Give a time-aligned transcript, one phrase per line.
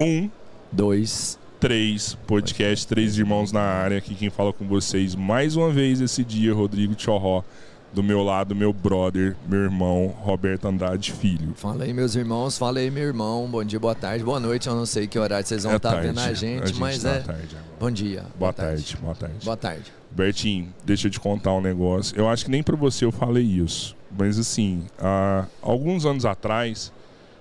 [0.00, 0.28] Um,
[0.72, 3.98] dois, três, podcast Três Irmãos na área.
[3.98, 7.44] Aqui quem fala com vocês mais uma vez esse dia, Rodrigo Tchorró.
[7.92, 11.54] Do meu lado, meu brother, meu irmão, Roberto Andrade Filho.
[11.54, 12.58] Fala aí, meus irmãos.
[12.58, 13.48] Fala aí, meu irmão.
[13.48, 14.66] Bom dia, boa tarde, boa noite.
[14.66, 16.80] Eu não sei que horário vocês vão É estar tarde, vendo a gente, a gente
[16.80, 17.20] mas tá é.
[17.20, 17.76] tarde agora.
[17.78, 18.24] Bom dia.
[18.36, 19.44] Boa tarde, boa tarde.
[19.44, 19.92] Boa tarde.
[20.10, 22.18] Bertinho, deixa eu te contar um negócio.
[22.18, 23.96] Eu acho que nem pra você eu falei isso.
[24.10, 26.92] Mas assim, há alguns anos atrás,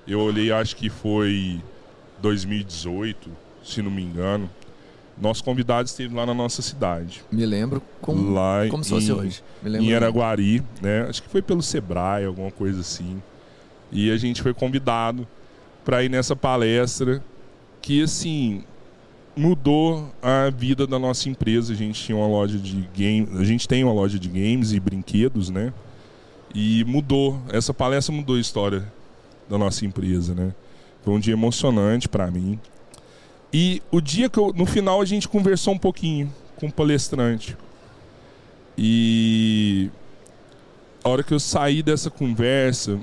[0.08, 1.59] eu olhei, acho que foi
[2.24, 3.30] 2018,
[3.62, 4.50] se não me engano.
[5.22, 7.22] Nosso convidado esteve lá na nossa cidade.
[7.32, 9.44] Me lembro como, lá como se fosse em, hoje.
[9.62, 9.88] Me lembro.
[9.88, 11.06] em Araguari, né?
[11.08, 13.22] Acho que foi pelo Sebrae, alguma coisa assim.
[13.92, 15.28] E a gente foi convidado
[15.86, 17.22] para ir nessa palestra
[17.82, 18.64] que assim
[19.36, 21.74] mudou a vida da nossa empresa.
[21.74, 24.80] A gente tinha uma loja de games, a gente tem uma loja de games e
[24.80, 25.74] brinquedos, né?
[26.56, 28.92] E mudou, essa palestra mudou a história
[29.50, 30.54] da nossa empresa, né?
[31.04, 32.60] Foi um dia emocionante para mim.
[33.52, 37.56] E o dia que eu, no final a gente conversou um pouquinho com o palestrante.
[38.78, 39.92] E
[41.04, 43.00] a hora que eu saí dessa conversa,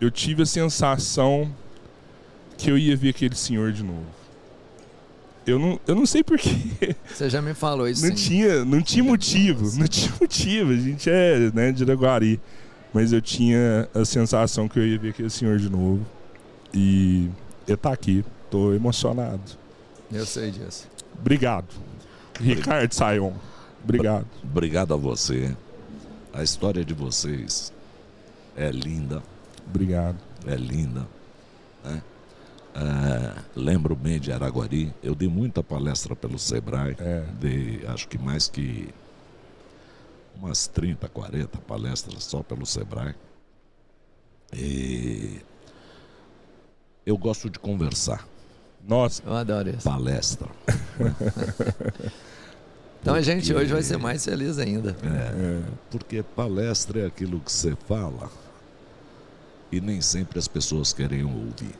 [0.00, 1.50] eu tive a sensação
[2.56, 4.06] que eu ia ver aquele senhor de novo.
[5.46, 6.56] Eu não, eu não sei porquê.
[7.06, 8.02] Você já me falou isso.
[8.02, 8.28] Não sim.
[8.28, 9.78] tinha, não tinha motivo.
[9.78, 10.72] Não tinha motivo.
[10.72, 12.40] A gente é né, de Araguari.
[12.92, 16.06] Mas eu tinha a sensação que eu ia ver aquele senhor de novo.
[16.74, 17.30] E
[17.66, 18.24] ele tá aqui.
[18.50, 19.42] Tô emocionado.
[20.12, 20.88] Eu sei disso.
[21.18, 21.68] Obrigado.
[22.40, 23.32] Ricardo Sayon.
[23.82, 24.26] Obrigado.
[24.42, 25.56] Obrigado a você.
[26.32, 27.72] A história de vocês
[28.56, 29.22] é linda,
[29.68, 30.16] Obrigado.
[30.46, 31.06] é linda.
[31.84, 32.02] né?
[32.74, 34.92] É, lembro bem de Araguari.
[35.00, 36.96] Eu dei muita palestra pelo Sebrae.
[36.98, 37.24] É.
[37.38, 38.92] Dei, acho que mais que
[40.34, 43.14] umas 30, 40 palestras só pelo Sebrae.
[44.52, 45.40] E
[47.06, 48.26] eu gosto de conversar.
[48.86, 49.82] Nossa, Eu adoro isso.
[49.84, 50.48] Palestra.
[53.00, 54.96] Então a gente Porque- hoje vai ser mais feliz ainda.
[55.02, 58.30] É, porque palestra é aquilo que você fala
[59.70, 61.74] e nem sempre as pessoas querem ouvir.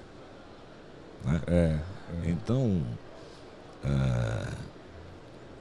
[1.24, 1.40] né?
[1.46, 1.78] é.
[2.26, 2.82] Então,
[3.82, 4.48] é,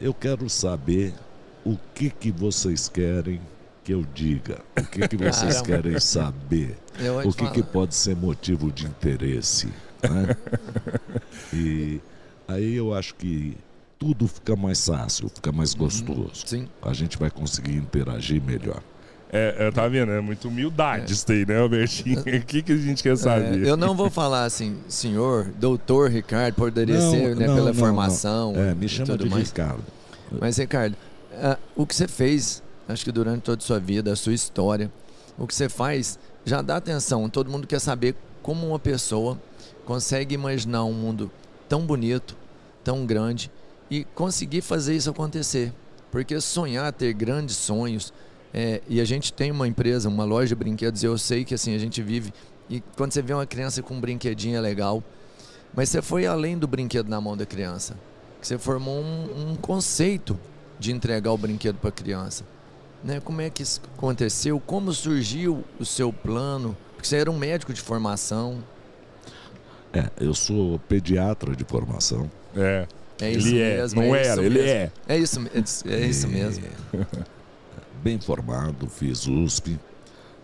[0.02, 1.14] eu quero saber
[1.64, 3.40] o que, que vocês querem
[3.84, 4.60] que eu diga.
[4.78, 5.66] O que, que vocês Caramba.
[5.84, 6.78] querem saber.
[7.26, 9.68] O que, que pode ser motivo de interesse.
[10.04, 10.36] né?
[11.54, 12.00] E
[12.48, 13.56] aí eu acho que
[14.00, 16.32] tudo fica mais fácil, fica mais gostoso.
[16.46, 16.68] Sim.
[16.82, 18.82] A gente vai conseguir interagir melhor.
[19.32, 20.12] É, é, tá vendo?
[20.12, 22.20] É muita humildade isso aí, né, Albertinho?
[22.26, 23.66] O que, que a gente quer É, saber?
[23.66, 27.80] eu não vou falar assim, senhor, doutor Ricardo, poderia Não, ser né, não, pela não,
[27.80, 28.54] formação.
[28.54, 28.62] não.
[28.62, 29.50] É, me chama de mais.
[29.50, 29.84] Ricardo.
[30.40, 30.96] Mas, Ricardo,
[31.36, 34.92] ah, o que você fez, acho que durante toda a sua vida, a sua história,
[35.38, 37.30] o que você faz já dá atenção.
[37.30, 39.40] Todo mundo quer saber como uma pessoa
[39.86, 41.32] consegue imaginar um mundo
[41.68, 42.36] tão bonito,
[42.84, 43.52] tão grande
[43.90, 45.74] e conseguir fazer isso acontecer.
[46.12, 48.14] Porque sonhar, ter grandes sonhos,
[48.54, 51.56] é, e a gente tem uma empresa, uma loja de brinquedos, e eu sei que
[51.56, 52.32] assim a gente vive.
[52.70, 55.04] E quando você vê uma criança com um brinquedinho é legal,
[55.74, 57.98] mas você foi além do brinquedo na mão da criança.
[58.40, 60.38] Você formou um, um conceito
[60.78, 62.46] de entregar o brinquedo para a criança.
[63.04, 63.20] Né?
[63.20, 64.60] Como é que isso aconteceu?
[64.60, 66.76] Como surgiu o seu plano?
[66.96, 68.64] Porque você era um médico de formação.
[69.92, 72.30] É, eu sou pediatra de formação.
[72.56, 72.88] É.
[73.22, 74.02] É isso Ele é, mesmo.
[74.02, 74.70] não é era, isso ele mesmo.
[74.70, 74.92] é.
[75.08, 76.64] É isso, é, é isso E- mesmo.
[78.04, 79.80] Bem formado, fiz USP.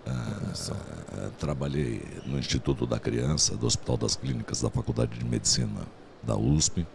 [0.06, 5.82] ah, ah, trabalhei no Instituto da Criança, do Hospital das Clínicas da Faculdade de Medicina
[6.24, 6.86] da USP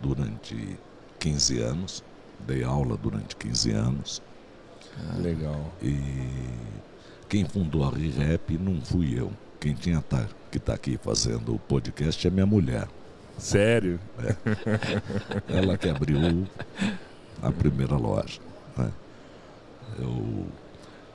[0.00, 0.76] durante
[1.18, 2.02] 15 anos.
[2.40, 4.22] Dei aula durante 15 anos.
[5.18, 5.72] Legal.
[5.82, 5.98] E
[7.28, 9.32] quem fundou a ReRap não fui eu.
[9.60, 12.88] Quem tinha tá, que está aqui fazendo o podcast é minha mulher.
[13.38, 13.98] Sério?
[15.48, 16.46] Ela que abriu
[17.40, 18.40] a primeira loja.
[18.76, 18.90] né?
[19.98, 20.46] Eu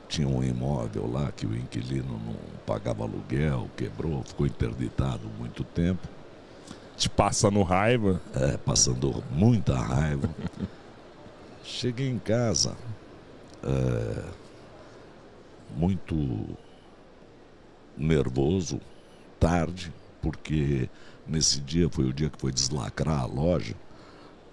[0.07, 2.35] tinha um imóvel lá que o inquilino não
[2.65, 6.07] pagava aluguel, quebrou, ficou interditado muito tempo,
[6.95, 8.19] Te passando raiva?
[8.33, 10.29] é, passando muita raiva.
[11.63, 12.75] Cheguei em casa
[13.67, 14.23] é,
[15.75, 16.57] muito
[17.97, 18.79] nervoso,
[19.39, 20.89] tarde, porque
[21.27, 23.75] nesse dia foi o dia que foi deslacrar a loja.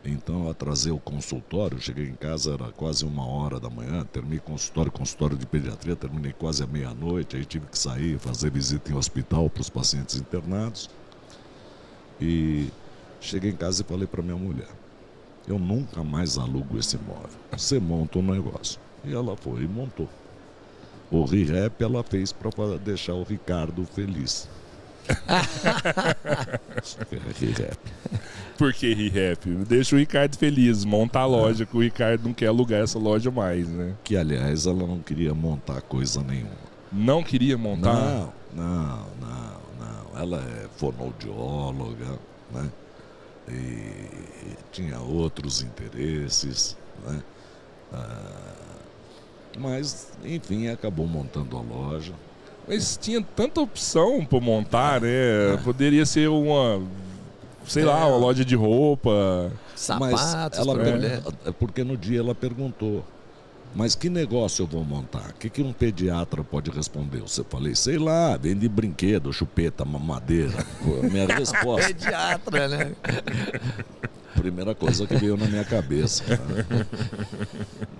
[0.04, 4.38] Então eu atrasei o consultório, cheguei em casa, era quase uma hora da manhã, terminei
[4.38, 8.94] consultório, consultório de pediatria, terminei quase à meia-noite, aí tive que sair, fazer visita em
[8.94, 10.90] hospital para os pacientes internados.
[12.20, 12.68] E
[13.18, 14.68] cheguei em casa e falei para minha mulher,
[15.48, 17.40] eu nunca mais alugo esse imóvel.
[17.50, 18.83] Você monta um negócio.
[19.04, 20.08] E ela foi e montou.
[21.10, 24.48] O ReHap ela fez para deixar o Ricardo feliz.
[27.38, 27.78] Re-rap.
[28.56, 29.46] Por que re-rap?
[29.66, 33.30] Deixa o Ricardo feliz, monta a loja, que o Ricardo não quer alugar essa loja
[33.30, 33.94] mais, né?
[34.02, 36.64] Que, aliás, ela não queria montar coisa nenhuma.
[36.92, 37.94] Não queria montar?
[37.94, 40.20] Não, não, não, não.
[40.20, 42.18] Ela é fonoaudióloga,
[42.52, 42.70] né?
[43.48, 46.76] E tinha outros interesses,
[47.06, 47.22] né?
[47.92, 48.54] Ah,
[49.58, 52.12] mas, enfim, acabou montando a loja.
[52.66, 55.56] Mas tinha tanta opção para montar, né?
[55.62, 56.80] Poderia ser uma,
[57.66, 59.52] sei lá, uma loja de roupa.
[60.00, 61.22] Mas Sapatos ela per- mulher.
[61.44, 63.04] é porque no dia ela perguntou:
[63.74, 65.30] Mas que negócio eu vou montar?
[65.30, 67.18] O que, que um pediatra pode responder?
[67.20, 70.52] Eu falei: Sei lá, vende brinquedo, chupeta, mamadeira.
[70.84, 71.86] Foi a minha resposta.
[71.88, 72.92] Pediatra, né?
[74.36, 76.22] Primeira coisa que veio na minha cabeça.
[76.36, 76.86] né?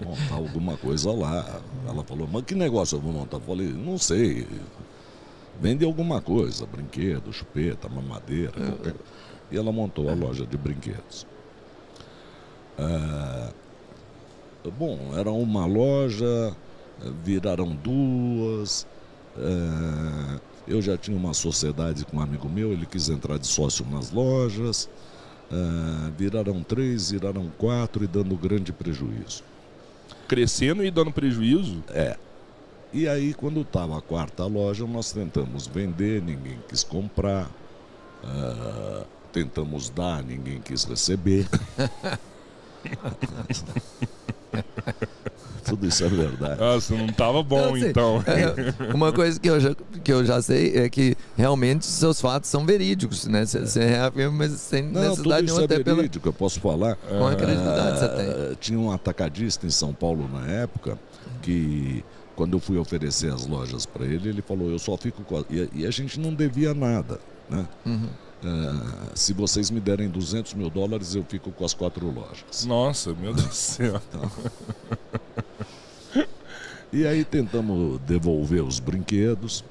[0.05, 1.61] Montar alguma coisa lá.
[1.89, 3.39] Ela falou: Mas que negócio eu vou montar?
[3.39, 4.47] Eu falei: Não sei.
[5.61, 8.53] Vende alguma coisa, brinquedo, chupeta, mamadeira.
[8.53, 8.95] qualquer-
[9.51, 11.27] E ela montou a loja de brinquedos.
[12.79, 13.51] Ah,
[14.71, 16.57] bom, era uma loja,
[17.23, 18.87] viraram duas.
[19.37, 23.85] ah, eu já tinha uma sociedade com um amigo meu, ele quis entrar de sócio
[23.91, 24.89] nas lojas.
[25.53, 29.43] ah, viraram três, viraram quatro e dando grande prejuízo.
[30.29, 31.83] Crescendo e dando prejuízo.
[31.91, 32.17] É.
[32.93, 37.51] E aí, quando estava a quarta loja, nós tentamos vender, ninguém quis comprar.
[38.23, 41.47] Ah, tentamos dar, ninguém quis receber.
[45.65, 46.61] Tudo isso é verdade.
[46.61, 48.23] Nossa, não tava bom assim, então.
[48.27, 52.21] é, uma coisa que eu, já, que eu já sei é que realmente os seus
[52.21, 53.47] fatos são verídicos, né?
[53.47, 56.33] Você você reafirma, mas sem Não, tudo necessidade isso nenhuma, é até pela, verídico, eu
[56.35, 56.97] posso falar.
[56.97, 58.29] com a credibilidade você tem.
[58.29, 60.99] Ah, tinha um atacadista em São Paulo na época
[61.41, 62.05] que
[62.37, 65.63] quando eu fui oferecer as lojas para ele, ele falou, eu só fico com e,
[65.63, 67.19] a- e a gente não devia nada,
[67.49, 67.65] né?
[67.87, 68.09] Uhum.
[68.45, 72.67] Ah, se vocês me derem 200 mil dólares, eu fico com as quatro lojas.
[72.67, 74.03] Nossa, meu Deus do céu.
[76.95, 79.65] E aí tentamos devolver os brinquedos,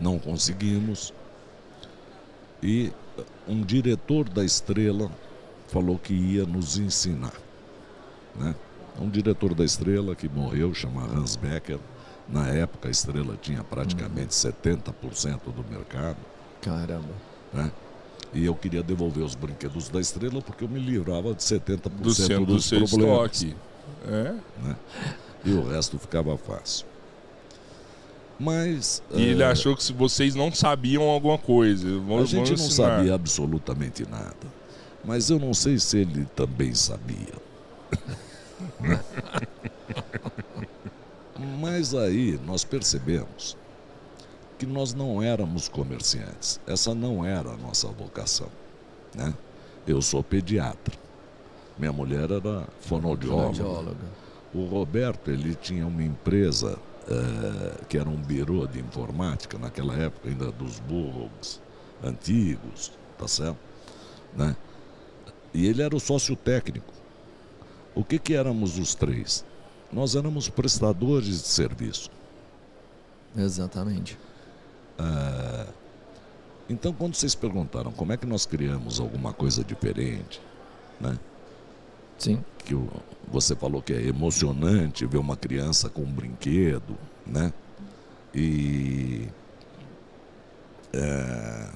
[0.00, 1.12] não conseguimos.
[2.62, 2.90] E
[3.46, 5.12] um diretor da Estrela
[5.68, 7.34] falou que ia nos ensinar.
[8.34, 8.54] Né?
[8.98, 11.78] Um diretor da Estrela que morreu, chama Hans Becker.
[12.26, 14.94] Na época a Estrela tinha praticamente 70%
[15.54, 16.16] do mercado.
[16.60, 17.08] Caramba.
[17.52, 17.70] Né?
[18.32, 22.14] E eu queria devolver os brinquedos da Estrela porque eu me livrava de 70% Do
[22.14, 23.32] centro do dos seu problemas.
[23.42, 23.56] estoque.
[24.06, 24.34] É.
[24.62, 24.76] né?
[25.44, 26.86] E o resto ficava fácil.
[28.38, 31.86] Mas E ele eh, achou que se vocês não sabiam alguma coisa.
[31.88, 32.96] a Vamos, gente não ensinar.
[32.96, 34.36] sabia absolutamente nada.
[35.04, 37.34] Mas eu não sei se ele também sabia.
[41.58, 43.56] Mas aí nós percebemos
[44.60, 46.60] que nós não éramos comerciantes.
[46.66, 48.48] Essa não era a nossa vocação.
[49.14, 49.32] Né?
[49.86, 50.94] Eu sou pediatra.
[51.78, 53.96] Minha mulher era fonoaudióloga.
[54.52, 60.28] O Roberto, ele tinha uma empresa eh, que era um birô de informática, naquela época
[60.28, 61.58] ainda dos burros
[62.04, 63.56] antigos, tá certo?
[64.36, 64.54] Né?
[65.54, 66.92] E ele era o sócio técnico.
[67.94, 69.42] O que que éramos os três?
[69.90, 72.10] Nós éramos prestadores de serviço.
[73.34, 74.18] Exatamente.
[75.02, 75.66] Ah,
[76.68, 80.40] então, quando vocês perguntaram como é que nós criamos alguma coisa diferente,
[81.00, 81.18] né?
[82.18, 82.44] Sim.
[82.66, 82.90] que o-
[83.28, 86.94] você falou que é emocionante ver uma criança com um brinquedo,
[87.26, 87.50] né?
[88.34, 89.26] E
[90.92, 91.70] é,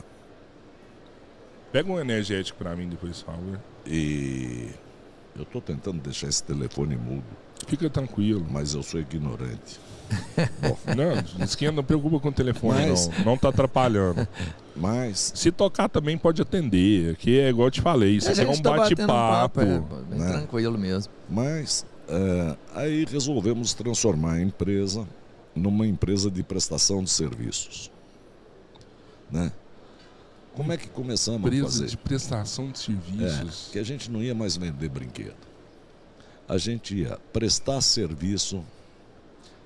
[1.73, 3.61] Pega um energético pra mim depois, por favor.
[3.87, 4.69] e
[5.35, 7.25] eu estou tentando deixar esse telefone mudo,
[7.66, 8.47] Fica tranquilo.
[8.49, 9.81] mas eu sou ignorante.
[10.96, 13.25] Não, esquenta, não preocupa com o telefone, Mas- não.
[13.25, 14.26] Não tá atrapalhando.
[14.76, 17.12] Mas Se tocar também pode atender.
[17.12, 19.61] Aqui é igual eu te falei, isso A aqui é gente um tá batendo bate-papo.
[19.61, 19.64] é,
[20.11, 20.32] bem né?
[20.32, 21.12] tranquilo mesmo.
[21.30, 25.06] Mas é, aí resolvemos transformar a empresa
[25.54, 27.90] numa empresa de prestação de serviços,
[29.30, 29.52] né?
[30.54, 31.87] Como é que começamos a Empresa fazer?
[31.87, 33.68] de prestação de serviços.
[33.70, 35.34] É, que a gente não ia mais vender brinquedo.
[36.49, 38.64] A gente ia prestar serviço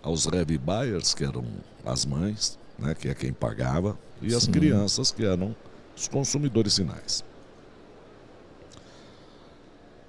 [0.02, 1.44] aos heavy buyers, que eram
[1.84, 4.52] as mães, né, que é quem pagava, e as Sim.
[4.52, 5.54] crianças, que eram
[5.96, 7.24] os consumidores finais.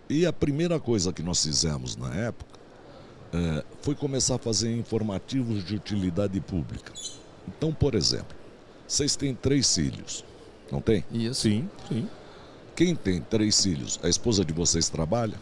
[0.09, 2.59] E a primeira coisa que nós fizemos na época
[3.31, 6.91] eh, foi começar a fazer informativos de utilidade pública.
[7.47, 8.35] Então, por exemplo,
[8.87, 10.25] vocês têm três filhos,
[10.71, 11.05] não tem?
[11.11, 11.41] Isso.
[11.41, 12.09] Sim, sim.
[12.75, 15.37] Quem tem três filhos, a esposa de vocês trabalha?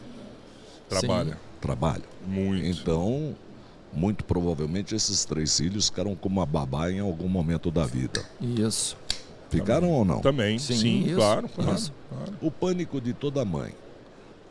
[0.89, 1.38] Trabalha.
[1.62, 2.04] Trabalha.
[2.25, 2.66] Muito.
[2.66, 3.36] Então,
[3.94, 8.24] muito provavelmente esses três filhos ficaram com uma babá em algum momento da vida.
[8.39, 8.98] Isso.
[9.50, 10.20] Ficaram ou não?
[10.20, 11.94] Também, sim, Sim, isso, claro, claro, isso.
[12.10, 12.34] claro.
[12.41, 13.74] O pânico de toda mãe.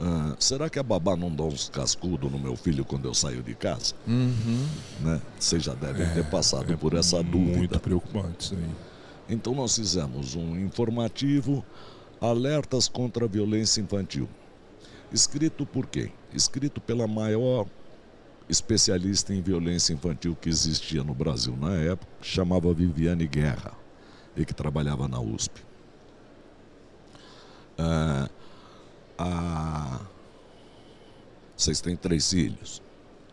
[0.01, 3.43] Ah, será que a babá não dá uns cascudos no meu filho quando eu saio
[3.43, 3.95] de casa?
[4.07, 4.67] Uhum.
[5.01, 5.21] Né?
[5.39, 7.53] Vocês já devem ter passado por essa dúvida.
[7.53, 8.71] É Muito preocupante isso aí.
[9.29, 11.65] Então nós fizemos um informativo
[12.21, 14.29] Alertas contra a Violência Infantil.
[15.13, 16.13] Escrito por quem?
[16.33, 17.67] Escrito pela maior
[18.49, 23.73] especialista em violência infantil que existia no Brasil na época, que chamava Viviane Guerra
[24.37, 25.65] e que trabalhava na USP.
[27.79, 28.29] Ah,
[29.19, 30.01] a...
[31.57, 32.83] Vocês têm três filhos.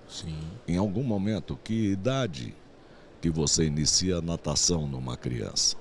[0.07, 0.37] Sim.
[0.67, 2.55] Em algum momento, que idade
[3.21, 5.75] que você inicia a natação numa criança?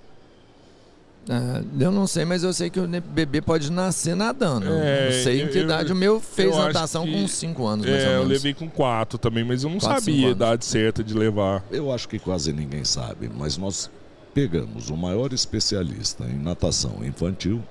[1.30, 4.66] Ah, eu não sei, mas eu sei que o bebê pode nascer nadando.
[4.68, 5.92] É, não sei em que eu- idade.
[5.92, 8.68] O meu fez eu natação que- com 5 anos, mais É, ou eu levei com
[8.68, 11.64] quatro também, mas eu não Quatro, sabia a idade certa de levar.
[11.70, 13.88] Eu acho que quase ninguém sabe, mas nós
[14.34, 17.62] pegamos o maior especialista em natação infantil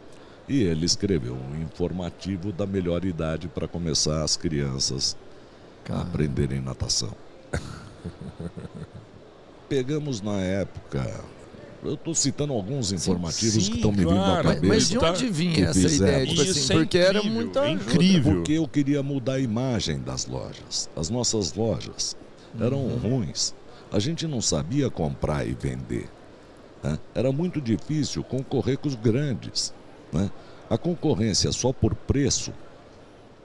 [0.47, 5.17] e ele escreveu um informativo da melhor idade para começar as crianças
[5.83, 7.11] a Cara, aprenderem natação.
[9.67, 11.21] Pegamos na época.
[11.83, 14.43] Eu estou citando alguns informativos sim, que estão me vindo à claro.
[14.49, 14.65] cabeça.
[14.67, 15.95] mas de onde que vinha essa fizemos.
[15.95, 16.27] ideia?
[16.27, 17.69] Tipo Isso assim, é porque era incrível, é ajuda.
[17.69, 18.33] incrível.
[18.35, 20.89] Porque eu queria mudar a imagem das lojas.
[20.95, 22.15] As nossas lojas
[22.59, 23.55] eram ruins.
[23.91, 26.07] A gente não sabia comprar e vender.
[26.83, 26.99] né?
[27.15, 29.73] Era muito difícil concorrer com os grandes.
[30.13, 30.29] né?
[30.69, 32.53] A concorrência só por preço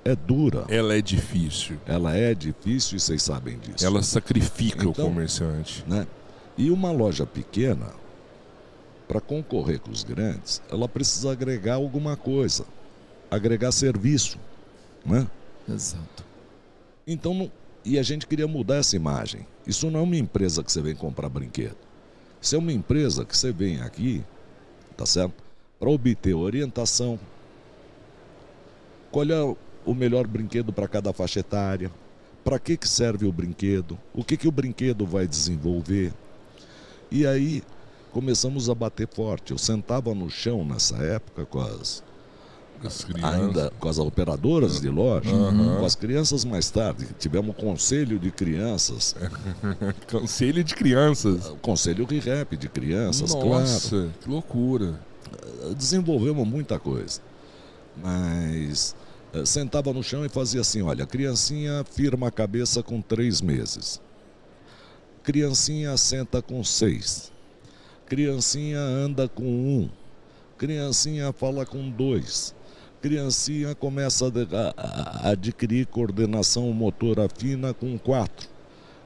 [0.04, 0.64] é dura.
[0.68, 1.76] Ela é difícil.
[1.86, 3.84] Ela é difícil e vocês sabem disso.
[3.84, 5.82] Ela sacrifica o Então- comerciante.
[5.88, 6.06] né?
[6.58, 7.86] E uma loja pequena,
[9.06, 12.64] para concorrer com os grandes, ela precisa agregar alguma coisa,
[13.30, 14.38] agregar serviço,
[15.04, 15.26] né?
[15.68, 16.24] Exato.
[17.06, 17.52] Então, não-
[17.84, 19.46] e a gente queria mudar essa imagem.
[19.66, 21.76] Isso não é uma empresa que você vem comprar brinquedo.
[22.40, 24.24] Isso é uma empresa que você vem aqui,
[24.96, 25.34] tá certo?
[25.78, 27.18] Para obter orientação.
[29.10, 31.90] Qual é o melhor brinquedo para cada faixa etária?
[32.44, 33.98] Para que, que serve o brinquedo?
[34.14, 36.12] O que, que o brinquedo vai desenvolver?
[37.10, 37.62] E aí
[38.20, 39.52] começamos a bater forte.
[39.52, 42.02] Eu sentava no chão nessa época com as,
[43.22, 45.76] ainda com as operadoras de loja, Aham.
[45.80, 47.06] com as crianças mais tarde.
[47.18, 49.14] Tivemos um conselho de crianças,
[50.10, 51.46] Conselho de crianças.
[51.50, 54.98] o conselho RIREP de crianças, Nossa, que loucura.
[55.60, 55.74] claro.
[55.74, 57.20] Desenvolvemos muita coisa.
[58.02, 58.96] Mas
[59.34, 63.42] eh, sentava no chão e fazia assim: olha, a criancinha firma a cabeça com três
[63.42, 64.00] meses.
[65.22, 67.30] Criancinha senta com seis.
[68.06, 69.90] Criancinha anda com um.
[70.56, 72.54] Criancinha fala com dois.
[73.02, 74.32] Criancinha começa
[74.76, 78.48] a, adquirir coordenação motora fina com quatro.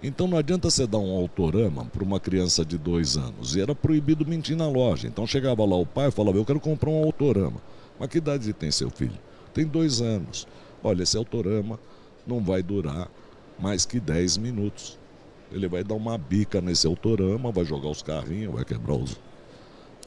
[0.02, 3.56] Então não adianta você dar um autorama para uma criança de dois anos.
[3.56, 5.08] E era proibido mentir na loja.
[5.08, 7.60] Então chegava lá o pai e falava, eu quero comprar um autorama.
[7.98, 9.18] Mas que idade tem seu filho?
[9.54, 10.46] Tem dois anos.
[10.84, 11.80] Olha, esse autorama
[12.26, 13.10] não vai durar
[13.58, 14.99] mais que 10 minutos.
[15.52, 19.16] Ele vai dar uma bica nesse autorama, vai jogar os carrinhos, vai quebrar os.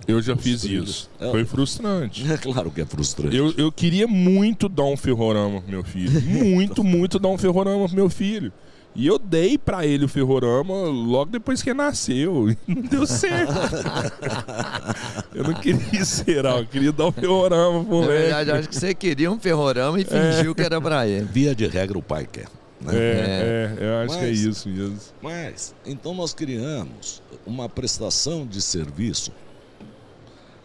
[0.07, 0.89] Eu já fiz trilhos.
[0.89, 1.09] isso.
[1.19, 1.31] É.
[1.31, 2.25] Foi frustrante.
[2.31, 3.35] É claro que é frustrante.
[3.35, 6.19] Eu, eu queria muito dar um ferrorama pro meu filho.
[6.23, 8.51] Muito, muito dar um ferrorama pro meu filho.
[8.95, 12.49] E eu dei pra ele o ferrorama logo depois que ele nasceu.
[12.49, 13.51] E não deu certo.
[15.33, 18.21] eu não queria zerar, eu queria dar o ferrorama pro Na moleque.
[18.21, 21.25] verdade, eu acho que você queria um ferrorama e fingiu que era pra ele.
[21.25, 22.45] Via de regra, o pai quer.
[22.83, 22.93] Né?
[22.95, 24.99] É, é, eu acho que é Mas- isso mesmo.
[25.21, 29.31] Mas, então nós criamos uma prestação de serviço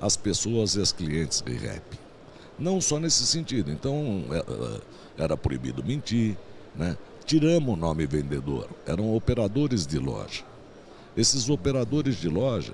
[0.00, 1.82] às pessoas e aos clientes de rap.
[2.58, 3.70] Não só nesse sentido.
[3.70, 4.80] Então, é, é,
[5.24, 6.36] era proibido mentir,
[6.74, 6.96] né?
[7.24, 8.68] Tiramos o nome vendedor.
[8.86, 10.42] Eram operadores de loja.
[11.16, 12.72] Esses operadores de loja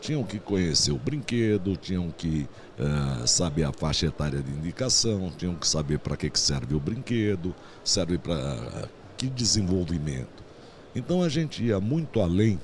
[0.00, 5.54] tinham que conhecer o brinquedo, tinham que eh, saber a faixa etária de indicação, tinham
[5.54, 10.44] que saber para que, que serve o brinquedo, serve para que desenvolvimento.
[10.94, 12.60] Então a gente ia muito além,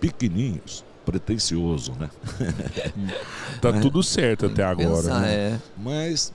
[0.00, 2.10] pequeninhos, pretencioso, né?
[3.60, 5.02] Tá tudo certo até agora.
[5.02, 5.34] Pensar, né?
[5.34, 5.60] é.
[5.76, 6.32] Mas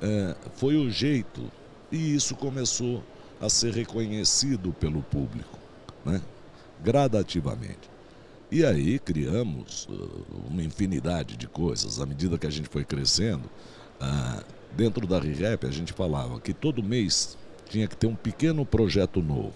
[0.00, 1.50] é, foi o jeito
[1.90, 3.02] e isso começou
[3.40, 5.58] a ser reconhecido pelo público,
[6.04, 6.20] né?
[6.82, 7.93] gradativamente.
[8.50, 12.00] E aí criamos uh, uma infinidade de coisas.
[12.00, 13.48] À medida que a gente foi crescendo,
[14.00, 14.42] ah,
[14.76, 19.22] dentro da RIREP a gente falava que todo mês tinha que ter um pequeno projeto
[19.22, 19.54] novo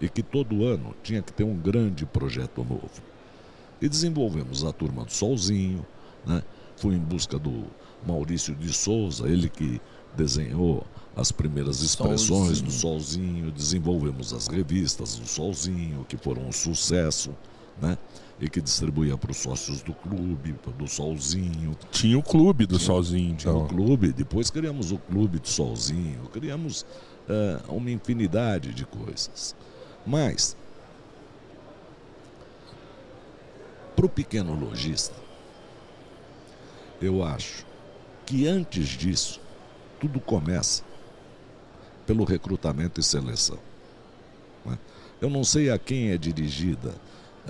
[0.00, 3.02] e que todo ano tinha que ter um grande projeto novo.
[3.80, 5.86] E desenvolvemos a turma do Solzinho,
[6.26, 6.42] né?
[6.76, 7.64] fui em busca do
[8.06, 9.80] Maurício de Souza, ele que
[10.16, 12.66] desenhou as primeiras expressões Solzinho.
[12.66, 17.34] do Solzinho, desenvolvemos as revistas do Solzinho, que foram um sucesso,
[17.80, 17.96] né?
[18.40, 21.76] E que distribuía para os sócios do clube, do Solzinho.
[21.90, 23.64] Tinha o clube do Tinha então.
[23.64, 26.86] o clube, depois criamos o clube do Solzinho, criamos
[27.28, 29.54] eh, uma infinidade de coisas.
[30.06, 30.56] Mas,
[33.94, 35.14] para o pequeno lojista,
[37.00, 37.66] eu acho
[38.24, 39.40] que antes disso,
[39.98, 40.82] tudo começa
[42.06, 43.58] pelo recrutamento e seleção.
[44.64, 44.78] né?
[45.20, 46.94] Eu não sei a quem é dirigida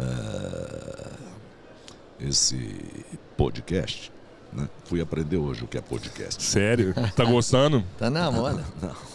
[0.01, 1.11] eh,
[2.21, 2.77] esse
[3.37, 4.13] podcast.
[4.53, 4.69] Né?
[4.85, 6.43] Fui aprender hoje o que é podcast.
[6.43, 6.95] Sério?
[7.15, 7.85] Tá gostando?
[7.99, 8.65] Tá na moda.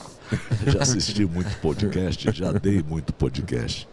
[0.65, 3.87] Já assisti muito podcast, já dei muito podcast.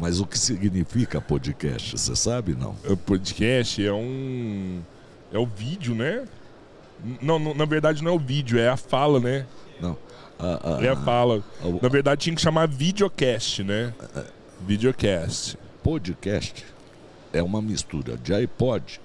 [0.00, 2.76] Mas o que significa podcast, você sabe não?
[2.88, 4.80] O podcast é um.
[5.32, 6.22] É o vídeo, né?
[7.20, 9.44] Não, não, na verdade não é o vídeo, é a fala, né?
[9.80, 9.98] Não.
[10.38, 11.42] Ah, ah, É a fala.
[11.64, 13.92] o- Na verdade tinha que chamar videocast, né?
[14.64, 15.56] Videocast.
[15.82, 16.64] Podcast
[17.32, 19.00] é uma mistura de iPod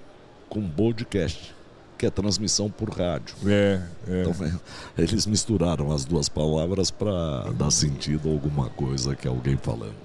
[0.48, 1.54] com podcast,
[1.96, 3.34] que é transmissão por rádio.
[3.46, 4.22] É, é.
[4.22, 9.56] Então, é, eles misturaram as duas palavras para dar sentido a alguma coisa que alguém
[9.56, 9.96] falando.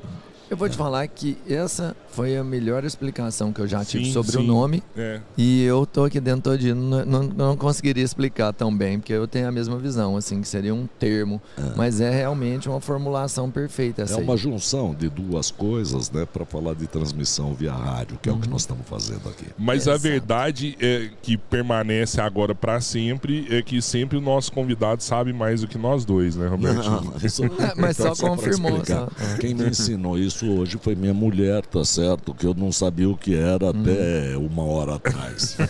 [0.50, 4.12] Eu vou te falar que essa foi a melhor explicação que eu já tive Sim,
[4.14, 4.46] sobre o sim.
[4.48, 4.84] nome.
[4.96, 5.20] É.
[5.36, 9.28] E eu tô aqui dentro todinho, não, não, não conseguiria explicar tão bem, porque eu
[9.28, 11.42] tenho a mesma visão, assim, que seria um termo.
[11.76, 14.24] Mas é realmente uma formulação perfeita essa É aí.
[14.24, 18.36] uma junção de duas coisas, né, para falar de transmissão via rádio, que é o
[18.36, 18.42] Uhum.
[18.42, 19.46] que nós estamos fazendo aqui.
[19.58, 20.00] Mas a Exato.
[20.04, 25.62] verdade é que permanece agora pra sempre é que sempre o nosso convidado sabe mais
[25.62, 27.12] do que nós dois, né, Robertinho?
[27.24, 29.08] isso- É, mas só pra confirmou, só.
[29.40, 32.34] Quem me ensinou isso hoje foi minha mulher, tá certo?
[32.34, 35.56] Que eu não sabia o que era até uma hora atrás.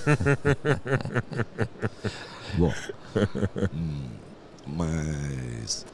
[2.56, 2.71] Bom,
[3.73, 4.04] hum,
[4.67, 5.86] mas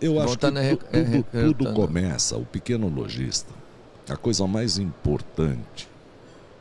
[0.00, 0.46] eu acho que
[0.76, 1.24] tu- é, tudo,
[1.64, 1.74] voltando.
[1.74, 3.52] começa, o pequeno lojista,
[4.08, 5.88] a coisa mais importante,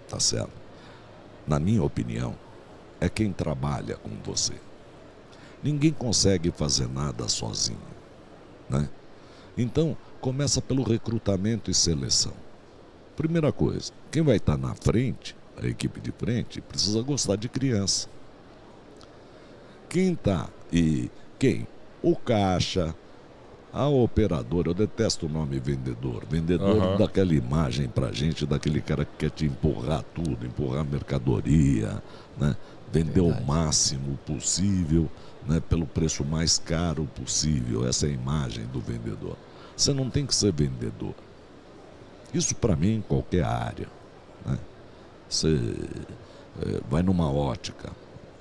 [0.09, 0.51] tá certo?
[1.47, 2.35] Na minha opinião,
[2.99, 4.53] é quem trabalha com você.
[5.63, 7.77] Ninguém consegue fazer nada sozinho,
[8.69, 8.87] né?
[9.57, 12.33] Então, começa pelo recrutamento e seleção.
[13.15, 18.07] Primeira coisa, quem vai estar na frente, a equipe de frente, precisa gostar de criança.
[19.89, 21.67] Quem está e quem?
[22.01, 22.95] O caixa,
[23.73, 26.23] a operadora, eu detesto o nome vendedor.
[26.29, 26.97] Vendedor Aham.
[26.97, 32.01] daquela imagem pra gente, daquele cara que quer te empurrar tudo, empurrar mercadoria,
[32.37, 32.55] né?
[32.91, 33.45] Vender o Verdade.
[33.45, 35.09] máximo possível,
[35.47, 35.59] né?
[35.59, 37.87] Pelo preço mais caro possível.
[37.87, 39.35] Essa é a imagem do vendedor.
[39.79, 41.13] Você não tem que ser vendedor.
[42.33, 43.87] Isso para mim em qualquer área.
[44.45, 44.57] Né?
[45.29, 45.57] Você
[46.61, 47.89] eh, vai numa ótica.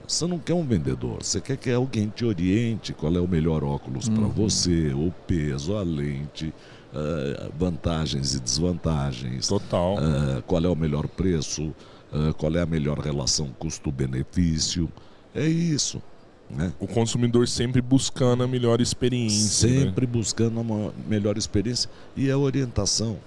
[0.07, 3.63] Você não quer um vendedor, você quer que alguém te oriente qual é o melhor
[3.63, 4.31] óculos para Uhum.
[4.31, 6.53] você, o peso, a lente,
[6.93, 9.97] eh, vantagens e desvantagens, Total.
[10.01, 11.73] eh, qual é o melhor preço,
[12.13, 14.89] eh, qual é a melhor relação custo-benefício.
[15.35, 16.03] É isso.
[16.51, 16.73] Né?
[16.81, 19.69] O consumidor sempre buscando a melhor experiência.
[19.69, 19.85] né?
[19.85, 23.19] Sempre buscando uma melhor experiência e a orientação.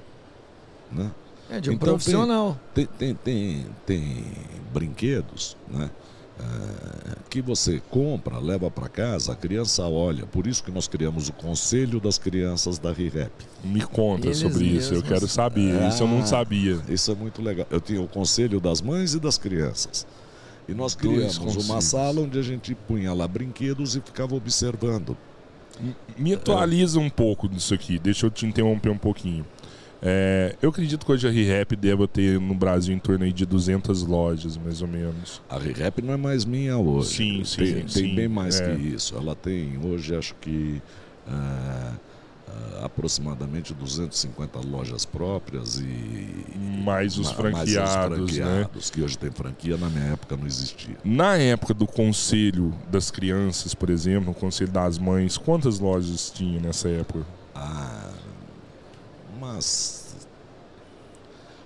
[0.91, 1.12] Né?
[1.49, 2.60] É de um Então, profissional.
[2.73, 4.23] Tem, tem, tem, tem
[4.73, 5.89] brinquedos né?
[6.39, 10.25] eh, que você compra, leva para casa, a criança olha.
[10.25, 13.31] Por isso que nós criamos o Conselho das Crianças da RIREP.
[13.63, 15.10] Me conta Eles sobre isso, eu mesmos.
[15.10, 15.88] quero saber.
[15.89, 16.25] Isso eu não Ah.
[16.25, 16.79] sabia.
[16.89, 17.67] Isso é muito legal.
[17.69, 20.07] Eu tinha o Conselho das Mães e das Crianças.
[20.71, 25.17] E nós criamos uma sala onde a gente punha lá brinquedos e ficava observando.
[26.17, 29.45] Me atualiza um pouco disso aqui, deixa eu te interromper um pouquinho.
[30.03, 33.45] É, eu acredito que hoje a ReHap deva ter no Brasil em torno aí de
[33.45, 35.41] 200 lojas, mais ou menos.
[35.47, 37.10] A ReHap não é mais minha hoje.
[37.10, 38.75] Sim, sim, Tem, tem sim, bem mais é.
[38.75, 39.15] que isso.
[39.15, 40.81] Ela tem hoje, acho que
[41.27, 41.93] ah,
[42.47, 46.45] ah, aproximadamente 250 lojas próprias e
[46.84, 48.45] Mais os ma- franqueados, né?
[48.45, 50.97] franqueados, que hoje tem franquia, na minha época não existia.
[51.04, 56.60] Na época do conselho das crianças, por exemplo, o conselho das mães, quantas lojas tinha
[56.60, 57.25] nessa época?
[57.56, 58.12] Ah,
[59.39, 60.15] mas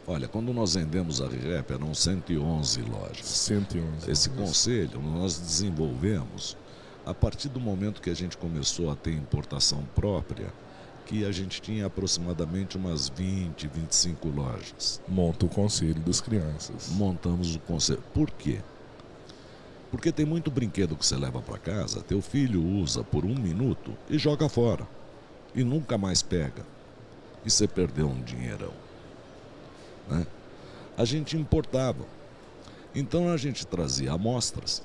[0.08, 3.26] olha, quando nós vendemos a ReHap eram 111 lojas.
[3.26, 4.10] 111.
[4.12, 6.56] Esse conselho nós desenvolvemos
[7.06, 10.52] a partir do momento que a gente começou a ter importação própria,
[11.06, 15.02] que a gente tinha aproximadamente umas 20, 25 lojas.
[15.08, 16.89] Monta o conselho das crianças.
[16.89, 18.04] Montamos o conselho.
[18.13, 18.60] Por quê?
[19.91, 23.94] Porque tem muito brinquedo que você leva para casa, teu filho usa por um minuto
[24.10, 24.88] e joga fora.
[25.54, 26.65] E nunca mais pega.
[27.46, 28.74] E você perdeu um dinheirão.
[30.10, 30.26] Né?
[30.98, 32.04] A gente importava.
[32.94, 34.84] Então a gente trazia amostras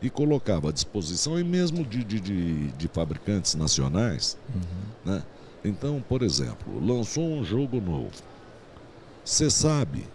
[0.00, 4.38] e colocava à disposição, e mesmo de, de, de, de fabricantes nacionais.
[5.04, 5.22] Né?
[5.64, 8.10] Então, por exemplo, lançou um jogo novo.
[9.24, 10.06] Você sabe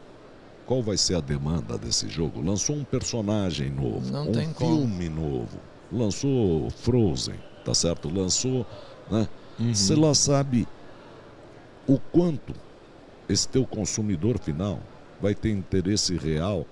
[0.65, 2.41] qual vai ser a demanda desse jogo?
[2.41, 4.88] Lançou um personagem novo, Não um tem como.
[4.88, 5.60] filme novo,
[5.91, 8.10] lançou Frozen, tá certo?
[8.10, 8.65] Lançou,
[9.12, 9.28] né?
[9.60, 9.76] Uhum.
[9.76, 10.67] Você lá sabe
[11.86, 12.54] o quanto
[13.28, 14.80] esse teu consumidor final
[15.22, 16.65] vai ter interesse real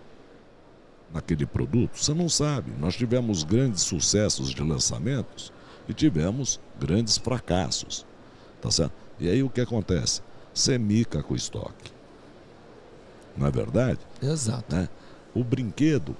[1.13, 1.97] naquele produto?
[1.97, 2.71] Você não sabe.
[2.80, 5.52] Nós tivemos grandes sucessos de lançamentos
[5.88, 8.06] e tivemos grandes fracassos.
[8.62, 8.93] Tá certo?
[9.19, 10.21] E aí o que acontece?
[10.54, 11.91] Você mica com o estoque.
[13.38, 14.00] Não é verdade?
[14.21, 14.76] Exato.
[14.76, 14.89] né?
[15.34, 16.15] O brinquedo,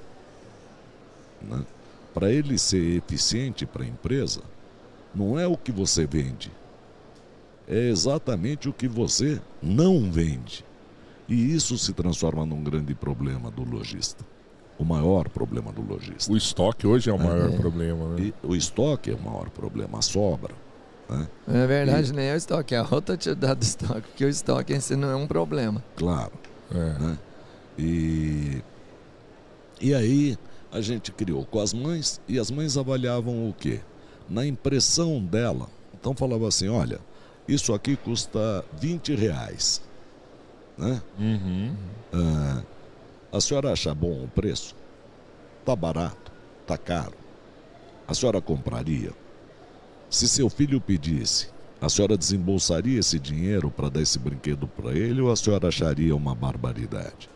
[1.41, 1.65] né?
[2.13, 4.41] para ele ser eficiente para a empresa,
[5.13, 6.51] não é o que você vende,
[7.67, 10.65] é exatamente o que você não vende.
[11.27, 14.25] E isso se transforma num grande problema do lojista.
[14.82, 16.34] O maior problema do lojista.
[16.34, 17.56] O estoque hoje é o maior É.
[17.56, 18.22] problema, né?
[18.22, 20.56] E o estoque é o maior problema, a sobra.
[21.08, 21.28] Né?
[21.46, 24.80] Na verdade, nem é o estoque, é a rotatividade do estoque, porque o estoque em
[24.80, 25.84] si não é um problema.
[25.96, 26.32] Claro.
[26.74, 27.00] É.
[27.00, 27.17] né?
[27.78, 28.63] E,
[29.80, 30.36] e aí
[30.72, 33.82] a gente criou com as mães e as mães avaliavam o quê?
[34.28, 35.67] Na impressão dela.
[35.94, 37.00] Então falava assim, olha,
[37.48, 39.80] isso aqui custa 20 reais.
[40.76, 41.00] Né?
[41.20, 41.76] Uhum.
[42.13, 42.63] Ah,
[43.32, 44.76] a senhora acha bom o preço?
[45.65, 46.32] Tá barato?
[46.67, 47.13] Tá caro?
[48.08, 49.12] A senhora compraria?
[50.10, 51.48] Se seu filho pedisse,
[51.80, 56.15] a senhora desembolsaria esse dinheiro para dar esse brinquedo para ele ou a senhora acharia
[56.15, 57.30] uma barbaridade?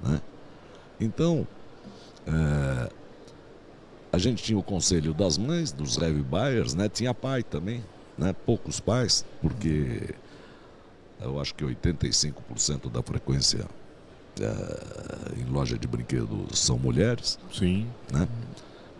[0.00, 0.20] Né?
[1.00, 1.46] Então,
[2.26, 2.90] eh,
[4.12, 6.88] a gente tinha o conselho das mães, dos heavy buyers, né?
[6.88, 7.84] tinha pai também,
[8.16, 8.32] né?
[8.46, 10.14] poucos pais, porque
[11.20, 13.66] eu acho que 85% da frequência
[15.38, 17.86] em loja de brinquedos são mulheres, Sim.
[18.12, 18.28] né?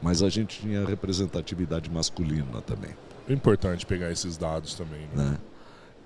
[0.03, 2.91] Mas a gente tinha representatividade masculina também,
[3.29, 5.25] É importante pegar esses dados também, né?
[5.25, 5.39] né?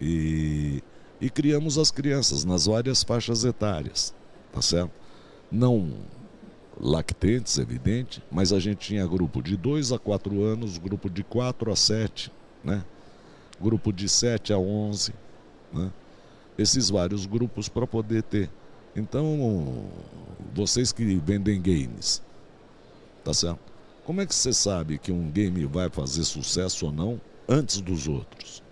[0.00, 0.82] E,
[1.20, 4.12] e criamos as crianças nas várias faixas etárias,
[4.52, 4.90] tá certo?
[5.50, 5.92] Não
[6.80, 11.70] lactentes, evidente, mas a gente tinha grupo de 2 a 4 anos, grupo de 4
[11.70, 12.84] a 7, né?
[13.60, 15.14] Grupo de 7 a 11,
[15.72, 15.90] né?
[16.58, 18.50] Esses vários grupos para poder ter.
[18.96, 19.85] Então,
[20.54, 22.22] vocês que vendem games,
[23.24, 23.59] tá certo?
[24.04, 28.07] Como é que você sabe que um game vai fazer sucesso ou não antes dos
[28.07, 28.62] outros?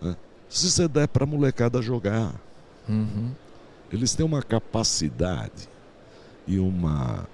[0.00, 0.16] né?
[0.48, 2.34] Se você der para a molecada jogar,
[2.88, 3.32] Uhum.
[3.92, 5.68] eles têm uma capacidade
[6.46, 7.28] e uma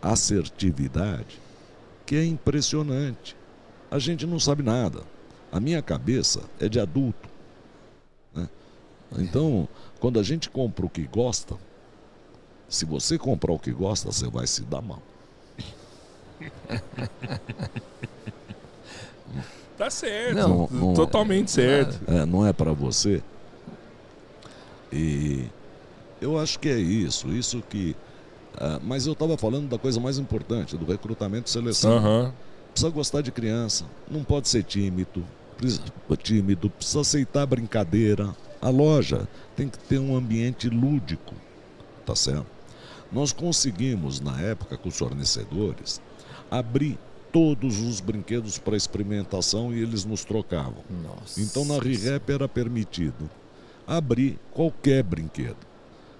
[0.00, 1.40] assertividade
[2.06, 3.36] que é impressionante.
[3.90, 5.02] A gente não sabe nada.
[5.50, 7.28] A minha cabeça é de adulto.
[8.34, 8.48] né?
[9.18, 9.68] Então,
[10.00, 11.56] quando a gente compra o que gosta,
[12.72, 15.02] se você comprar o que gosta, você vai se dar mal.
[19.78, 20.34] Tá certo.
[20.36, 21.98] Não, não- Totalmente certo.
[22.06, 23.22] É, não é para você.
[24.92, 25.44] E
[26.20, 27.96] eu acho que é isso, isso que.
[28.58, 31.96] ah, mas eu estava falando da coisa mais importante, do recrutamento e seleção.
[31.96, 32.32] Aham.
[32.72, 35.24] Precisa gostar de criança, não pode ser tímido,
[35.58, 35.82] precisa,
[36.22, 38.34] tímido, precisa aceitar brincadeira.
[38.60, 41.34] A loja tem que ter um ambiente lúdico,
[42.06, 42.46] tá certo?
[43.12, 46.00] Nós conseguimos, na época, com os fornecedores,
[46.50, 46.98] abrir
[47.32, 50.82] todos os brinquedos para experimentação e eles nos trocavam.
[51.02, 51.40] Nossa.
[51.40, 53.28] Então na ReHap era permitido
[53.86, 55.56] abrir qualquer brinquedo.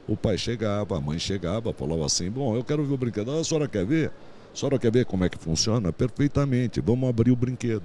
[0.08, 3.30] O pai chegava, a mãe chegava, falava assim: Bom, eu quero ver o brinquedo.
[3.30, 4.10] Ah, a senhora quer ver?
[4.52, 5.92] A senhora quer ver como é que funciona?
[5.92, 7.84] Perfeitamente, vamos abrir o brinquedo.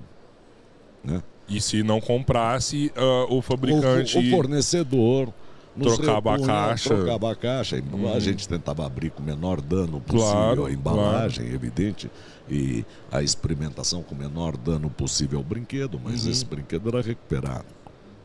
[1.04, 1.22] Né?
[1.48, 4.17] E se não comprasse, ah, o O, fabricante.
[4.17, 5.34] o fornecedor
[5.78, 6.90] nos Trocava a caixa.
[6.96, 7.82] Trocava a caixa.
[8.16, 12.10] A gente tentava abrir com o menor dano possível Claro, a embalagem, evidente,
[12.50, 16.32] e a experimentação com o menor dano possível ao brinquedo, mas Uhum.
[16.32, 17.66] esse brinquedo era recuperado.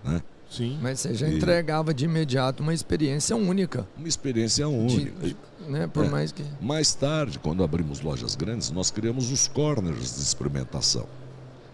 [0.05, 0.23] Né?
[0.51, 0.79] Sim.
[0.83, 3.87] Mas você já E- entregava de imediato uma experiência única.
[3.97, 5.27] Uma experiência De- única.
[5.27, 5.37] de-
[5.69, 5.87] né?
[5.87, 6.09] Por É.
[6.09, 6.45] mais que.
[6.61, 11.07] Mais tarde, quando abrimos lojas grandes, nós criamos os corners de experimentação.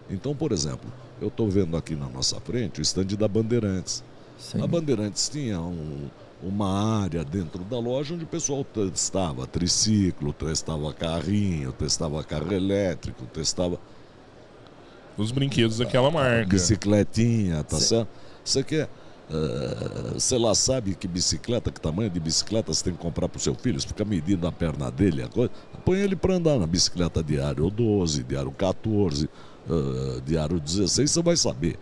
[0.09, 0.89] Então, por exemplo,
[1.21, 4.03] eu estou vendo aqui na nossa frente o stand da Bandeirantes.
[4.39, 4.61] Sim.
[4.63, 6.07] A Bandeirantes tinha um-
[6.41, 13.25] uma área dentro da loja onde o pessoal testava triciclo, testava carrinho, testava carro elétrico,
[13.25, 13.77] testava
[15.17, 16.45] Os brinquedos daquela marca.
[16.49, 18.09] bicicletinha, tá Cê- certo?
[18.43, 18.89] Você quer.
[19.31, 23.39] eh, Você lá sabe que bicicleta, que tamanho de bicicleta você tem que comprar pro
[23.39, 25.51] seu filho, você fica medindo a perna dele, a coisa.
[25.85, 29.29] Põe ele para andar na bicicleta de aro 12, de aro 14,
[29.69, 31.77] eh, de aro 16, você vai saber.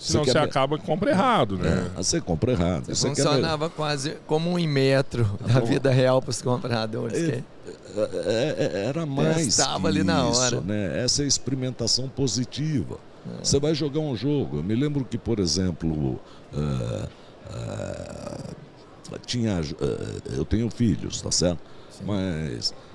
[0.00, 1.90] Senão você, quer- acaba que compra errado, né?
[1.94, 2.86] É, você compra errado.
[2.86, 7.18] Você Você quer- funcionava quase como um metro da Então, vida real para os compradores.
[7.18, 7.44] É, que-
[8.26, 10.60] É, é, Era mais Testava que ali na isso, hora.
[10.62, 11.02] né?
[11.04, 12.96] Essa é a experimentação positiva.
[13.38, 13.44] É.
[13.44, 14.58] Você vai jogar um jogo.
[14.58, 16.18] Eu me lembro que, por exemplo,
[16.56, 17.08] ah,
[17.52, 21.60] ah, tinha, ah, eu tenho filhos, tá certo?
[22.06, 22.89] Mas ah,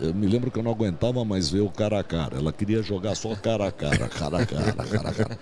[0.00, 2.36] eu me lembro que eu não aguentava mais ver o cara a cara.
[2.36, 5.38] Ela queria jogar só cara a cara, cara a cara, cara a cara.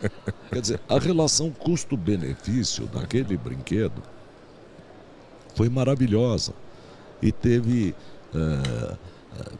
[0.52, 4.02] Quer dizer, a relação custo-benefício daquele brinquedo
[5.54, 6.52] foi maravilhosa.
[7.20, 7.94] E teve.
[8.34, 8.96] eh,
[9.40, 9.52] eh,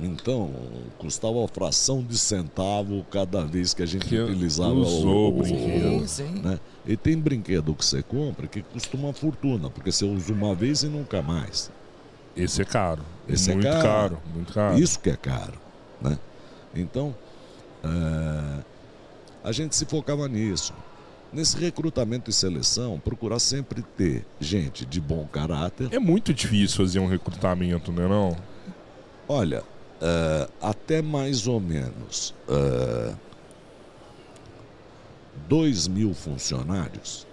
[0.00, 0.52] então,
[0.98, 5.52] custava a fração de centavo cada vez que a gente Que utilizava usou o Sim,
[5.56, 6.06] brinquedo.
[6.08, 6.40] sim.
[6.42, 6.60] né?
[6.86, 10.82] E tem brinquedo que você compra que custa uma fortuna, porque você usa uma vez
[10.84, 11.70] e nunca mais.
[12.38, 13.02] Esse é caro.
[13.28, 13.82] Esse é muito caro.
[13.82, 14.18] caro.
[14.34, 14.78] Muito caro.
[14.78, 15.54] Isso que é caro.
[16.00, 16.18] Né?
[16.74, 17.14] Então,
[17.82, 18.62] eh,
[19.42, 20.72] a gente se focava nisso.
[21.32, 25.88] Nesse recrutamento e seleção, procurar sempre ter gente de bom caráter.
[25.92, 28.06] É muito difícil fazer um recrutamento, né?
[28.08, 28.34] Não?
[29.28, 29.62] Olha,
[30.00, 33.14] eh, até mais ou menos eh,
[35.48, 37.26] dois mil funcionários.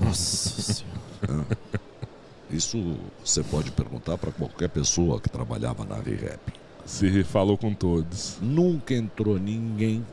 [0.00, 1.46] Nossa Senhora.
[2.50, 6.38] Isso você pode perguntar para qualquer pessoa que trabalhava na ReHap.
[6.84, 8.38] Você falou com todos.
[8.40, 10.06] Nunca entrou ninguém,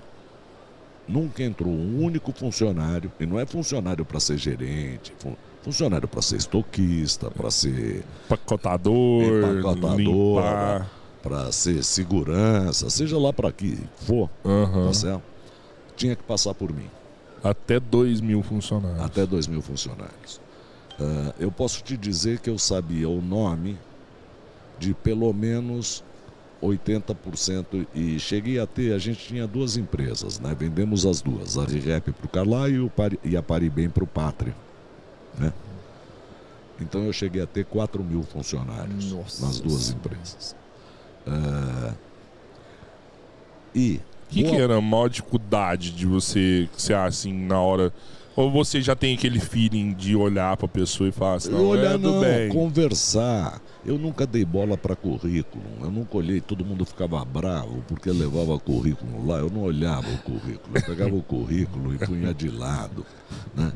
[1.07, 6.21] nunca entrou um único funcionário, e não é funcionário para ser gerente, fun- funcionário para
[6.21, 9.23] ser estoquista, para ser Empacotador,
[9.59, 10.85] Empacotador,
[11.21, 14.87] para ser segurança, seja lá para que for, Aham.
[14.87, 15.21] tá certo?
[15.95, 16.89] Tinha que passar por mim.
[17.43, 19.01] Até 2 mil funcionários.
[19.01, 20.41] Até 2 mil funcionários.
[20.99, 23.77] Ah, eu posso te dizer que eu sabia o nome
[24.79, 26.03] de pelo menos
[26.61, 30.55] 80% e cheguei a ter, a gente tinha duas empresas, né?
[30.57, 32.91] Vendemos as duas, a ReHap para o Carlyle
[33.23, 34.55] e, a Paribem para o Pátria,
[35.37, 35.51] né?
[36.79, 40.05] Então eu cheguei a ter 4 mil funcionários Nossa nas duas Senhora.
[40.05, 40.55] empresas.
[41.27, 41.93] Ah,
[43.75, 47.59] e O que, que boa era a maior dificuldade de você, que você assim, na
[47.59, 47.93] hora.
[48.35, 51.95] Ou você já tem aquele feeling de olhar pra pessoa e falar assim, não, Olhar
[51.95, 52.49] é não, bem.
[52.49, 53.61] conversar.
[53.85, 55.63] Eu nunca dei bola para currículo.
[55.81, 59.37] Eu nunca olhei, todo mundo ficava bravo porque levava currículo lá.
[59.37, 60.75] Eu não olhava o currículo.
[60.75, 63.05] Eu pegava o currículo e punha de lado.
[63.55, 63.71] Né?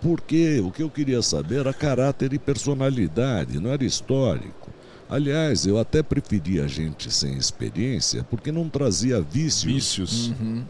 [0.00, 4.70] Porque o que eu queria saber era caráter e personalidade, não era histórico.
[5.08, 10.28] Aliás, eu até preferia gente sem experiência porque não trazia vícios Vícios.
[10.40, 10.64] Uhum.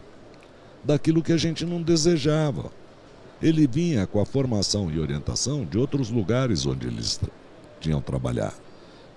[0.83, 2.71] Daquilo que a gente não desejava.
[3.41, 7.19] Ele vinha com a formação e orientação de outros lugares onde eles
[7.79, 8.55] tinham trabalhado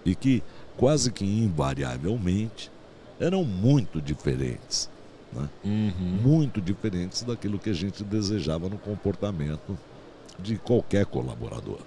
[0.05, 0.43] e que
[0.77, 2.71] quase que invariavelmente
[3.19, 4.91] eram muito diferentes,
[5.33, 5.49] né?
[5.65, 6.19] Uhum.
[6.23, 9.77] muito diferentes daquilo que a gente desejava no comportamento
[10.39, 11.79] de qualquer colaborador.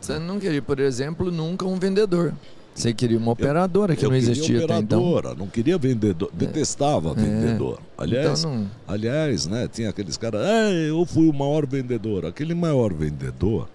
[0.00, 2.34] Você não queria, por exemplo, nunca um vendedor.
[2.74, 5.36] Você queria uma operadora que Eu não queria existia até então.
[5.36, 7.78] não queria vendedor, detestava vendedor.
[7.98, 8.66] Aliás, Então não.
[8.88, 10.40] Aliás, né, tinha aqueles caras,
[10.88, 12.24] eu fui o maior vendedor.
[12.26, 13.68] Aquele maior vendedor,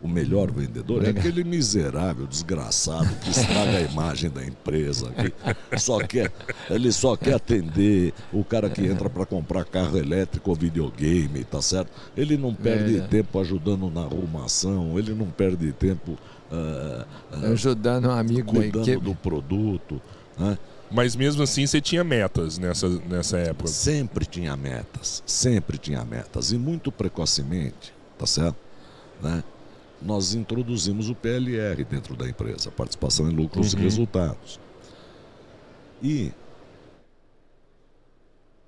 [0.00, 5.10] o melhor vendedor, é aquele miserável, desgraçado, que estraga a imagem da empresa.
[5.70, 6.30] Que só quer,
[6.70, 11.60] ele só quer atender o cara que entra para comprar carro elétrico ou videogame, tá
[11.60, 11.90] certo?
[12.16, 13.00] Ele não perde É.
[13.08, 16.16] tempo ajudando na arrumação, ele não perde tempo
[16.50, 19.04] ah, ah, Ajudando um amigo da cuidando equipe.
[19.04, 20.00] do produto.
[20.38, 20.56] Né?
[20.90, 23.68] Mas mesmo assim você tinha metas nessa, nessa época.
[23.68, 26.52] Sempre tinha metas, sempre tinha metas.
[26.52, 28.56] E muito precocemente, tá certo?
[29.22, 29.42] Né?
[30.00, 33.80] Nós introduzimos o PLR dentro da empresa, participação em lucros Uhum.
[33.80, 34.60] e resultados.
[36.02, 36.32] E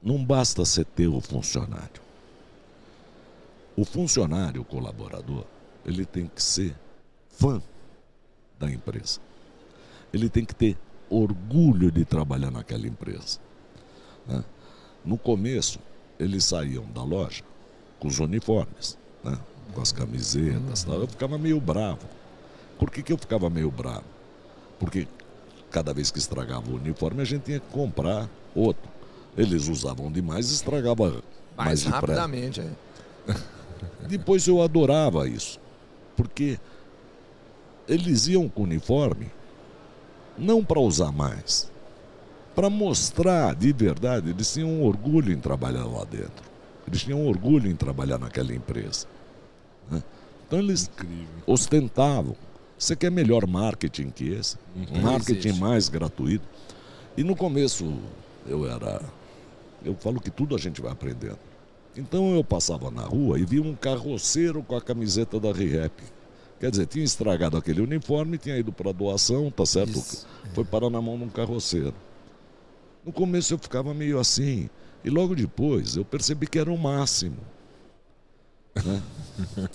[0.02, 2.00] não basta você ter o funcionário.
[3.76, 5.44] O funcionário, o colaborador,
[5.86, 6.74] ele tem que ser
[7.28, 7.62] fã
[8.58, 9.20] da empresa.
[10.12, 10.76] Ele tem que ter
[11.08, 13.38] orgulho de trabalhar naquela empresa.
[14.26, 14.44] né?
[15.04, 15.78] No começo,
[16.18, 17.42] eles saíam da loja
[17.98, 19.38] com os uniformes, né?
[19.70, 20.84] Com as camisetas.
[20.84, 21.00] Tal.
[21.00, 22.06] Eu ficava meio bravo.
[22.78, 24.04] Por que, que eu ficava meio bravo?
[24.78, 25.06] Porque
[25.70, 28.90] cada vez que estragava o uniforme, a gente tinha que comprar outro.
[29.36, 31.22] Eles usavam demais e estragava
[31.56, 32.60] mais, Mais rapidamente.
[32.60, 32.70] é.
[34.08, 35.60] Depois eu adorava isso,
[36.16, 36.58] porque
[37.86, 39.30] eles iam com uniforme
[40.36, 41.70] não para usar mais,
[42.54, 46.50] para mostrar de verdade, eles tinham um orgulho em trabalhar lá dentro.
[46.88, 49.06] Eles tinham orgulho em trabalhar naquela empresa.
[49.90, 50.02] Né?
[50.46, 51.26] Então eles Incrível.
[51.46, 52.36] ostentavam.
[52.78, 54.56] Você quer melhor marketing que esse?
[54.74, 55.60] Um Não marketing existe.
[55.60, 56.46] mais gratuito.
[57.16, 57.92] E no começo
[58.46, 59.02] eu era
[59.84, 61.38] Eu falo que tudo a gente vai aprendendo.
[61.96, 65.92] Então eu passava na rua e vi um carroceiro com a camiseta da ReHap.
[66.58, 69.98] Quer dizer, tinha estragado aquele uniforme, tinha ido para doação, tá certo?
[69.98, 70.26] Isso.
[70.54, 71.94] Foi parar na mão de um carroceiro.
[73.04, 74.68] No começo eu ficava meio assim,
[75.02, 77.38] e logo depois eu percebi que era o máximo.
[78.74, 79.02] Né?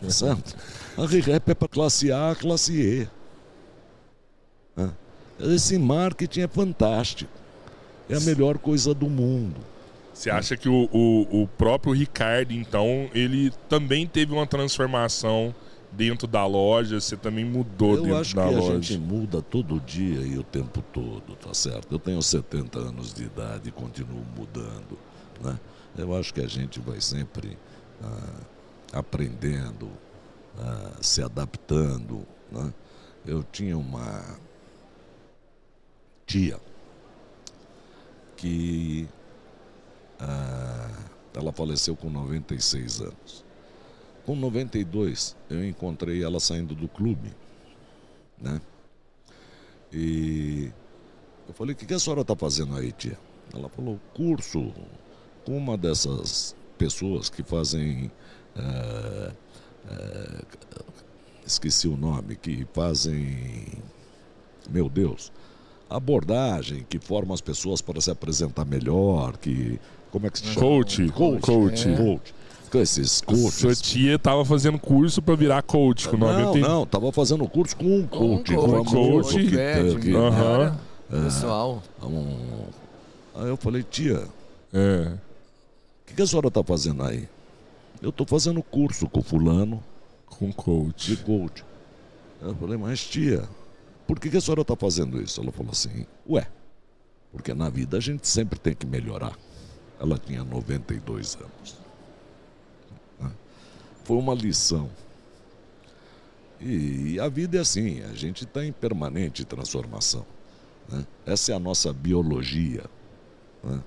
[0.09, 0.55] certo?
[0.97, 3.07] A ReHap é para classe A, classe E.
[4.75, 4.91] Né?
[5.39, 7.31] Esse marketing é fantástico.
[8.09, 9.59] É a melhor coisa do mundo.
[10.13, 15.53] Você acha que o, o, o próprio Ricardo, então, ele também teve uma transformação
[15.91, 17.01] dentro da loja?
[17.01, 18.81] Você também mudou Eu dentro acho que da a loja?
[18.81, 21.91] gente muda todo dia e o tempo todo, tá certo?
[21.91, 24.97] Eu tenho 70 anos de idade e continuo mudando,
[25.43, 25.59] né?
[25.97, 27.57] Eu acho que a gente vai sempre
[28.01, 28.39] ah,
[28.91, 29.89] aprendendo,
[30.57, 32.73] ah, se adaptando, né?
[33.25, 34.37] Eu tinha uma
[36.25, 36.59] tia
[38.37, 39.07] que
[40.19, 40.91] ah,
[41.33, 43.45] ela faleceu com 96 anos.
[44.25, 47.31] Com 92, eu encontrei ela saindo do clube,
[48.41, 48.59] né?
[49.93, 50.71] E
[51.47, 53.17] eu falei, o que, que a senhora está fazendo aí, tia?
[53.53, 54.73] Ela falou, curso
[55.45, 58.11] com uma dessas pessoas que fazem.
[58.57, 59.31] Eh,
[61.45, 63.67] esqueci o nome, que fazem.
[64.69, 65.31] Meu Deus.
[65.89, 69.79] Abordagem que forma as pessoas para se apresentar melhor, que.
[70.11, 70.59] Como é que se chama?
[70.59, 71.09] Coach.
[71.09, 71.41] Coach.
[71.41, 71.89] Coach.
[71.89, 71.95] É.
[71.97, 72.33] Coach.
[72.71, 73.81] Com esses Sua coaches.
[73.81, 77.85] tia tava fazendo curso pra virar coach com Não, 90 não, tava fazendo curso com
[77.99, 78.53] um coach.
[78.55, 80.77] Um famoso coach, que- é, que- Aham.
[81.09, 82.65] Pessoal, um-
[83.35, 84.23] Aí eu falei, tia,
[84.73, 85.09] É.
[85.11, 85.17] o
[86.07, 87.27] que, que a senhora está fazendo aí?
[88.05, 89.83] Eu estou fazendo curso com fulano
[90.27, 91.15] Com de coach.
[91.23, 91.65] coach.
[92.39, 93.49] Eu falei, mas tia,
[94.05, 95.41] por que, que a senhora está fazendo isso?
[95.41, 96.47] Ela falou assim, ué,
[97.31, 99.35] porque na vida a gente sempre tem que melhorar.
[99.99, 101.77] Ela tinha 92 anos.
[103.19, 103.31] Né?
[104.03, 104.87] Foi uma lição.
[106.61, 110.27] E, a vida é assim, a gente está em permanente transformação.
[110.87, 111.03] né?
[111.25, 112.83] Essa é a nossa biologia.
[113.63, 113.81] né?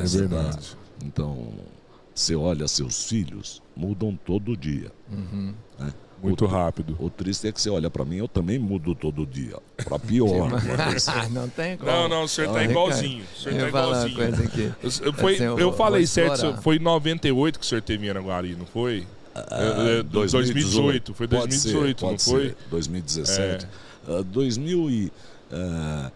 [0.00, 0.76] É verdade.
[1.04, 1.52] Então,
[2.14, 4.90] você olha seus filhos, mudam todo dia.
[5.78, 5.92] né?
[6.22, 6.96] Muito o, rápido.
[6.98, 9.58] O triste é que você olha para mim, eu também mudo todo dia.
[9.76, 10.48] Para pior.
[11.30, 11.90] não tem como.
[11.90, 13.24] Não, não, o senhor tá Olha, igualzinho.
[13.24, 14.16] O senhor Eu tá uma igualzinho.
[14.16, 14.72] coisa aqui.
[15.04, 17.82] Eu, foi, Assim, eu eu vou- falei vou certo, foi em 98 que o senhor
[17.82, 19.06] teve em Araguari, não foi?
[19.34, 22.48] É, é, 2018, foi Pode 2018, ser, não pode foi?
[22.50, 23.66] ser, 2017.
[24.08, 25.12] Ah, 2000 e...
[25.52, 26.10] ah,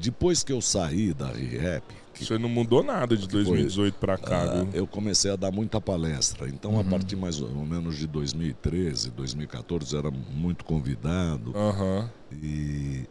[0.00, 1.82] depois que eu saí da ReHap,
[2.20, 4.68] O que senhor não mudou nada de 2018 pra cá, Ah, viu?
[4.74, 6.46] eu comecei a dar muita palestra.
[6.50, 11.56] Então, a partir mais ou menos de 2013, 2014, eu era muito convidado.
[11.56, 12.10] Aham.
[12.30, 13.06] E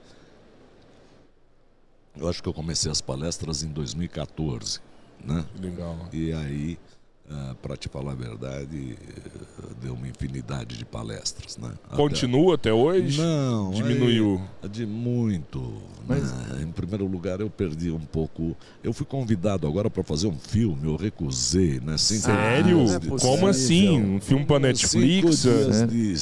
[2.15, 4.79] eu acho que eu comecei as palestras em 2014,
[5.25, 5.43] né?
[5.59, 5.97] Legal.
[6.13, 6.77] E aí,
[7.61, 11.71] para te falar a verdade, eh, deu uma infinidade de palestras, né?
[11.85, 13.21] Até- Continua até hoje?
[13.21, 14.41] Não, Diminuiu.
[14.63, 15.73] aí, de muito.
[16.07, 16.63] Mas- né?
[16.63, 18.57] Em primeiro lugar, eu perdi um pouco.
[18.83, 21.97] Eu fui convidado agora para fazer um filme, eu recusei, né?
[21.97, 22.79] Cinco Sério?
[22.89, 23.19] é.
[23.19, 23.99] Como assim?
[24.01, 25.39] Um filme pra Netflix?
[25.39, 25.85] Cinco dias É.
[25.85, 26.13] de,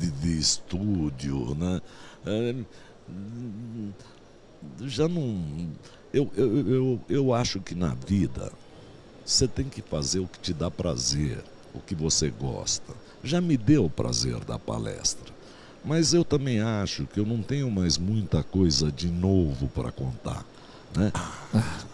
[0.00, 1.80] de, de estúdio, né?
[2.26, 2.54] É,
[4.82, 5.70] já não.
[6.12, 8.52] Eu, eu, eu, eu acho que na vida
[9.26, 11.42] você tem que fazer o que te dá prazer,
[11.74, 12.94] o que você gosta.
[13.24, 15.34] Já me deu prazer da palestra,
[15.84, 20.44] mas eu também acho que eu não tenho mais muita coisa de novo para contar.
[20.96, 21.12] Né?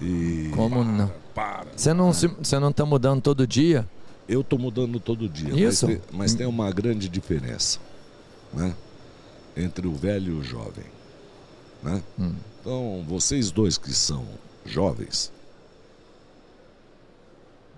[0.01, 1.11] E Como não?
[1.35, 1.67] Para.
[1.75, 3.89] Você não, se- você não tá mudando todo dia?
[4.29, 5.87] eu estou mudando todo dia, Isso.
[5.87, 7.79] Mas, tem, mas tem uma grande diferença
[8.55, 8.75] né?
[9.57, 10.85] entre o velho e o jovem.
[11.83, 12.03] Né?
[12.19, 12.35] Hum.
[12.61, 14.25] Então, vocês dois que são
[14.65, 15.33] jovens,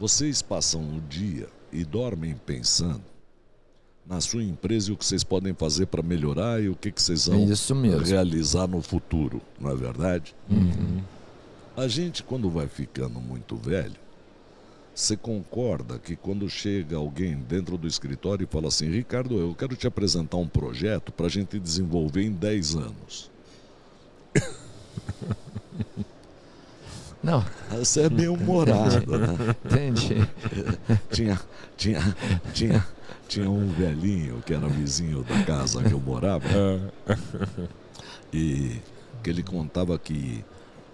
[0.05, 3.00] vocês passam o dia e dormem pensando
[4.07, 7.00] na sua empresa e o que vocês podem fazer para melhorar e o que, que
[7.00, 7.38] vocês vão
[8.05, 10.36] realizar no futuro, não é verdade?
[10.50, 11.00] Uhum.
[11.74, 13.96] A gente, quando vai ficando muito velho,
[14.94, 19.74] você concorda que quando chega alguém dentro do escritório e fala assim: Ricardo, eu quero
[19.74, 23.30] te apresentar um projeto para a gente desenvolver em 10 anos.
[27.25, 29.29] Não, Você é bem humorado, né?
[29.64, 30.29] entendi.
[31.11, 31.41] Tinha,
[31.75, 32.16] tinha,
[32.53, 32.87] tinha,
[33.27, 37.16] tinha um velhinho que era vizinho da casa que eu morava Ah,
[38.31, 38.79] e
[39.22, 40.45] que ele contava que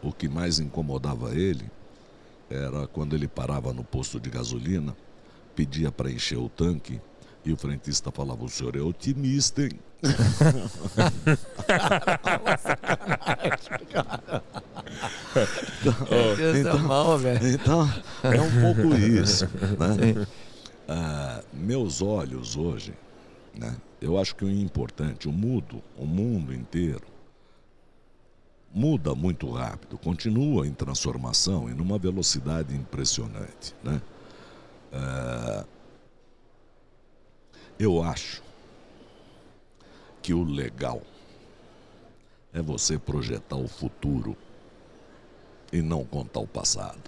[0.00, 1.64] o que mais incomodava ele
[2.48, 4.94] era quando ele parava no posto de gasolina,
[5.56, 7.00] pedia para encher o tanque
[7.44, 9.72] e o frentista falava: O senhor é otimista, hein?
[16.58, 17.48] então, mal, velho.
[17.48, 17.88] Então,
[18.22, 19.46] é um pouco isso.
[19.46, 20.26] Né?
[20.88, 22.94] Ah, meus olhos hoje,
[23.54, 23.76] né?
[24.00, 27.04] eu acho que o importante, o mundo, o mundo inteiro,
[28.72, 33.74] muda muito rápido, continua em transformação e numa velocidade impressionante.
[33.82, 34.00] Né?
[34.92, 35.64] Ah,
[37.78, 38.42] eu acho
[40.22, 41.02] que o legal
[42.52, 44.36] é você projetar o futuro
[45.72, 46.98] e não contar o passado.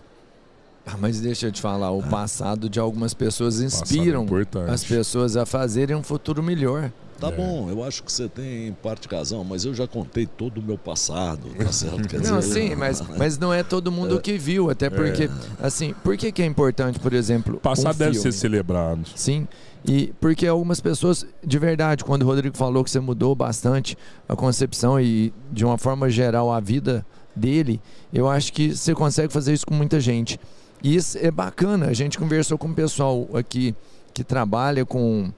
[0.85, 2.07] Ah, mas deixa eu te falar, o Ah.
[2.09, 4.27] passado de algumas pessoas é inspiram
[4.69, 6.91] as pessoas a fazerem um futuro melhor.
[7.21, 7.31] Tá É.
[7.37, 10.63] bom, eu acho que você tem em parte razão, mas eu já contei todo o
[10.63, 12.09] meu passado, tá certo?
[12.09, 15.31] Quer Não, dizer, sim, mas, mas não é todo mundo que viu, até porque,
[15.63, 18.33] assim, por que, que é importante, por exemplo, O passado um deve filme?
[18.33, 19.03] ser celebrado.
[19.15, 19.47] Sim,
[19.87, 23.97] e porque algumas pessoas, de verdade, quando o Rodrigo falou que você mudou bastante
[24.29, 27.81] a concepção e de uma forma geral a vida dele,
[28.13, 30.39] eu acho que você consegue fazer isso com muita gente.
[30.83, 33.75] E isso é bacana, a gente conversou com o pessoal aqui
[34.13, 35.33] que trabalha com,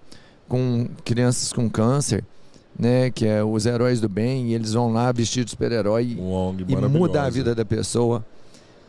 [0.49, 2.24] com crianças com câncer,
[2.78, 6.57] né, que é os heróis do bem, e eles vão lá vestidos de super-herói Um
[6.66, 8.24] e muda a vida da pessoa.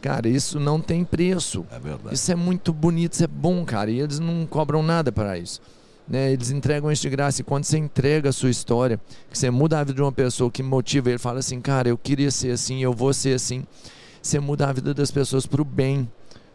[0.02, 1.66] Cara, isso não tem preço.
[1.72, 2.14] É verdade.
[2.14, 3.90] Isso é muito bonito, isso é bom, cara.
[3.90, 5.60] E eles não cobram nada para isso.
[6.08, 6.32] Né?
[6.32, 7.42] Eles entregam isso de graça.
[7.42, 9.00] E quando você entrega a sua história,
[9.30, 11.98] que você muda a vida de uma pessoa que motiva ele, fala assim, cara, eu
[11.98, 13.66] queria ser assim, eu vou ser assim.
[14.22, 16.10] Você muda a vida das pessoas para o bem,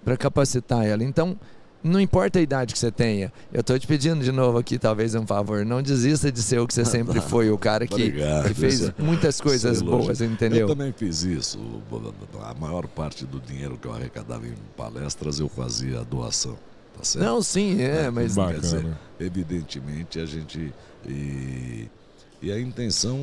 [0.05, 1.05] para capacitar ela.
[1.05, 1.39] Então,
[1.83, 3.33] não importa a idade que você tenha.
[3.53, 5.65] Eu estou te pedindo de novo aqui, talvez um favor.
[5.65, 8.49] Não desista de ser o que você sempre foi, o cara que, Obrigado.
[8.49, 10.05] que fez muitas coisas Você elogia.
[10.07, 10.61] boas, entendeu?
[10.61, 11.59] Eu também fiz isso.
[12.43, 16.57] A maior parte do dinheiro que eu arrecadava em palestras eu fazia doação.
[16.97, 17.25] Tá certo?
[17.25, 19.01] Não, sim, é, mas Quer dizer, Bacana.
[19.19, 20.73] evidentemente a gente.
[21.09, 21.89] E,
[22.43, 23.19] e a intenção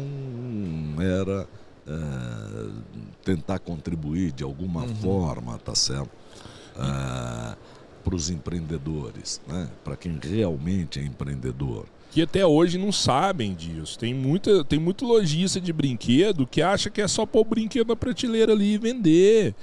[0.99, 1.47] era
[1.88, 2.70] eh,
[3.24, 4.95] tentar contribuir de alguma Uhum.
[4.95, 6.09] forma, tá certo?
[8.03, 9.68] para os empreendedores, né?
[9.84, 11.86] para quem realmente é empreendedor.
[12.11, 13.97] que até hoje não sabem disso.
[13.99, 17.89] Tem, muita, tem muito lojista de brinquedo que acha que é só pôr o brinquedo
[17.89, 19.53] na prateleira ali e vender.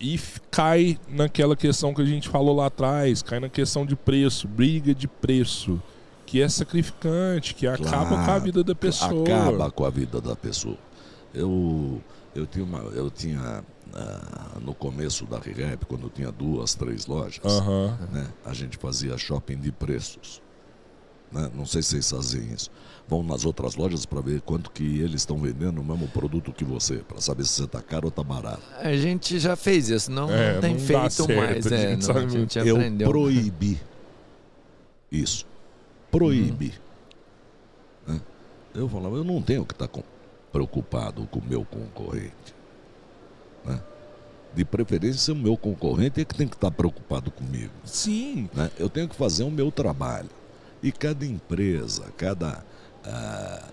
[0.00, 0.18] E
[0.50, 4.94] cai naquela questão que a gente falou lá atrás, cai na questão de preço, briga
[4.94, 5.82] de preço,
[6.24, 9.22] que é sacrificante, que acaba Claro, com a vida da pessoa.
[9.22, 10.76] Acaba com a vida da pessoa.
[11.34, 12.00] Eu,
[12.34, 17.06] eu tinha, uma, eu tinha ah, no começo da ReHap, quando eu tinha duas, três
[17.06, 17.98] lojas, Aham.
[18.12, 20.40] né, a gente fazia shopping de preços.
[21.32, 21.50] né?
[21.54, 22.70] Não sei se vocês fazem isso.
[23.08, 26.62] Vão nas outras lojas para ver quanto que eles estão vendendo o mesmo produto que
[26.62, 28.62] você, para saber se você está caro ou está barato.
[28.76, 31.66] A gente já fez isso, não, É, não tem não feito certo, mais.
[31.72, 33.08] a É, gente não, a gente eu aprendeu.
[33.08, 33.80] proibi
[35.10, 35.46] isso.
[36.10, 36.74] Proíbe.
[38.06, 38.20] Né?
[38.74, 40.02] Eu falava, eu não tenho que estar com-
[40.52, 42.54] preocupado com o meu concorrente.
[43.64, 43.80] né?
[44.54, 47.72] De preferência, o meu concorrente é que tem que estar preocupado comigo.
[47.84, 48.48] Sim.
[48.54, 48.70] né?
[48.78, 50.28] Eu tenho que fazer o meu trabalho.
[50.82, 52.64] E cada empresa, cada,
[53.08, 53.68] ah,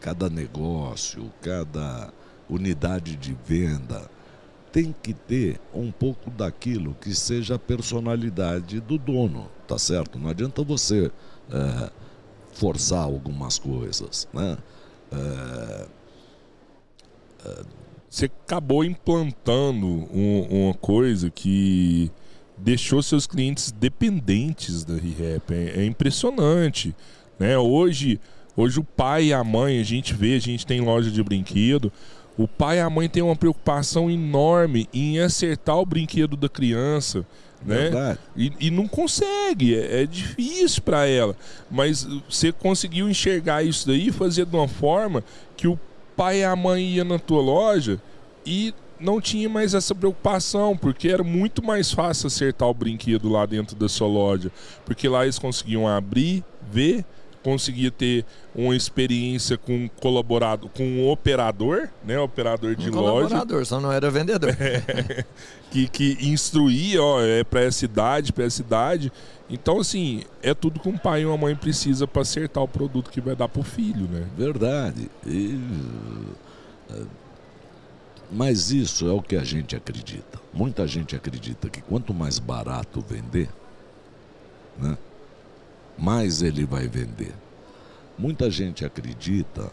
[0.00, 2.12] cada negócio, cada
[2.48, 4.08] unidade de venda
[4.72, 10.18] tem que ter um pouco daquilo que seja a personalidade do dono, tá certo?
[10.18, 11.10] Não adianta você
[11.50, 11.90] eh,
[12.52, 14.58] forçar algumas coisas, né?
[15.12, 15.86] Eh,
[18.10, 22.10] Você acabou implantando um- uma coisa que
[22.56, 25.52] deixou seus clientes dependentes da ReHap.
[25.52, 26.94] É, é impressionante.
[27.38, 27.56] Né?
[27.58, 28.18] Hoje,
[28.58, 31.92] hoje o pai e a mãe, a gente vê, a gente tem loja de brinquedo.
[32.36, 37.24] O pai e a mãe têm uma preocupação enorme em acertar o brinquedo da criança.
[37.64, 37.90] Né?
[38.36, 41.36] E, e não consegue, é, é difícil para ela.
[41.70, 45.22] Mas você conseguiu enxergar isso daí e fazer de uma forma
[45.56, 45.78] que o
[46.16, 48.00] pai e a mãe iam na tua loja
[48.44, 53.46] e não tinha mais essa preocupação, porque era muito mais fácil acertar o brinquedo lá
[53.46, 54.50] dentro da sua loja.
[54.84, 57.04] Porque lá eles conseguiam abrir, ver,
[57.42, 58.24] conseguia ter
[58.54, 62.18] uma experiência com um colaborador, com um operador, né?
[62.18, 64.56] Operador de um loja colaborador, só não era vendedor.
[65.70, 69.12] que, que instruía, ó, é para essa idade, para essa idade.
[69.48, 73.10] Então, assim, é tudo que um pai e uma mãe precisa para acertar o produto
[73.10, 74.26] que vai dar pro filho, né?
[74.36, 75.10] Verdade.
[75.26, 75.58] E,
[76.90, 77.02] eh,
[78.30, 80.38] mas isso é o que a gente acredita.
[80.52, 83.48] Muita gente acredita que quanto mais barato vender,
[84.78, 84.98] né,
[85.98, 87.34] mais ele vai vender.
[88.16, 89.70] Muita gente acredita.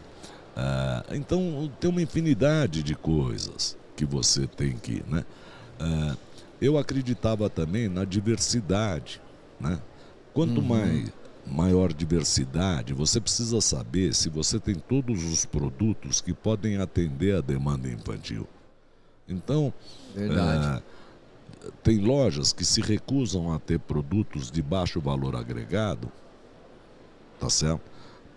[0.56, 5.04] ah, então tem uma infinidade de coisas que você tem que.
[5.08, 5.24] Né?
[5.80, 6.16] Ah,
[6.62, 9.22] eu acreditava também na diversidade.
[9.60, 9.80] Né?
[10.34, 11.12] Quanto mais
[11.46, 17.42] maior diversidade, você precisa saber se você tem todos os produtos que podem atender a
[17.42, 18.48] demanda infantil.
[19.28, 19.74] Então,
[20.16, 20.78] Verdade.
[20.78, 20.84] é,
[21.84, 26.12] tem lojas que se recusam a ter produtos de baixo valor agregado,
[27.40, 27.82] tá certo?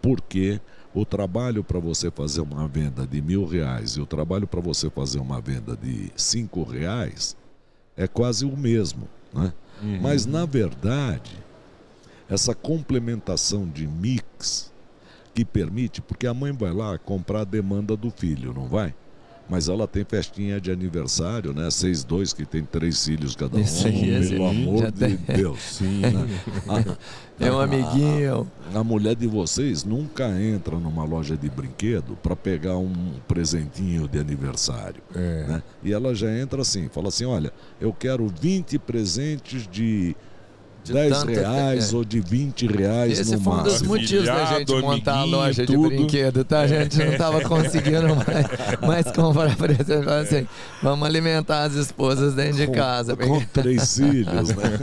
[0.00, 0.60] Porque
[0.94, 4.88] o trabalho para você fazer uma venda de mil reais e o trabalho para você
[4.90, 7.36] fazer uma venda de cinco reais
[7.96, 9.52] é quase o mesmo, né?
[9.82, 10.00] Uhum.
[10.00, 11.36] Mas na verdade,
[12.28, 14.72] essa complementação de mix
[15.34, 18.94] que permite, porque a mãe vai lá comprar a demanda do filho, não vai?
[19.48, 21.70] Mas ela tem festinha de aniversário, né?
[21.70, 23.60] Seis dois que tem três filhos cada um.
[23.60, 25.36] Isso aí, pelo amor já de tem.
[25.36, 25.58] Deus.
[25.78, 26.00] Sim.
[26.00, 26.26] né?
[26.68, 26.96] A-
[27.40, 28.50] É um a- amiguinho.
[28.74, 32.92] A mulher de vocês nunca entra numa loja de brinquedo para pegar um
[33.28, 35.00] presentinho de aniversário.
[35.14, 35.44] É.
[35.46, 35.62] né?
[35.84, 40.16] E ela já entra assim, fala assim, olha, eu quero 20 presentes de,
[40.88, 41.96] De 10 tanto- reais é.
[41.96, 43.88] ou de 20 reais Esse no foi um dos máximo.
[43.94, 45.88] motivos da gente montar a loja de tudo.
[45.88, 46.60] brinquedo, tá?
[46.60, 50.04] A gente não tava conseguindo mais, mais comprar presente.
[50.04, 50.46] Falei assim,
[50.82, 53.16] vamos alimentar as esposas dentro de Com- casa.
[53.16, 54.78] Com, três filhos, né?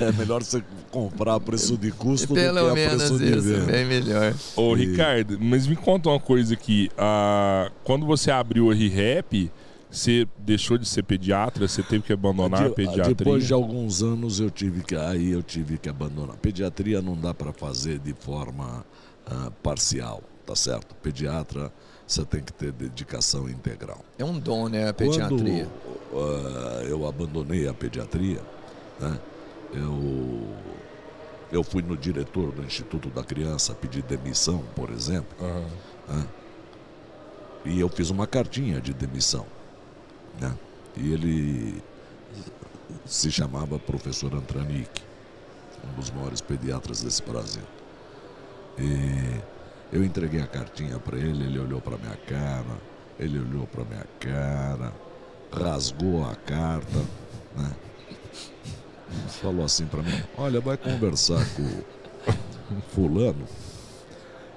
[0.00, 3.30] É melhor você comprar a preço de custo do que Pelo a menos preço de
[3.30, 3.72] isso, venda.
[3.72, 4.34] bem melhor.
[4.56, 6.90] Ô, E- Ricardo, mas me conta uma coisa aqui.
[6.96, 9.50] Ah, quando você abriu a ReHap,
[9.94, 11.68] você deixou de ser pediatra?
[11.68, 13.14] Você teve que abandonar a pediatria?
[13.14, 16.36] Depois de alguns anos eu tive que aí eu tive que abandonar.
[16.36, 18.84] Pediatria não dá para fazer de forma
[19.24, 20.94] ah, parcial, tá certo?
[20.96, 21.72] Pediatra
[22.06, 24.04] você tem que ter dedicação integral.
[24.18, 25.68] É um dom, né, a pediatria.
[26.10, 28.40] Quando ah, eu abandonei a pediatria,
[29.00, 29.18] né,
[29.72, 30.48] eu
[31.52, 35.36] eu fui no diretor do Instituto da Criança pedir demissão, por exemplo.
[35.40, 35.64] Aham.
[36.08, 36.26] né?
[37.64, 39.46] E eu fiz uma cartinha de demissão.
[40.40, 40.56] Né?
[40.96, 41.82] E ele
[43.04, 45.02] se chamava professor Antranic,
[45.84, 47.62] um dos maiores pediatras desse Brasil.
[48.78, 49.40] E
[49.92, 52.80] eu entreguei a cartinha para ele, ele olhou para minha cara,
[53.18, 54.92] ele olhou para minha cara,
[55.52, 56.98] rasgou a carta,
[57.56, 57.70] né?
[59.28, 61.84] Falou assim para mim: Olha, vai conversar com
[62.88, 63.46] fulano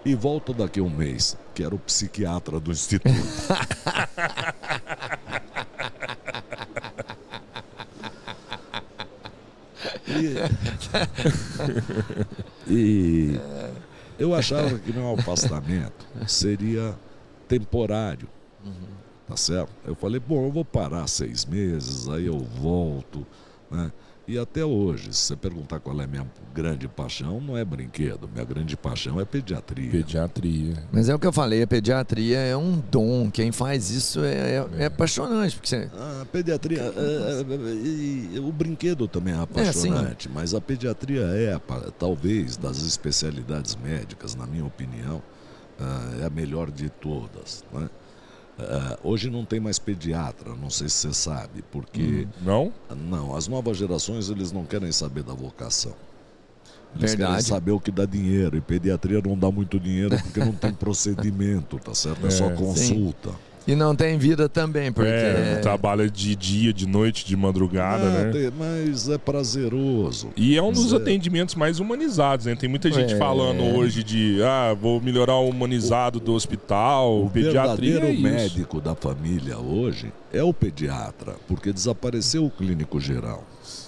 [0.04, 3.12] e volta daqui a um mês, que era o psiquiatra do instituto.
[12.70, 13.40] E, e
[14.20, 16.94] eu achava que meu afastamento seria
[17.48, 18.28] temporário,
[19.26, 19.72] tá certo?
[19.86, 23.26] Eu falei, bom, eu vou parar seis meses, aí eu volto,
[23.72, 23.90] né?
[24.28, 28.28] E até hoje, se você perguntar qual é a minha grande paixão, não é brinquedo,
[28.28, 29.90] minha grande paixão é pediatria.
[29.90, 30.74] Pediatria.
[30.92, 33.32] Mas é o que eu falei, a pediatria é um dom.
[33.32, 35.56] Quem faz isso é, é, é apaixonante.
[35.56, 35.90] Porque você,
[36.22, 41.58] A pediatria, é, é, o brinquedo também é apaixonante, mas a pediatria é,
[41.98, 45.24] talvez, das especialidades médicas, na minha opinião,
[45.80, 47.64] ah, é a melhor de todas.
[47.72, 47.90] né?
[48.60, 52.74] Ah, hoje não tem mais pediatra, não sei se você sabe, porque Não?
[52.96, 55.94] não, as novas gerações eles não querem saber da vocação.
[56.96, 57.48] Eles querem Verdade.
[57.48, 58.58] saber o que dá dinheiro.
[58.58, 62.26] E pediatria não dá muito dinheiro porque não tem procedimento, tá certo?
[62.26, 63.14] É, só É, sim.
[63.68, 65.10] E não tem vida também, porque.
[65.10, 68.32] É, trabalha de dia, de noite, de madrugada, Ah, né?
[68.32, 70.30] tem- mas é prazeroso.
[70.38, 70.96] E é um dos Zé.
[70.96, 72.56] atendimentos mais humanizados, né?
[72.56, 73.18] Tem muita gente É.
[73.18, 78.22] falando hoje de, ah, vou melhorar o humanizado do hospital, O pediatria verdadeiro é isso.
[78.24, 83.44] médico da família hoje é o pediatra, porque desapareceu o clínico geral.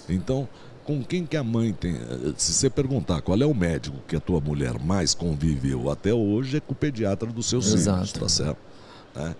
[0.08, 0.46] Então,
[0.84, 1.94] com quem que a mãe tem.
[2.36, 6.56] Se você perguntar qual é o médico que a tua mulher mais conviveu até hoje,
[6.58, 8.20] é com o pediatra dos seus filhos, Exato.
[8.20, 8.58] tá certo?
[9.14, 9.34] Né?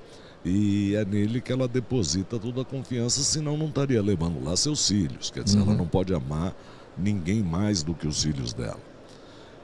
[0.45, 4.89] E é nele que ela deposita toda a confiança, senão não estaria levando lá seus
[4.89, 5.31] filhos.
[5.31, 5.77] Quer dizer, ela Uhum.
[5.77, 6.55] não pode amar
[6.97, 8.81] ninguém mais do que os filhos dela.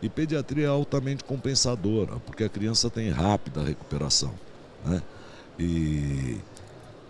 [0.03, 4.35] E pediatria é altamente compensadora, porque a criança tem rápida recuperação.
[4.85, 5.03] Né?
[5.59, 6.37] E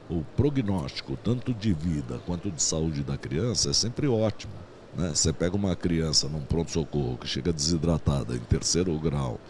[0.08, 4.52] o prognóstico, tanto de vida quanto de saúde da criança, é sempre ótimo.
[4.96, 5.10] Né?
[5.12, 9.40] Você pega uma criança num pronto-socorro que chega desidratada em terceiro grau,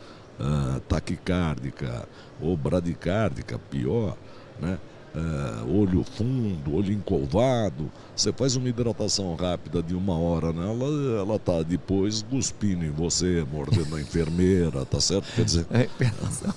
[0.41, 2.09] ah, taquicárdica
[2.41, 4.17] ou bradicárdica, pior,
[4.61, 4.79] né?
[5.19, 10.85] Ah, olho fundo, olho encovado, você faz uma hidratação rápida de uma hora nela,
[11.19, 15.25] ela tá depois cuspindo em você, mordendo a enfermeira, tá certo?
[15.35, 15.89] Quer dizer, É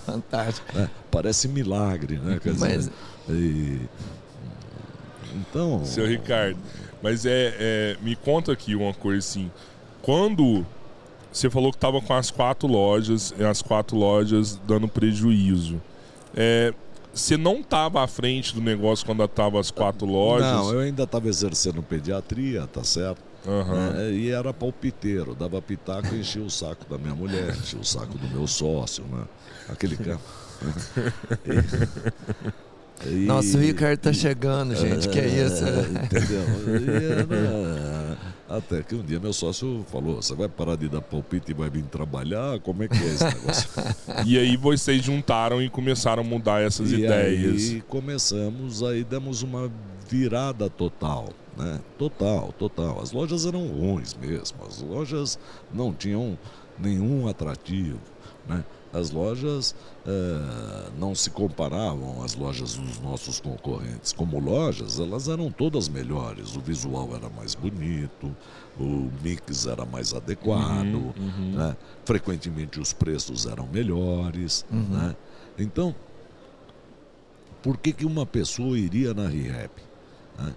[0.05, 0.73] fantástica.
[0.77, 0.89] né?
[1.09, 2.37] parece milagre, né?
[2.43, 2.91] Quer dizer, Mas-
[3.29, 3.79] e-
[5.35, 6.57] então, Seu Ricardo,
[7.01, 9.49] mas é, é, me conta aqui uma coisa assim.
[10.01, 10.65] Quando
[11.31, 15.81] você falou que estava com as quatro lojas, e as quatro lojas dando prejuízo,
[16.35, 16.73] é,
[17.13, 20.51] você não estava à frente do negócio quando estavam as quatro lojas?
[20.51, 23.21] não, eu ainda estava exercendo pediatria, tá certo?
[23.47, 23.91] Aham.
[23.91, 24.11] né?
[24.11, 28.17] E era palpiteiro, dava pitaco e enchia o saco da minha mulher, enchia o saco
[28.17, 29.23] do meu sócio, né?
[29.69, 30.19] Aquele cara.
[33.05, 35.07] E- Nossa, o Ricardo tá chegando, gente.
[35.09, 35.63] Que é isso?
[35.65, 36.43] É, Entendeu?
[36.81, 38.17] E era-
[38.49, 41.69] Até que um dia meu sócio falou: você vai parar de dar palpite e vai
[41.69, 42.59] vir trabalhar?
[42.61, 43.69] Como é que é esse negócio?
[44.25, 47.69] E aí vocês juntaram e começaram a mudar essas e ideias.
[47.71, 49.71] aí começamos, aí demos uma
[50.09, 51.29] virada total.
[51.57, 51.79] Né?
[51.97, 52.99] Total, total.
[53.01, 54.57] As lojas eram ruins mesmo.
[54.67, 55.37] As lojas
[55.73, 56.37] não tinham
[56.79, 57.99] nenhum atrativo.
[58.47, 58.63] Né?
[58.91, 59.75] As lojas
[60.05, 64.11] eh, não se comparavam às lojas dos nossos concorrentes.
[64.11, 66.55] Como lojas, elas eram todas melhores.
[66.55, 68.35] O visual era mais bonito,
[68.79, 71.51] o mix era mais adequado, Uhum, uhum.
[71.55, 71.77] né?
[72.03, 74.65] frequentemente os preços eram melhores.
[74.71, 74.87] Uhum.
[74.89, 75.15] Né?
[75.59, 75.93] Então,
[77.61, 79.71] por que, que uma pessoa iria na ReHap?
[80.39, 80.55] Né?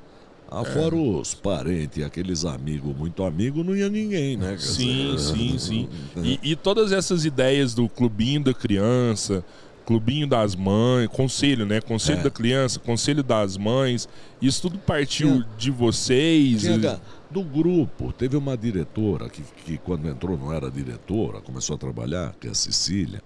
[0.55, 4.57] Ah, fora os parentes, aqueles amigos, muito amigos, não ia ninguém, né?
[4.59, 5.89] Sim, sim, sim.
[6.23, 9.43] E, e todas essas ideias do clubinho da criança,
[9.87, 11.81] clubinho das mães, conselho, né?
[11.81, 12.23] Conselho É.
[12.25, 14.07] da criança, conselho das mães,
[14.43, 16.61] isso tudo partiu de vocês?
[16.61, 17.01] Tinha ga-
[17.31, 22.35] do grupo, teve uma diretora que, que quando entrou não era diretora, começou a trabalhar,
[22.39, 23.23] que é a Cecília,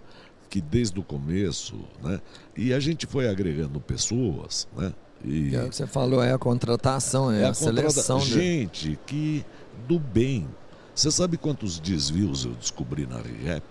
[0.48, 2.20] que desde o começo, né?
[2.56, 4.92] E a gente foi agregando pessoas, né?
[5.24, 8.18] E É o que você falou, é a contratação, é, a, contrata- seleção.
[8.18, 9.44] de- Gente, que
[9.88, 10.46] do bem.
[10.94, 13.64] Você sabe quantos desvios eu descobri na ReHap?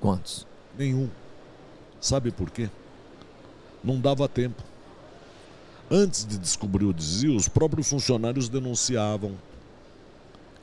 [0.00, 0.46] Quantos?
[0.78, 1.08] Nenhum.
[2.00, 2.68] Sabe por quê?
[3.82, 4.62] Não dava tempo.
[5.90, 9.32] Antes de descobrir o desvio, os próprios funcionários denunciavam.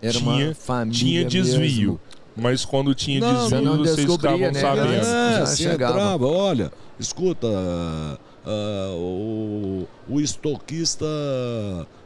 [0.01, 1.59] Era Tinha- uma família Tinha desvio.
[1.59, 1.99] mesmo.
[2.35, 4.53] Mas quando tinha Não, desvio, você não vocês ficavam né?
[4.53, 4.93] sabendo.
[5.05, 5.93] É, chegava.
[5.93, 7.47] entrava, olha, escuta,
[8.45, 11.05] ah, o, o estoquista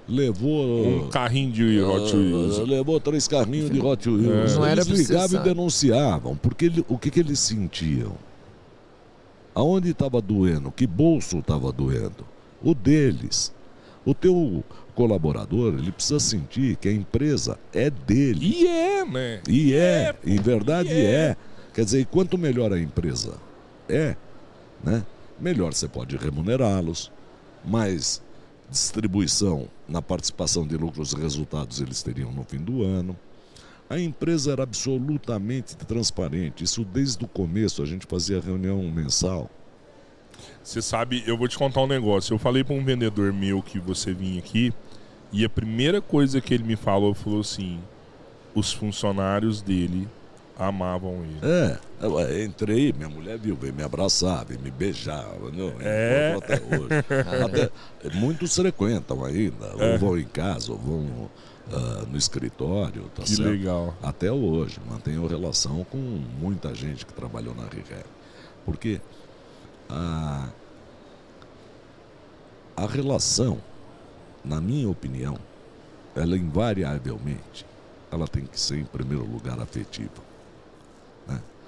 [0.08, 1.06] levou.
[1.06, 2.60] Um carrinho de Hot Wheels.
[2.60, 4.54] ah, levou três carrinhos de Hot Wheels.
[4.54, 4.56] É.
[4.56, 6.36] Não era eles ligavam e denunciavam.
[6.36, 8.14] Porque ele- o que, que eles sentiam?
[9.56, 10.72] Aonde estava doendo?
[10.72, 12.26] Que bolso estava doendo?
[12.62, 13.52] O deles.
[14.06, 14.64] O teu
[14.96, 18.40] colaborador, ele precisa sentir que a empresa é dele.
[18.62, 19.42] E é, né?
[19.48, 21.12] E é, pô, em verdade é.
[21.32, 21.38] é.
[21.74, 23.34] Quer dizer, e quanto melhor a empresa
[23.90, 24.16] é,
[24.84, 25.04] né?
[25.40, 27.12] Melhor você pode remunerá-los,
[27.64, 28.22] mais
[28.70, 33.18] distribuição na participação de lucros e resultados eles teriam no fim do ano.
[33.90, 39.50] A empresa era absolutamente transparente, isso desde o começo, a gente fazia reunião mensal.
[40.62, 42.34] Você sabe, eu vou te contar um negócio.
[42.34, 44.74] Eu falei para um vendedor meu que você vinha aqui
[45.32, 47.80] e a primeira coisa que ele me falou falou assim:
[48.54, 50.08] os funcionários dele
[50.58, 51.40] amavam ele.
[51.42, 55.26] É, eu eh, entrei, minha mulher viu, veio me abraçar, veio me beijar.
[55.54, 56.36] Não, É.
[56.42, 57.44] Até hoje.
[57.46, 57.70] Até,
[58.18, 59.94] muitos frequentam ainda, É.
[59.94, 61.30] ou vão em casa, ou vão
[61.72, 63.50] ah, no escritório, tá que certo?
[63.50, 63.94] legal.
[64.02, 68.06] Até hoje, mantenho relação com muita gente que trabalhou na ReHap.
[68.66, 69.02] Porque
[69.90, 70.50] a,
[72.76, 73.62] a relação,
[74.44, 75.38] na minha opinião,
[76.16, 77.66] ela invariavelmente,
[78.12, 80.26] ela tem que ser em primeiro lugar afetiva.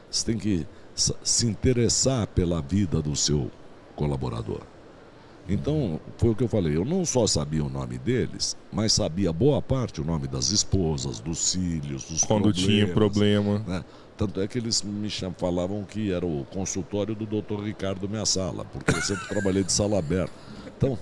[0.09, 3.49] Você tem que se interessar pela vida do seu
[3.95, 4.61] colaborador.
[5.47, 9.33] Então, foi o que eu falei, eu não só sabia o nome deles, mas sabia
[9.33, 13.57] boa parte o nome das esposas, dos filhos, dos Quando tinha problema.
[13.65, 13.83] né?
[14.15, 17.63] Tanto é que eles me falavam que era o consultório do Dr.
[17.63, 20.33] Ricardo Minha Sala, porque eu sempre trabalhei de sala aberta.
[20.77, 20.99] Então,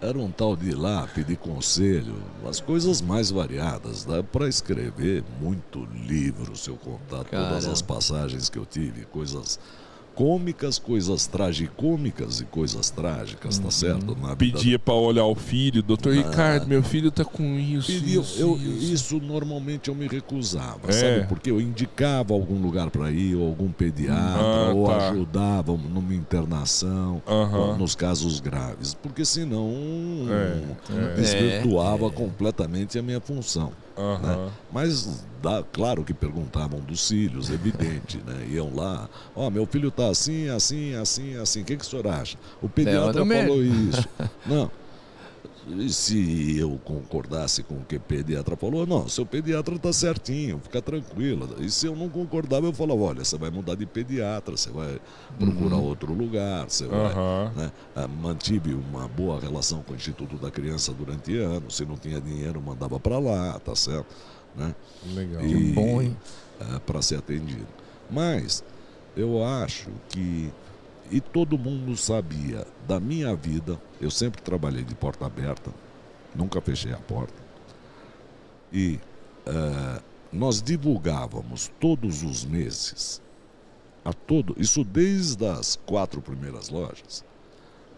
[0.00, 2.14] era um tal de lá pedir conselho,
[2.48, 4.04] as coisas mais variadas.
[4.04, 9.58] Dá para escrever muito livro se eu contar todas as passagens que eu tive, coisas
[10.18, 14.16] cômicas, coisas tragicômicas e coisas trágicas, tá certo?
[14.20, 17.86] Na Pedia pra olhar o filho, doutor Ricardo, meu filho tá com isso.
[17.86, 18.92] Pediam, isso, eu, isso.
[18.92, 20.92] isso normalmente eu me recusava, É.
[20.92, 21.26] sabe?
[21.28, 25.08] Porque eu indicava algum lugar para ir, ou algum pediatra, Ah, ou tá.
[25.10, 29.72] ajudava numa internação, ou nos casos graves, porque senão
[30.28, 31.14] É, é.
[31.14, 33.70] desvirtuava completamente a minha função.
[33.98, 34.50] Aham.
[34.72, 38.46] Mas, dá, claro que perguntavam dos filhos, evidente, né?
[38.48, 42.06] Iam lá, ó, meu filho tá assim, assim, assim, assim, o que, que o senhor
[42.06, 42.38] acha?
[42.62, 44.08] O pediatra falou isso.
[44.46, 44.70] Não.
[45.70, 50.58] E se eu concordasse com o que o pediatra falou, não, seu pediatra está certinho,
[50.62, 51.48] fica tranquila.
[51.60, 54.98] E se eu não concordava, eu falava, olha, você vai mudar de pediatra, você vai
[55.38, 57.12] procurar outro lugar, você vai.
[57.12, 57.52] Aham.
[57.54, 57.72] né?
[57.94, 61.76] Ah, Mantive uma boa relação com o Instituto da Criança durante anos.
[61.76, 64.06] Se não tinha dinheiro, mandava para lá, tá certo?
[64.56, 64.74] Né?
[65.14, 65.44] Legal.
[65.44, 66.16] E- bom, hein?
[66.86, 67.66] para ser atendido.
[68.10, 68.64] Mas
[69.16, 70.50] eu acho que
[71.10, 73.78] e todo mundo sabia da minha vida.
[74.00, 75.72] Eu sempre trabalhei de porta aberta,
[76.34, 77.42] nunca fechei a porta.
[78.72, 79.00] E
[79.46, 83.20] eh, nós divulgávamos todos os meses
[84.04, 87.24] a todo, isso desde as quatro primeiras lojas,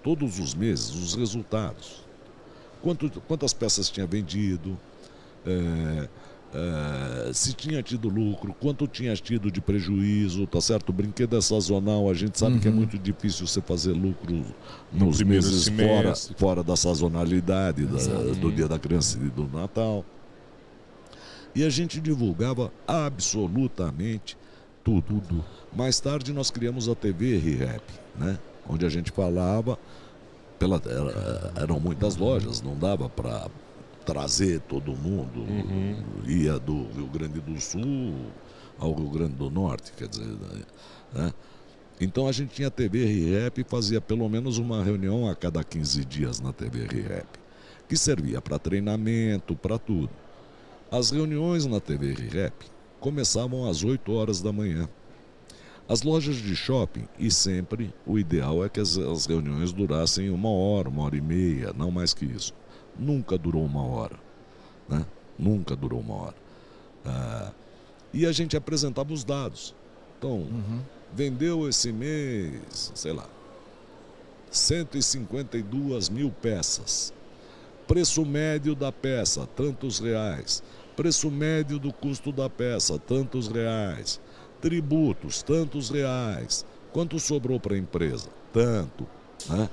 [0.03, 2.05] todos os meses, os resultados.
[2.83, 4.79] Quanto, quantas peças tinha vendido,
[5.45, 6.09] é,
[6.53, 10.89] é, se tinha tido lucro, quanto tinha tido de prejuízo, tá certo?
[10.89, 12.61] O brinquedo é sazonal, a gente sabe uhum.
[12.61, 14.45] que é muito difícil você fazer lucro
[14.93, 17.97] nos meses fora, fora da sazonalidade da,
[18.35, 20.05] do Dia da Criança e do Natal.
[21.55, 24.37] E a gente divulgava absolutamente
[24.83, 25.03] tudo.
[25.21, 25.45] tudo.
[25.73, 27.83] Mais tarde nós criamos a TV ReHap,
[28.19, 28.39] né?
[28.69, 29.79] onde a gente falava,
[30.59, 33.49] pela, era, eram muitas lojas, não dava para
[34.11, 36.03] trazer todo mundo, uhum.
[36.27, 38.13] ia do Rio Grande do Sul
[38.77, 40.27] ao Rio Grande do Norte, quer dizer,
[41.15, 41.33] né?
[42.01, 46.05] Então a gente tinha TV ReHap e fazia pelo menos uma reunião a cada 15
[46.05, 47.29] dias na TV ReHap,
[47.89, 50.11] que servia para treinamento, para tudo.
[50.91, 52.67] As reuniões na TV ReHap
[52.99, 54.89] começavam às 8 horas da manhã.
[55.89, 60.51] As lojas de shopping, e sempre o ideal é que as, as reuniões durassem uma
[60.51, 62.53] hora, uma hora e meia, não mais que isso.
[62.99, 64.19] Nunca durou uma hora.
[64.89, 65.05] Né?
[65.39, 66.35] Nunca durou uma hora.
[67.05, 67.53] Ah,
[68.13, 69.75] e a gente apresentava os dados.
[70.19, 70.81] Então, uhum.
[71.15, 73.27] vendeu esse mês, sei lá,
[74.51, 77.13] 152 mil peças.
[77.87, 80.63] Preço médio da peça, tantos reais.
[80.97, 84.21] Preço médio do custo da peça, tantos reais.
[84.61, 86.67] Tributos, tantos reais.
[86.93, 88.29] Quanto sobrou para a empresa?
[88.53, 89.07] Tanto.
[89.49, 89.71] Né?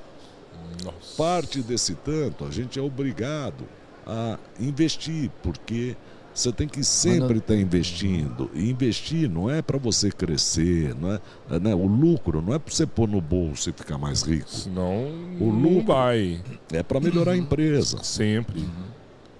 [0.84, 1.16] Nossa.
[1.18, 3.66] Parte desse tanto a gente é obrigado
[4.06, 5.96] a investir, porque
[6.34, 8.50] você tem que sempre estar tá investindo.
[8.54, 11.20] E investir não é para você crescer, não é,
[11.60, 11.74] né?
[11.74, 14.50] o lucro não é para você pôr no bolso e ficar mais rico.
[14.50, 15.08] Senão
[15.40, 16.42] o lucro não vai.
[16.72, 18.04] É para melhorar a empresa.
[18.04, 18.64] Sempre.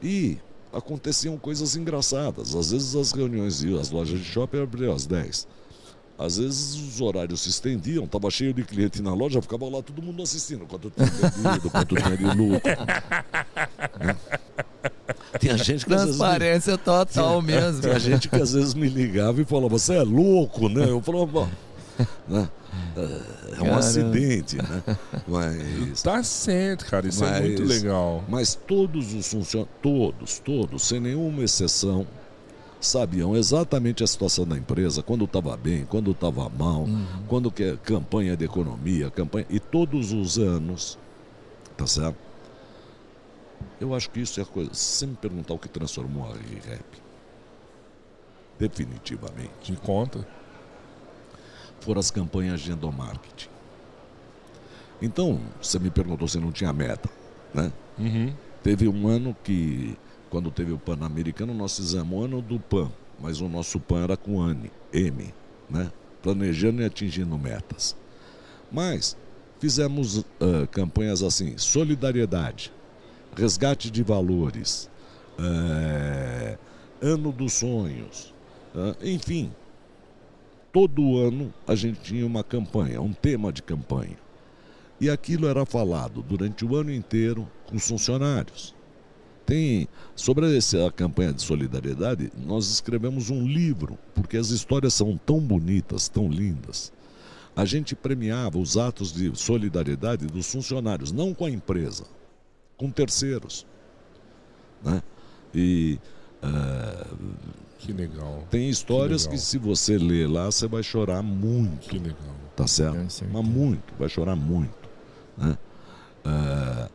[0.02, 0.38] E
[0.74, 2.56] aconteciam coisas engraçadas.
[2.56, 5.48] Às vezes as reuniões e as lojas de shopping abriam às 10.
[6.18, 10.02] Às vezes os horários se estendiam, estava cheio de cliente na loja, ficava lá todo
[10.02, 12.72] mundo assistindo, quanto tinha vendido, quanto tinha de lucro.
[14.00, 14.16] né?
[15.40, 16.78] Tinha gente que Transparência me...
[16.80, 17.82] total tinha, mesmo.
[17.82, 20.90] Tinha gente que às vezes me ligava e falava, você é louco, né?
[20.90, 21.50] Eu falava,
[22.28, 22.50] né?
[22.96, 23.78] É um Caramba.
[23.78, 24.84] acidente, né?
[25.28, 26.02] Mas.
[26.02, 27.08] Tá certo, cara.
[27.08, 28.24] Isso mas, é muito legal.
[28.28, 32.08] Mas todos os funcionários, todos, todos, sem nenhuma exceção,
[32.80, 37.06] sabiam exatamente a situação da empresa, quando estava bem, quando estava mal, uhum.
[37.28, 39.46] quando que é campanha de economia, campanha.
[39.50, 40.98] E todos os anos,
[41.76, 42.18] tá certo?
[43.80, 44.74] Eu acho que isso é a coisa.
[44.74, 46.84] Se me perguntar o que transformou a rap,
[48.58, 49.72] definitivamente.
[49.72, 50.28] De conta
[51.80, 53.50] foram as campanhas de endomarketing.
[55.02, 57.10] Então, você me perguntou se não tinha meta,
[57.54, 57.72] né?
[58.00, 58.34] Uhum.
[58.64, 59.96] Teve um ano que,
[60.30, 64.42] quando teve o Pan-Americano, nós fizemos ano do PAN, mas o nosso PAN era com
[64.42, 65.34] ANI, M,
[65.70, 65.92] né?
[66.22, 67.96] Planejando e atingindo metas.
[68.72, 69.16] Mas
[69.60, 70.26] fizemos uh,
[70.72, 72.72] campanhas assim, solidariedade,
[73.36, 74.90] resgate de valores,
[75.40, 76.58] uh,
[77.02, 78.34] ano dos sonhos,
[78.76, 79.52] uh, enfim,
[80.74, 84.18] todo ano a gente tinha uma campanha, um tema de campanha.
[85.00, 88.77] E aquilo era falado durante o ano inteiro com os funcionários.
[89.48, 95.40] Tem sobre essa campanha de solidariedade, nós escrevemos um livro, porque as histórias são tão
[95.40, 96.92] bonitas, tão lindas.
[97.56, 102.04] A gente premiava os atos de solidariedade dos funcionários, não com a empresa,
[102.76, 103.66] com terceiros.
[104.84, 105.02] Né?
[105.56, 105.98] E
[106.44, 107.18] uh,
[107.80, 108.44] que legal.
[108.52, 109.46] Tem histórias que, legal.
[109.46, 111.88] que, se você ler lá, você vai chorar muito.
[111.88, 112.36] Que legal.
[112.54, 112.98] Tá certo?
[113.32, 114.90] Mas muito, vai chorar muito.
[115.38, 115.58] Né?
[116.26, 116.90] É,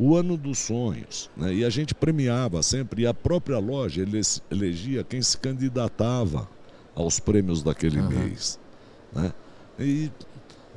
[0.00, 1.28] o ano dos sonhos.
[1.36, 1.56] Né?
[1.56, 4.02] E a gente premiava sempre, e a própria loja
[4.50, 6.48] elegia quem se candidatava
[6.94, 8.08] aos prêmios daquele uhum.
[8.08, 8.58] mês.
[9.12, 9.30] Né?
[9.78, 10.10] E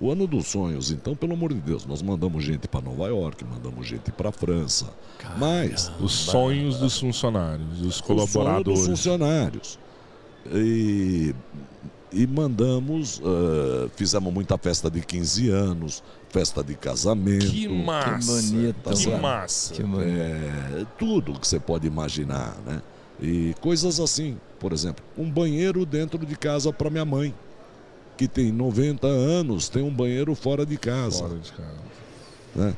[0.01, 3.45] o ano dos sonhos, então, pelo amor de Deus, nós mandamos gente para Nova York,
[3.45, 4.91] mandamos gente para França.
[5.17, 5.39] Caramba.
[5.39, 8.79] Mas os sonhos dos funcionários, dos colaboradores.
[8.79, 9.79] Dos funcionários.
[10.51, 11.33] E,
[12.13, 17.47] e mandamos, uh, fizemos muita festa de 15 anos, festa de casamento.
[17.47, 18.41] Que massa!
[18.41, 19.73] Que bonito, tá que massa!
[19.73, 22.81] Que é, tudo que você pode imaginar, né?
[23.21, 27.33] E coisas assim, por exemplo, um banheiro dentro de casa para minha mãe
[28.17, 31.19] que tem 90 anos tem um banheiro fora de casa.
[31.19, 31.83] Fora de casa.
[32.55, 32.75] Né?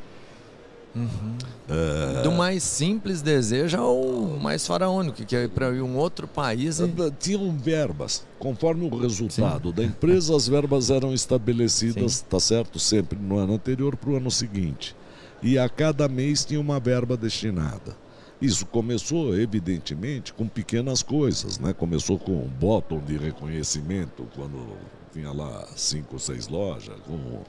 [0.96, 2.22] Uhum.
[2.24, 6.80] Do mais simples desejo ao mais faraônico, que é para ir um outro país.
[6.80, 6.88] E...
[7.20, 9.76] Tinham verbas, conforme o resultado Sim.
[9.76, 12.26] da empresa, as verbas eram estabelecidas, Sim.
[12.30, 14.96] tá certo, sempre no ano anterior para o ano seguinte.
[15.44, 17.96] E a cada mês tinha uma verba destinada.
[18.42, 21.74] Isso começou, evidentemente, com pequenas coisas, né?
[21.74, 24.76] Começou com um botão de reconhecimento, quando
[25.14, 27.44] tinha lá cinco ou seis lojas, com uhum.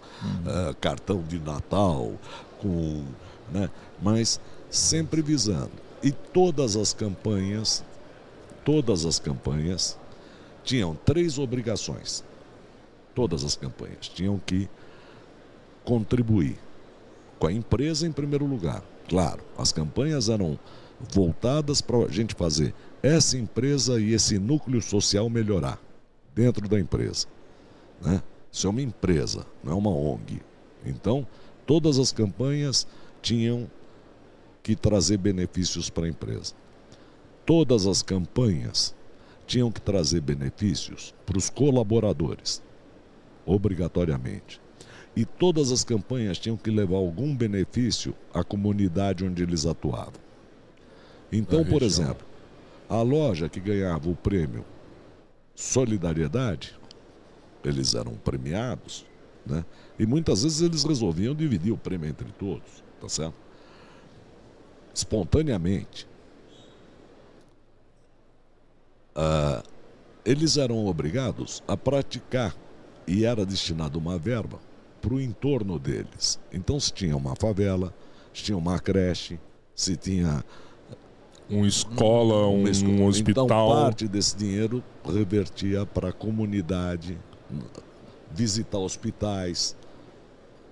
[0.71, 2.13] uh, cartão de Natal,
[2.61, 3.05] com.
[3.53, 3.71] Né?
[4.03, 4.41] Mas
[4.71, 5.73] sempre visando.
[6.03, 7.85] E todas as campanhas,
[8.65, 9.99] todas as campanhas
[10.65, 12.25] tinham três obrigações.
[13.15, 14.69] Todas as campanhas tinham que
[15.85, 16.59] contribuir
[17.39, 18.83] com a empresa em primeiro lugar.
[19.09, 20.59] Claro, as campanhas eram
[21.01, 25.81] voltadas para a gente fazer essa empresa e esse núcleo social melhorar
[26.35, 27.27] dentro da empresa.
[28.03, 28.23] Né?
[28.51, 30.43] Isso é uma empresa, não é uma ONG.
[30.85, 31.27] Então,
[31.67, 32.87] todas as campanhas
[33.23, 33.71] tinham
[34.63, 36.55] que trazer benefícios para a empresa.
[37.45, 38.95] Todas as campanhas
[39.47, 42.63] tinham que trazer benefícios para os colaboradores,
[43.45, 44.61] obrigatoriamente.
[45.15, 50.21] E todas as campanhas tinham que levar algum benefício à comunidade onde eles atuavam.
[51.33, 52.27] Então, por exemplo,
[52.89, 54.65] a loja que ganhava o prêmio
[55.57, 56.79] Solidariedade,
[57.65, 59.07] eles eram premiados,
[59.47, 59.65] né?
[59.99, 63.35] E muitas vezes eles resolviam dividir o prêmio entre todos, tá certo?
[64.95, 66.09] Espontaneamente.
[69.15, 69.63] Ah,
[70.25, 72.55] eles eram obrigados a praticar
[73.07, 74.59] e era destinado uma verba
[75.01, 76.39] para o entorno deles.
[76.53, 77.95] Então, se tinha uma favela,
[78.35, 79.39] se tinha uma creche,
[79.75, 80.45] se tinha
[81.49, 83.45] uma escola, um, um hospital.
[83.47, 87.17] Então, parte desse dinheiro revertia para a comunidade,
[88.33, 89.77] visitar hospitais,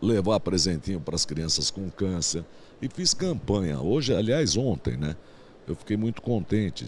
[0.04, 2.44] levar presentinho para as crianças com câncer.
[2.80, 3.80] E fiz campanha.
[3.80, 5.16] Hoje, aliás, ontem, né?
[5.66, 6.86] Eu fiquei muito contente.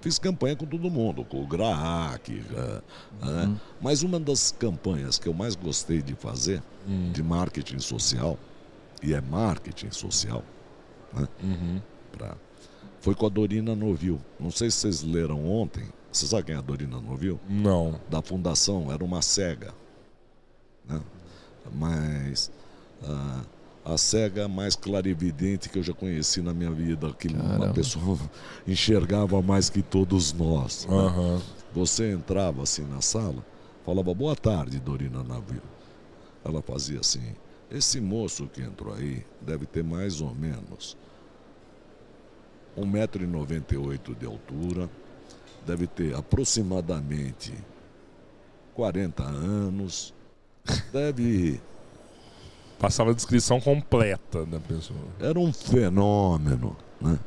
[0.00, 2.30] Fiz campanha com todo mundo, com o GRAAC.
[2.30, 2.80] Né?
[3.22, 3.56] Uhum.
[3.80, 7.12] Mas uma das campanhas que eu mais gostei de fazer, uhum.
[7.12, 8.38] de marketing social,
[9.02, 10.42] e é marketing social,
[11.12, 11.28] né?
[11.42, 11.82] Uhum.
[12.12, 12.36] Pra,
[13.00, 14.20] foi com a Dorina Novil.
[14.40, 15.84] Não sei se vocês leram ontem.
[16.10, 17.38] Você sabe quem é a Dorina Novil?
[17.48, 18.00] Não.
[18.08, 19.74] Da fundação, era uma cega.
[20.88, 21.00] Né?
[21.72, 22.50] Mas.
[23.02, 23.56] Uh,
[23.86, 27.66] a cega mais clarividente que eu já conheci na minha vida, que Caramba.
[27.66, 28.18] uma pessoa
[28.66, 30.86] enxergava mais que todos nós.
[30.86, 30.96] Né?
[30.96, 31.40] Uhum.
[31.72, 33.46] Você entrava assim na sala,
[33.84, 35.62] falava boa tarde, Dorina Navio.
[36.44, 37.22] Ela fazia assim:
[37.70, 40.96] esse moço que entrou aí deve ter mais ou menos
[42.76, 44.90] 1,98m de altura,
[45.64, 47.54] deve ter aproximadamente
[48.74, 50.12] 40 anos,
[50.92, 51.60] deve
[52.78, 55.00] Passava a descrição completa da pessoa.
[55.18, 57.18] Era um fenômeno, né?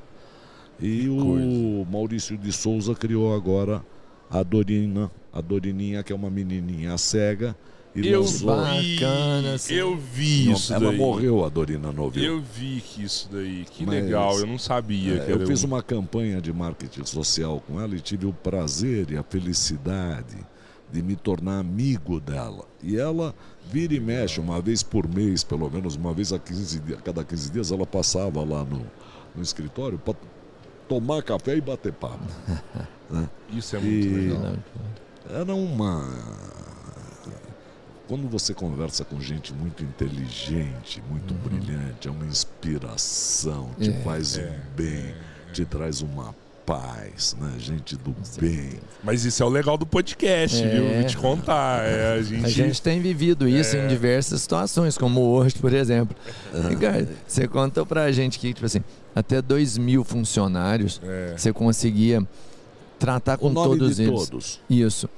[0.79, 3.83] E o Maurício de Souza criou agora
[4.29, 7.55] a Dorina, a Dorininha, que é uma menininha cega.
[7.95, 8.63] E eu lançou...
[8.63, 9.73] vi, Bacana, assim.
[9.73, 10.97] eu vi não, isso ela daí.
[10.97, 12.23] morreu, a Dorina Novil.
[12.23, 15.23] Eu vi que isso daí, que Mas, legal, eu não sabia.
[15.23, 15.67] É, eu fiz um...
[15.67, 20.37] uma campanha de marketing social com ela e tive o prazer e a felicidade
[20.91, 22.65] de me tornar amigo dela.
[22.81, 23.33] E ela
[23.69, 27.01] vira e mexe, uma vez por mês, pelo menos uma vez a, 15 dias, a
[27.01, 28.85] cada 15 dias, ela passava lá no,
[29.35, 30.15] no escritório para
[30.87, 32.25] tomar café e bater papo.
[33.09, 33.29] né?
[33.51, 34.55] Isso é muito e legal.
[35.29, 36.49] Era uma.
[38.07, 41.39] Quando você conversa com gente muito inteligente, muito uhum.
[41.41, 46.33] brilhante, é uma inspiração, te é, faz é, um bem, é, te traz uma
[46.69, 47.53] paz, né?
[47.57, 48.73] Gente do bem.
[49.03, 50.67] Mas isso é o legal do podcast, é.
[50.67, 50.93] viu?
[50.93, 51.83] Vou te contar.
[51.83, 52.45] É, a, gente...
[52.45, 53.83] a gente tem vivido isso é.
[53.83, 56.15] em diversas situações, como hoje, por exemplo.
[56.53, 56.69] Ah.
[56.69, 58.83] Ricardo, você contou pra gente que, tipo assim,
[59.15, 61.33] até dois mil funcionários é.
[61.35, 62.21] você conseguia
[62.99, 64.29] tratar com todos eles.
[64.29, 64.61] Todos.
[64.69, 65.09] Isso.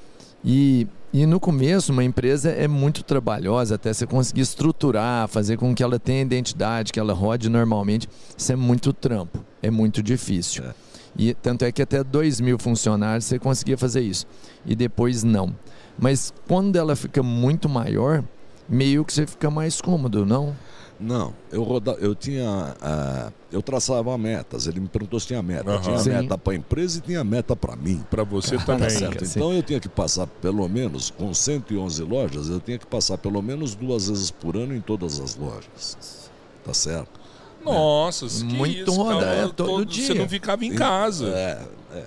[0.45, 5.76] E, e no começo, uma empresa é muito trabalhosa, até você conseguir estruturar, fazer com
[5.76, 8.08] que ela tenha identidade, que ela rode normalmente.
[8.38, 10.64] Isso é muito trampo, é muito difícil.
[10.64, 10.91] É.
[11.16, 14.26] E tanto é que até 2 mil funcionários você conseguia fazer isso.
[14.66, 15.55] E depois não.
[15.99, 18.24] Mas quando ela fica muito maior,
[18.68, 20.55] meio que você fica mais cômodo, não?
[21.01, 24.68] Não, eu roda, eu tinha, uh, eu traçava metas.
[24.68, 25.72] Ele me perguntou se tinha meta.
[25.72, 25.82] Uhum.
[25.82, 26.09] Tinha Sim.
[26.12, 28.03] meta para a empresa e tinha meta para mim.
[28.07, 28.89] Para você Cara, também.
[28.91, 29.24] Certo.
[29.24, 33.41] Então eu tinha que passar pelo menos com 111 lojas, eu tinha que passar pelo
[33.41, 36.30] menos duas vezes por ano em todas as lojas.
[36.64, 37.20] Tá certo?
[37.64, 40.07] Nossa, que muito isso, roda, é, todo, todo, dia.
[40.07, 41.28] Você não ficava em casa.
[41.28, 42.05] É, é.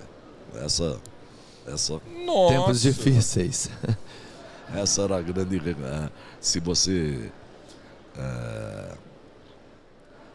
[0.63, 0.99] Essa,
[1.65, 2.01] essa.
[2.25, 2.53] Nossa.
[2.53, 3.69] Tempos difíceis.
[4.73, 5.57] Essa era a grande.
[5.57, 7.31] É, se você.
[8.17, 8.97] É,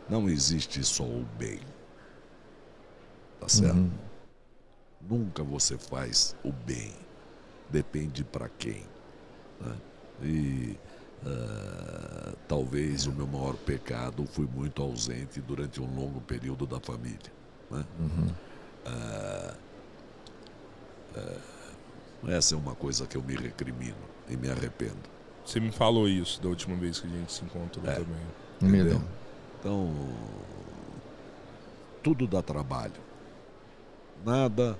[0.09, 1.61] não existe só o bem.
[3.41, 3.77] Tá certo?
[3.77, 3.91] Uhum.
[5.09, 6.93] Nunca você faz o bem.
[7.69, 8.85] Depende para quem.
[9.61, 9.77] Né?
[10.23, 10.77] E
[11.23, 17.31] Uh, talvez o meu maior pecado foi muito ausente durante um longo período da família.
[17.71, 17.85] Né?
[18.87, 19.55] Ah,
[21.17, 21.47] ah,
[22.29, 23.97] essa é uma coisa que eu me recrimino
[24.29, 25.11] e me arrependo.
[25.45, 27.95] Você me falou isso da última vez que a gente se encontrou É.
[27.97, 28.21] também.
[28.63, 29.03] Entendeu?
[29.59, 29.95] Então,
[32.03, 33.01] tudo dá trabalho.
[34.25, 34.79] Nada,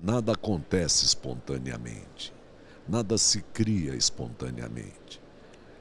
[0.00, 2.32] nada acontece espontaneamente.
[2.88, 5.20] Nada se cria espontaneamente.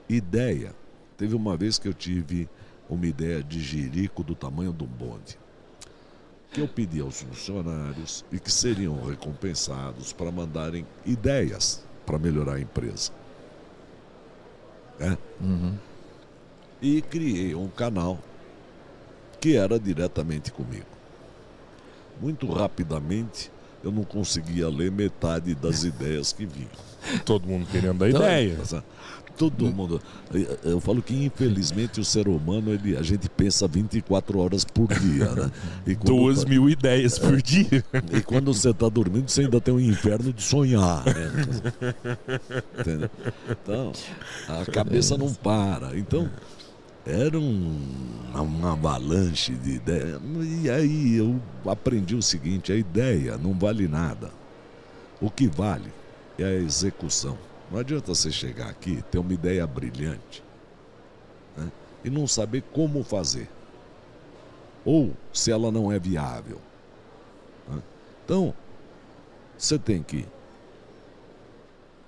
[0.08, 0.74] Ideia.
[1.18, 2.50] Teve uma vez que eu tive
[2.90, 5.40] uma ideia de jirico do tamanho de um bonde.
[6.52, 12.60] Que eu pedi aos funcionários e que seriam recompensados para mandarem ideias para melhorar a
[12.60, 13.12] empresa.
[15.00, 15.18] É?
[15.42, 15.76] Uhum.
[16.80, 18.20] e criei um canal
[19.40, 20.86] que era diretamente comigo.
[22.22, 23.52] Muito rapidamente
[23.84, 26.70] eu não conseguia ler metade das ideias que vinham.
[27.26, 28.58] Todo mundo querendo dar Então, ideia.
[28.70, 28.84] Tá
[29.38, 30.00] Todo mundo.
[30.64, 35.32] Eu falo que infelizmente o ser humano, ele, a gente pensa 24 horas por dia,
[35.32, 35.52] né?
[35.88, 37.84] E quando Duas tá- mil ideias por dia.
[38.14, 41.04] E quando você está dormindo, você ainda tem um inferno de sonhar.
[41.06, 41.32] Né?
[42.80, 43.10] Entendeu?
[43.50, 43.92] Então,
[44.48, 45.98] a cabeça não para.
[45.98, 46.30] Então,
[47.06, 47.80] era um,
[48.34, 50.22] uma avalanche de ideias.
[50.64, 54.32] E aí eu aprendi o seguinte: a ideia não vale nada.
[55.20, 55.92] O que vale
[56.38, 57.38] é a execução.
[57.72, 60.44] Não adianta você chegar aqui, ter uma ideia brilhante
[61.56, 61.72] né?
[62.04, 63.48] e não saber como fazer.
[64.84, 66.60] Ou se ela não é viável.
[68.26, 68.54] Então,
[69.58, 70.26] você tem que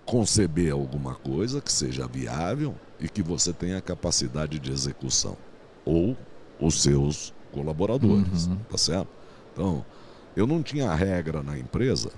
[0.05, 5.37] conceber alguma coisa que seja viável e que você tenha capacidade de execução.
[5.85, 6.15] Ou
[6.59, 8.57] os seus colaboradores, Uhum.
[8.69, 9.07] tá certo?
[9.53, 9.85] Então,
[10.35, 12.09] eu não tinha regra na empresa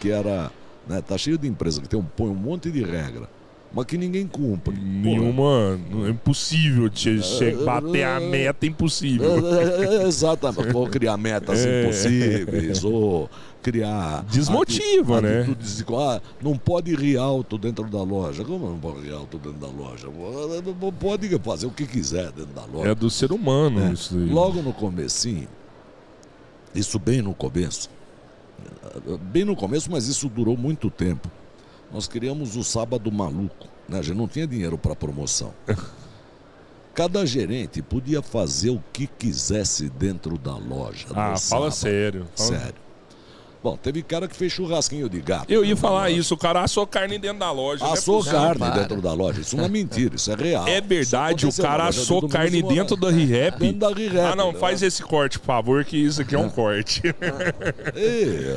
[0.00, 0.50] que era,
[0.88, 3.28] né, tá cheio de empresa que tem um, põe um monte de regra,
[3.72, 4.74] mas que ninguém cumpre.
[4.76, 5.78] Nenhuma.
[6.06, 6.88] É impossível.
[6.92, 9.28] Che- che- bater a meta é impossível.
[9.60, 10.74] é, é, exatamente.
[10.74, 11.82] Ou criar metas É.
[11.82, 13.28] impossíveis, ou
[13.70, 14.24] criar.
[14.24, 15.46] Desmotiva, né?
[15.98, 18.44] ah, não pode rir alto dentro da loja.
[18.44, 20.08] Como não pode rir alto dentro da loja?
[21.00, 22.90] Pode fazer o que quiser dentro da loja.
[22.90, 23.92] É do ser humano É.
[23.92, 24.26] isso aí.
[24.26, 25.48] Logo no comecinho,
[26.74, 27.90] isso bem no começo,
[29.22, 31.30] bem no começo, mas isso durou muito tempo.
[31.92, 33.98] Nós criamos o sábado maluco, né?
[33.98, 35.52] A gente não tinha dinheiro para promoção.
[36.94, 41.06] Cada gerente podia fazer o que quisesse dentro da loja.
[41.10, 41.70] Ah, fala sábado.
[41.72, 42.26] sério.
[42.36, 42.74] Fala- Sério.
[43.62, 45.50] Bom, teve cara que fez churrasquinho de gato.
[45.50, 46.16] Eu ia falar loja.
[46.16, 47.84] isso, o cara assou carne dentro da loja.
[47.84, 48.70] não é Assou carne para.
[48.80, 49.40] dentro da loja.
[49.40, 50.66] Isso não é mentira, isso é real.
[50.68, 53.58] É verdade, o cara assou carne dentro da ReHap.
[53.58, 54.58] Dentro da ReHap, Ah, não, né?
[54.58, 57.02] faz esse corte, por favor, que isso aqui é um corte.
[57.96, 58.48] E,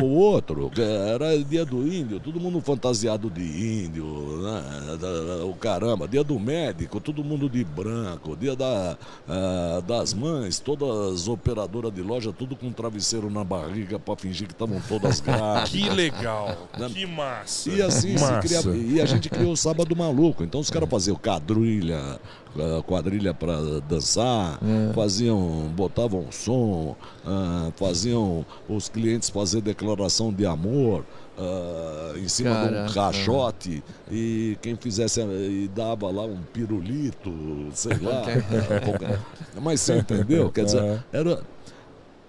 [0.00, 3.42] o, o outro, era dia do índio, todo mundo fantasiado de
[3.84, 4.04] índio,
[4.42, 5.44] né?
[5.44, 8.96] O caramba, dia do médico, todo mundo de branco, dia da,
[9.28, 14.16] ah, das mães, todas as operadoras de loja, tudo com um travesseiro na barriga para
[14.16, 15.68] fingir que estavam todas grávidas.
[15.70, 16.88] que legal, Né?
[16.88, 17.70] que massa.
[17.70, 18.40] E assim, se massa.
[18.62, 20.42] cria- e a gente criou o sábado maluco.
[20.42, 22.18] Então os caras faziam quadrilha,
[22.58, 24.58] eh, quadrilha para dançar,
[24.94, 26.96] faziam, botavam som,
[27.26, 31.04] ah, faziam os clientes fazer declaração de amor.
[31.40, 32.94] ah, em cima de um Caraca.
[32.94, 33.80] caixote
[34.10, 37.32] e quem fizesse e dava lá um pirulito,
[37.74, 38.24] sei lá.
[38.84, 39.20] qualquer-
[39.62, 40.50] Mas você entendeu?
[40.50, 41.40] Quer dizer, era,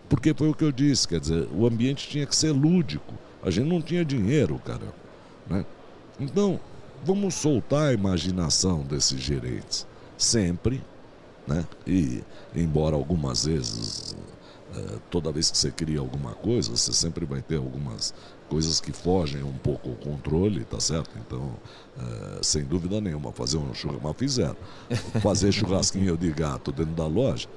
[0.09, 3.13] porque foi o que eu disse, quer dizer, o ambiente tinha que ser lúdico.
[3.43, 4.93] A gente não tinha dinheiro, cara.
[5.47, 5.63] Né?
[6.19, 6.59] Então,
[7.05, 9.87] vamos soltar a imaginação desses gerentes.
[10.17, 10.81] Sempre,
[11.47, 11.65] né?
[11.87, 12.21] E,
[12.53, 14.15] embora algumas vezes,
[14.75, 18.13] eh, toda vez que você cria alguma coisa, você sempre vai ter algumas
[18.49, 21.11] coisas que fogem um pouco ao controle, tá certo?
[21.25, 21.53] Então,
[21.97, 24.57] eh, sem dúvida nenhuma, fazer um churrasco, mas fizeram.
[25.21, 27.47] Fazer churrasquinho de gato dentro da loja,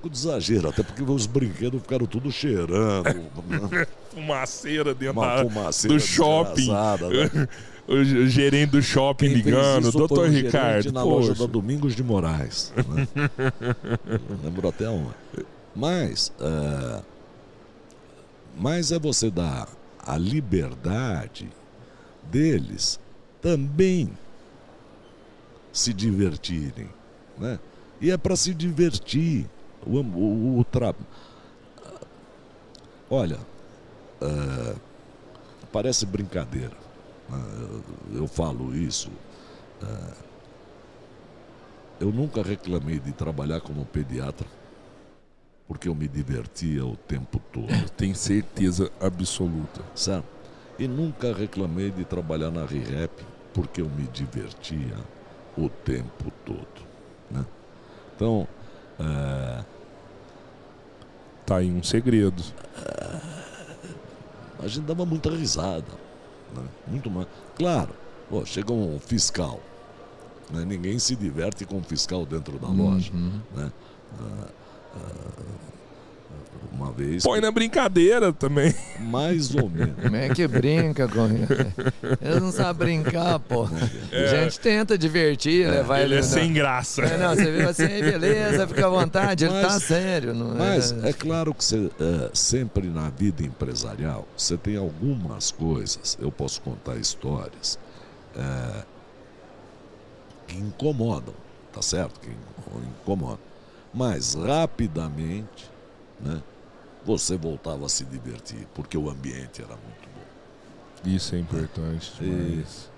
[0.00, 3.04] pouco de exagero, até porque os brinquedos ficaram tudo cheirando,
[3.48, 3.86] né?
[4.14, 6.68] Fumaceira dentro uma da, fumaceira do shopping.
[6.68, 7.48] né?
[7.86, 10.92] o ge- gerente do shopping Quem ligando, doutor Ricardo.
[10.92, 11.40] na loja poxa.
[11.46, 12.72] da Domingos de Moraes.
[12.76, 13.06] né?
[14.42, 15.14] Lembro até uma.
[15.76, 17.02] Mas, é,
[18.56, 19.68] mas é você dar
[20.04, 21.48] a liberdade
[22.30, 22.98] deles
[23.40, 24.10] também
[25.72, 26.88] se divertirem.
[27.38, 27.58] Né?
[28.00, 29.46] E é para se divertir.
[29.86, 30.94] O, o, o tra...
[33.08, 33.38] Olha,
[34.20, 34.74] é,
[35.72, 36.76] parece brincadeira.
[37.30, 37.82] Eu-
[38.20, 39.10] Eu falo isso.
[39.82, 40.14] é,
[42.00, 44.46] eu nunca reclamei de trabalhar como pediatra
[45.68, 47.70] porque eu me divertia o tempo todo.
[47.70, 49.82] Eu tenho certeza absoluta.
[49.94, 50.24] Certo?
[50.78, 53.12] E nunca reclamei de trabalhar na ReHap
[53.54, 54.96] porque eu me divertia
[55.56, 56.66] o tempo todo.
[57.30, 57.44] Né?
[58.16, 58.48] Então,
[59.00, 59.64] é,
[61.46, 62.42] Tá aí um segredo.
[64.62, 65.84] a gente dava muita risada.
[66.54, 66.62] né?
[66.86, 67.26] Muito mais.
[67.56, 67.90] Claro,
[68.28, 69.58] pô, chega um fiscal.
[70.52, 70.64] né?
[70.64, 73.12] Ninguém se diverte com um fiscal dentro da loja.
[73.12, 73.40] Uhum.
[73.56, 73.72] Né?
[74.20, 74.46] Ah,
[74.96, 75.42] ah,
[76.72, 77.22] uma vez.
[77.22, 78.74] Põe na brincadeira também.
[79.00, 79.94] Mais ou menos.
[80.02, 81.26] Como é que brinca com
[82.20, 83.64] Eles não sabem brincar, pô.
[84.12, 86.20] A gente tenta divertir, levar Ele ele.
[86.20, 87.02] é sem graça.
[87.02, 90.34] É, não, você viu assim, "Ei, beleza, fica à vontade, ele tá Mas- sério.
[90.34, 96.16] Não Mas é claro que você, é, sempre na vida empresarial você tem algumas coisas,
[96.20, 97.78] eu posso contar histórias,
[98.36, 98.82] é,
[100.46, 101.34] que incomodam,
[101.72, 102.18] tá certo?
[102.20, 103.38] Que in- incomodam.
[103.92, 105.69] Mas rapidamente,
[106.22, 106.42] né,
[107.04, 111.10] você voltava a se divertir, porque o ambiente era muito bom.
[111.10, 112.90] Isso é importante demais.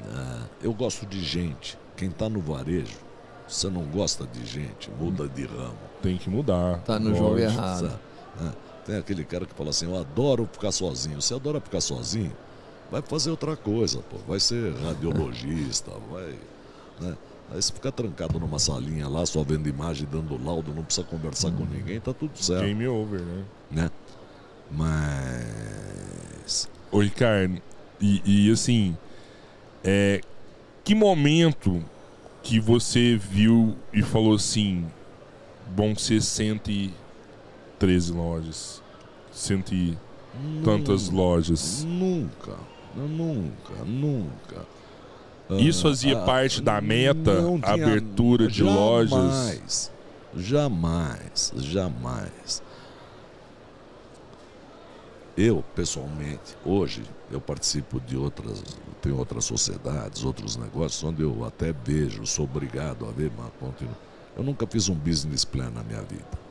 [0.00, 1.78] É, eu gosto de gente.
[1.96, 2.98] Quem está no varejo,
[3.46, 5.78] você não gosta de gente, muda de ramo.
[6.02, 6.80] Tem que mudar.
[6.80, 7.98] Tá no jogo errado.
[8.40, 8.52] Né?
[8.84, 11.20] Tem aquele cara que fala assim, eu adoro ficar sozinho.
[11.22, 12.32] Você adora ficar sozinho?
[12.90, 14.18] Vai fazer outra coisa, pô.
[14.26, 16.38] Vai ser radiologista, vai.
[17.00, 17.16] Né?
[17.50, 21.52] Aí você fica trancado numa salinha lá, só vendo imagem, dando laudo, não precisa conversar
[21.52, 22.64] com ninguém, tá tudo certo.
[22.64, 23.44] Game over, né?
[23.70, 23.90] Né?
[24.70, 26.68] Mas.
[26.90, 27.60] Ô, Ricardo,
[28.00, 28.96] e, e, assim,
[29.82, 30.20] é,
[30.82, 31.84] que momento
[32.42, 34.86] que você viu e falou assim,
[35.74, 38.82] vão ser 113 lojas,
[39.32, 39.96] cento e
[40.62, 41.84] tantas lojas.
[41.84, 42.56] Nunca,
[42.94, 44.73] nunca, nunca.
[45.50, 49.90] Isso fazia Ah, parte da meta, abertura de lojas?
[50.36, 52.62] Jamais, jamais, jamais.
[55.36, 58.62] Eu, pessoalmente, hoje, eu participo de outras,
[59.02, 63.94] tenho outras sociedades, outros negócios, onde eu até vejo, sou obrigado a ver, mas continuo.
[64.36, 66.44] Eu nunca fiz um business plan na minha vida.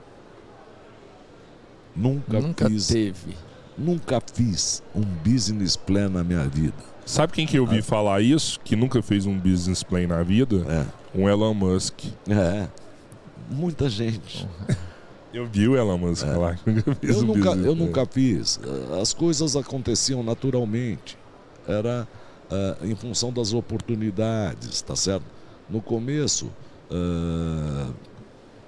[1.95, 3.38] Nunca, Nunca fiz, teve.
[3.78, 6.93] nunca fiz um business plan na minha vida.
[7.06, 8.60] Sabe quem que eu ouvi falar isso?
[8.62, 10.66] Que nunca fez um business plan na vida?
[10.68, 10.86] É,
[11.18, 12.00] Um Elon Musk.
[12.30, 12.68] é.
[13.50, 14.48] Muita gente.
[15.34, 17.10] Eu vi o Elon Musk falar que nunca É.
[17.12, 18.60] Eu um nunca, eu nunca fiz.
[19.02, 21.18] As coisas aconteciam naturalmente.
[21.68, 22.08] Era
[22.52, 25.26] eh, em função das oportunidades, tá certo?
[25.68, 26.52] No começo,
[26.92, 27.88] eh,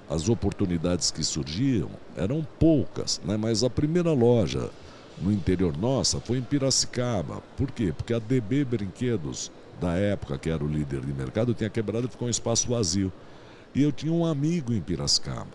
[0.10, 3.38] as oportunidades que surgiam eram poucas, né?
[3.38, 4.70] mas a primeira loja
[5.22, 7.42] no interior nossa foi em Piracicaba.
[7.58, 7.94] Por quê?
[7.96, 12.10] Porque a DB Brinquedos, da época que era o líder de mercado, tinha quebrado e
[12.10, 13.12] ficou um espaço vazio.
[13.74, 15.48] E eu tinha um amigo em Piracicaba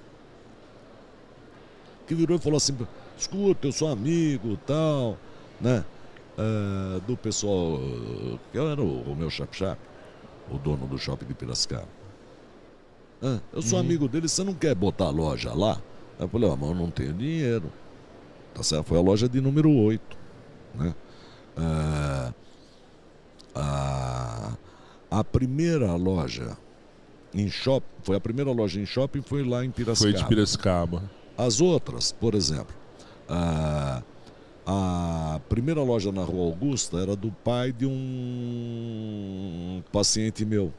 [2.07, 2.77] que virou e falou assim:
[3.17, 5.17] escuta, eu sou amigo tal,
[5.61, 5.85] né?
[6.41, 7.79] eh, do pessoal,
[8.51, 9.79] que era o, o meu chap-chap,
[10.51, 11.89] o dono do shopping de Piracicaba.
[13.23, 15.81] Ah, eu sou amigo dele, você não quer botar a loja lá?
[16.19, 17.71] Eu falei, ah, mas eu não tenho dinheiro.
[18.55, 18.87] Tá certo?
[18.87, 20.19] Foi a loja de número 8.
[20.75, 20.95] Né?
[21.57, 22.33] Ah,
[23.55, 24.53] a,
[25.11, 26.57] a primeira loja
[27.35, 30.19] em shopping, foi a primeira loja em shopping, foi lá em Foi Piracicaba.
[30.19, 31.11] de Piracicaba.
[31.37, 32.75] As outras, por exemplo,
[33.29, 34.03] a,
[34.67, 40.73] a primeira loja na Rua Augusta era do pai de um paciente meu,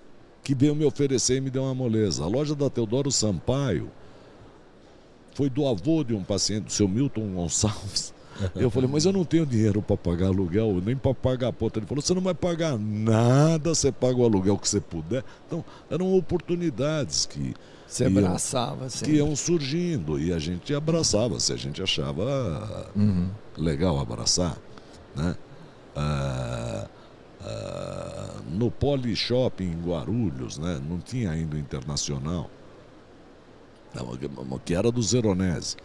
[0.44, 2.24] que veio me oferecer e me deu uma moleza.
[2.24, 3.90] A loja da Teodoro Sampaio
[5.42, 8.14] foi do avô de um paciente, do seu Milton Gonçalves.
[8.56, 11.80] Eu falei, mas eu não tenho dinheiro para pagar aluguel, nem para pagar a ponta.
[11.80, 15.24] Ele falou, você não vai pagar nada, você paga o aluguel que você puder.
[15.48, 17.56] Então, eram oportunidades que,
[17.88, 23.28] Você iam- abraçava, que iam surgindo e a gente abraçava, se a gente achava Uhum.
[23.58, 24.56] legal abraçar.
[25.16, 25.36] Né?
[25.96, 26.88] Ah,
[27.44, 30.80] ah, no Polishop em Guarulhos, né?
[30.88, 32.48] não tinha ainda o internacional,
[34.66, 35.76] que era do Zeronese.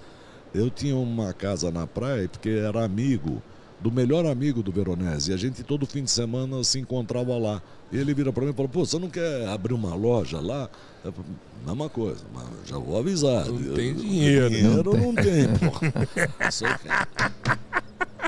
[0.54, 3.42] Eu tinha uma casa na praia porque era amigo
[3.80, 5.30] do melhor amigo do Veronese.
[5.30, 7.60] E a gente todo fim de semana se encontrava lá.
[7.92, 10.68] E ele vira para mim e falou: Pô, você não quer abrir uma loja lá?
[11.04, 11.30] Eu falei,
[11.66, 13.46] Mesma coisa, mas já vou avisar.
[13.46, 14.50] Não tem Eu- dinheiro.
[14.50, 15.76] Dinheiro não tem, pô.
[16.50, 17.08] Você quer.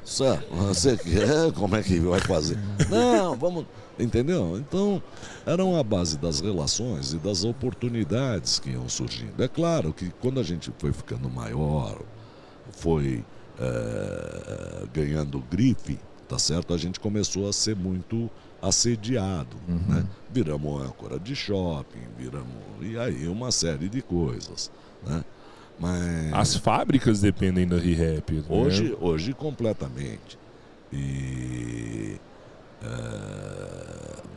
[0.05, 1.53] Só, você quer?
[1.53, 2.59] Como é que vai fazer?
[2.91, 3.67] Não, vamos.
[3.99, 4.57] Entendeu?
[4.59, 5.03] Então,
[5.45, 9.43] eram a base das relações e das oportunidades que iam surgindo.
[9.43, 12.01] É claro que quando a gente foi ficando maior,
[12.73, 13.25] foi
[13.59, 15.99] eh, ganhando grife,
[16.29, 16.73] tá certo?
[16.73, 18.31] A gente começou a ser muito
[18.63, 19.57] assediado,
[19.89, 20.05] né?
[20.33, 22.49] Viramos âncora de shopping, viramos
[22.81, 24.71] e aí uma série de coisas,
[25.07, 25.25] né?
[25.79, 28.33] Mas As fábricas dependem da ReHap.
[28.33, 28.43] né?
[28.49, 30.37] Hoje, hoje completamente.
[30.93, 32.17] E,
[32.83, 33.68] é,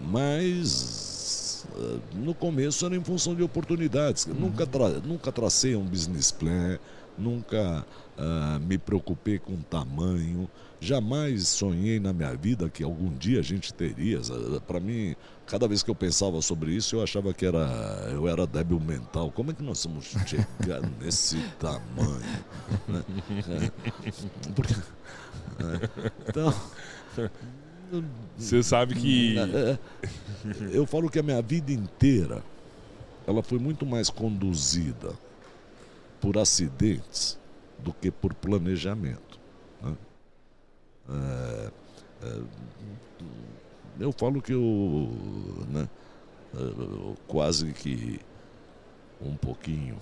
[0.10, 1.66] mas
[2.14, 4.26] no começo era em função de oportunidades.
[4.26, 4.34] Uhum.
[4.34, 6.78] Nunca, tra nunca tracei um business plan,
[7.18, 7.86] nunca
[8.18, 10.50] ah, me preocupei com tamanho,
[10.80, 14.20] jamais sonhei na minha vida que algum dia a gente teria.
[14.68, 15.16] Para mim,
[15.48, 17.60] cada vez que eu pensava sobre isso, eu achava que era,
[18.12, 19.32] eu era débil mental.
[19.32, 22.22] Como é que nós vamos chegar nesse tamanho?
[22.88, 23.04] né?
[24.44, 26.54] É, porque, é, então.
[28.38, 29.36] Você sabe que.
[30.72, 32.44] Eu falo que a minha vida inteira
[33.28, 35.14] ela foi muito mais conduzida
[36.20, 37.40] por acidentes
[37.80, 39.40] do que por planejamento.
[39.82, 39.96] né?
[41.10, 41.72] É,
[42.24, 42.42] é,
[44.00, 45.10] eu falo que eu,
[45.70, 45.88] né,
[46.54, 48.20] eu quase que
[49.22, 49.98] um pouquinho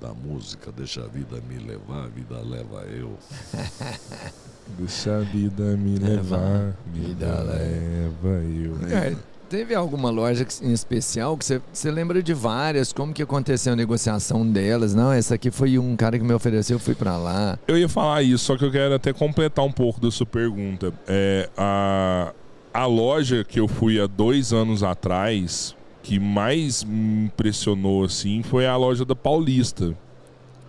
[0.00, 3.18] da música deixa a vida me levar, a vida leva eu.
[4.76, 8.76] Deixa a vida me levar, vida leva eu.
[8.90, 9.16] É,
[9.48, 12.92] teve alguma loja que- em especial que você, você lembra de várias?
[12.92, 14.94] Como que aconteceu a negociação delas?
[14.94, 17.58] Não, essa aqui foi um cara que me ofereceu, eu fui pra lá.
[17.66, 20.92] Eu ia falar isso, só que eu quero até completar um pouco da sua pergunta.
[21.06, 22.32] É, a,
[22.72, 28.66] a loja que eu fui há dois anos atrás, que mais me impressionou assim, foi
[28.66, 29.94] a loja da Paulista,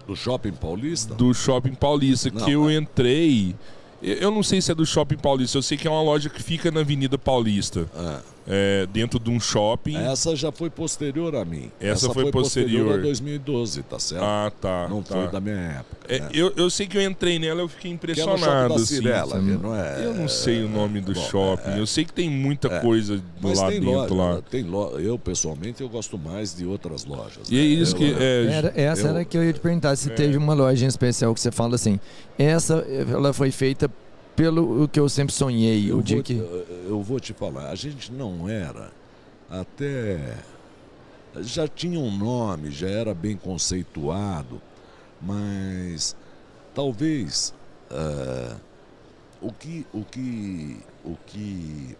[0.07, 1.13] Do Shopping Paulista?
[1.13, 3.55] do Shopping Paulista, Não, que eu entrei.
[4.01, 6.41] Eu não sei se é do Shopping Paulista, eu sei que é uma loja que
[6.41, 8.38] fica na Avenida Paulista, É.
[8.47, 9.95] é, dentro de um shopping.
[9.97, 11.71] Essa já foi posterior a mim.
[11.79, 12.95] Essa foi posterior.
[12.99, 14.23] a 2012, tá certo?
[14.23, 14.87] Ah, tá.
[14.89, 15.15] Não tá.
[15.15, 15.97] foi da minha época.
[16.07, 16.29] É, né?
[16.33, 18.69] eu, eu sei que eu entrei nela, eu fiquei Que é no shopping impressionado.
[18.69, 18.95] da assim.
[18.95, 20.05] Cirela, que não é...
[20.05, 21.71] Eu não sei o nome do Bom, shopping.
[21.71, 22.79] é, Eu sei que tem muita é.
[22.79, 24.41] coisa Mas lá tem dentro loja, lá.
[24.41, 24.99] tem lo...
[24.99, 27.49] eu pessoalmente eu gosto mais de outras lojas.
[27.49, 27.65] E é né?
[27.65, 30.37] isso Eu- que é, Era, essa eu- era que eu ia te perguntar, se teve
[30.37, 31.99] uma loja em especial que você fala assim,
[32.37, 33.89] essa ela foi feita
[34.39, 36.33] pelo que eu sempre sonhei, eu o dia que...
[36.33, 38.89] eu vou te falar, a gente não era
[39.49, 40.37] até
[41.41, 44.61] já tinha um nome, já era bem conceituado,
[45.21, 46.15] mas
[46.73, 47.53] talvez
[47.91, 48.55] ah,
[49.41, 51.97] o que o que o que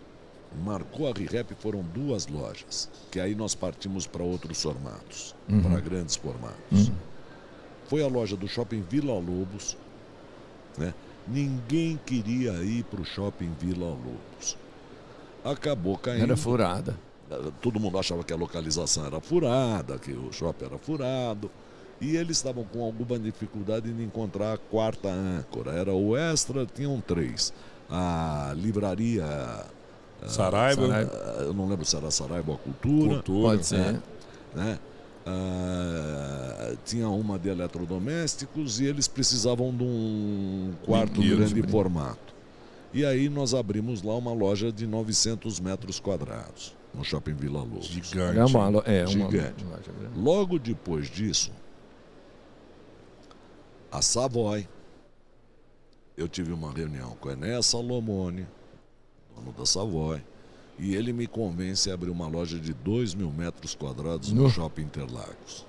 [0.64, 5.62] marcou a ReHap foram duas lojas, que aí nós partimos para outros formatos, Uhum.
[5.62, 6.88] para grandes formatos.
[6.88, 6.96] Uhum.
[7.88, 9.76] Foi a loja do Shopping Vila Lobos,
[10.78, 10.94] né?
[11.32, 14.58] Ninguém queria ir para o Shopping Vila Lobos.
[15.44, 16.24] Acabou caindo.
[16.24, 16.98] Era furada.
[17.62, 21.50] Todo mundo achava que a localização era furada, que o shopping era furado.
[22.02, 25.72] E eles estavam com alguma dificuldade de encontrar a quarta âncora.
[25.72, 27.54] Era o Extra, tinham três.
[27.90, 29.26] A livraria.
[30.28, 33.14] Saraiva, ah, Eu não lembro se era Saraiva ou a Cultura.
[33.16, 33.50] cultura.
[33.50, 34.02] Pode ser.
[34.56, 34.80] né?
[35.32, 41.72] Ah, tinha uma de eletrodomésticos e eles precisavam de um quarto Brinquedos, grande brinquedos.
[41.72, 42.34] formato.
[42.94, 47.86] E aí nós abrimos lá uma loja de 900 metros quadrados, no Shopping Vila Lobos.
[47.86, 48.40] Gigante.
[48.40, 49.64] É uma, é, uma Gigante.
[49.64, 50.20] loja grande.
[50.20, 51.52] Logo depois disso,
[53.92, 54.68] a Savoy,
[56.18, 58.48] eu tive uma reunião com o Enéas Salomone,
[59.36, 60.22] dono da Savoy,
[60.80, 64.50] e ele me convence a abrir uma loja de 2 mil metros quadrados no.
[64.50, 65.66] Shopping Interlagos.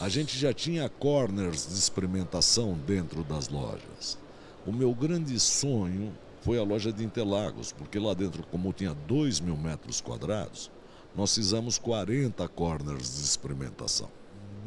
[0.00, 4.16] A gente já tinha corners de experimentação dentro das lojas.
[4.64, 6.12] O meu grande sonho
[6.42, 10.70] foi a loja de Interlagos, porque lá dentro, como tinha 2 mil metros quadrados,
[11.16, 14.08] nós fizemos 40 corners de experimentação.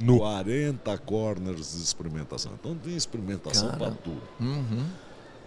[0.01, 0.17] No.
[0.17, 2.53] 40 corners de experimentação.
[2.59, 4.21] Então tem experimentação para tudo.
[4.39, 4.85] Uhum.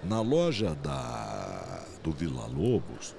[0.04, 3.14] Na loja da, do Vila Lobos,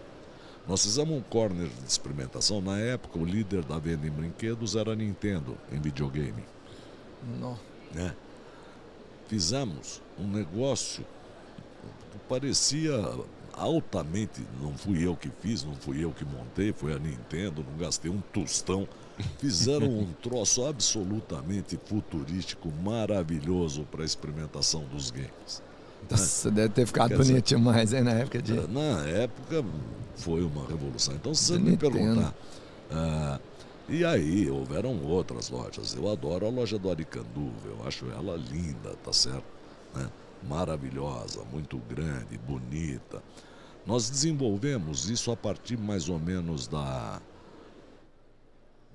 [0.68, 2.62] nós fizemos um corner de experimentação.
[2.62, 6.44] Na época, o líder da venda em brinquedos era a Nintendo, em videogame.
[7.40, 7.56] Nó.
[7.92, 8.16] Né?
[9.28, 11.04] Fizemos um negócio
[12.12, 12.94] que parecia
[13.54, 14.46] altamente.
[14.62, 18.12] Não fui eu que fiz, não fui eu que montei, foi a Nintendo, não gastei
[18.12, 18.88] um tostão.
[19.40, 25.64] Fizeram um troço absolutamente futurístico, maravilhoso para a experimentação dos games.
[26.10, 28.54] Nossa, deve ter ficado Quer dizer- bonito demais, hein, na época de...
[28.68, 29.64] Na época
[30.16, 31.14] foi uma revolução.
[31.16, 32.34] Então, se você me perguntar.
[32.92, 33.40] ah,
[33.88, 35.94] e aí, houveram outras lojas.
[35.96, 39.44] Eu adoro a loja do Aricanduva, eu acho ela linda, tá certo?
[39.94, 40.10] Né?
[40.48, 43.22] Maravilhosa, muito grande, bonita.
[43.86, 47.22] Nós desenvolvemos isso a partir mais ou menos da,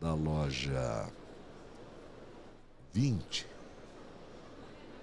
[0.00, 1.08] da loja
[2.92, 3.46] 20.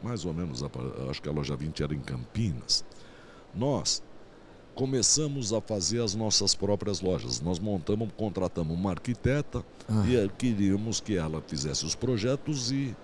[0.03, 0.61] Mais ou menos,
[1.09, 2.85] acho que a loja 20 era em Campinas.
[3.53, 4.03] Nós
[4.75, 7.41] começamos a fazer as nossas próprias lojas.
[7.41, 10.03] Nós montamos, contratamos uma arquiteta Ah.
[10.07, 12.95] e queríamos que ela fizesse os projetos e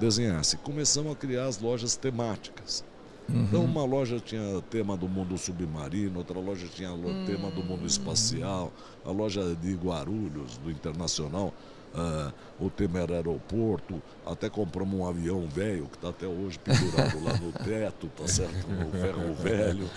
[0.00, 0.56] desenhasse.
[0.56, 2.84] Começamos a criar as lojas temáticas.
[3.28, 6.90] Então uma loja tinha tema do mundo submarino, outra loja tinha
[7.24, 8.72] tema do mundo espacial,
[9.04, 11.54] a loja de Guarulhos, do Internacional,
[11.94, 17.22] ah, o tema era aeroporto, até compramos um avião velho que está até hoje pendurado
[17.22, 18.68] lá no teto, tá certo?
[18.68, 19.90] No ferro velho.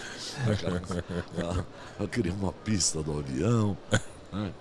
[1.99, 3.77] Eu queria uma pista do avião.
[4.31, 4.53] né?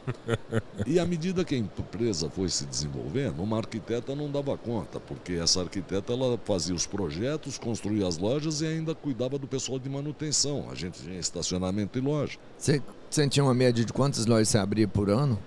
[0.87, 5.33] E à medida que a empresa foi se desenvolvendo, uma arquiteta não dava conta, porque
[5.33, 9.89] essa arquiteta ela fazia os projetos, construía as lojas e ainda cuidava do pessoal de
[9.89, 10.69] manutenção.
[10.71, 12.39] A gente tinha estacionamento e loja.
[12.57, 12.81] Você,
[13.29, 15.39] tinha uma média de quantas lojas você abria por ano?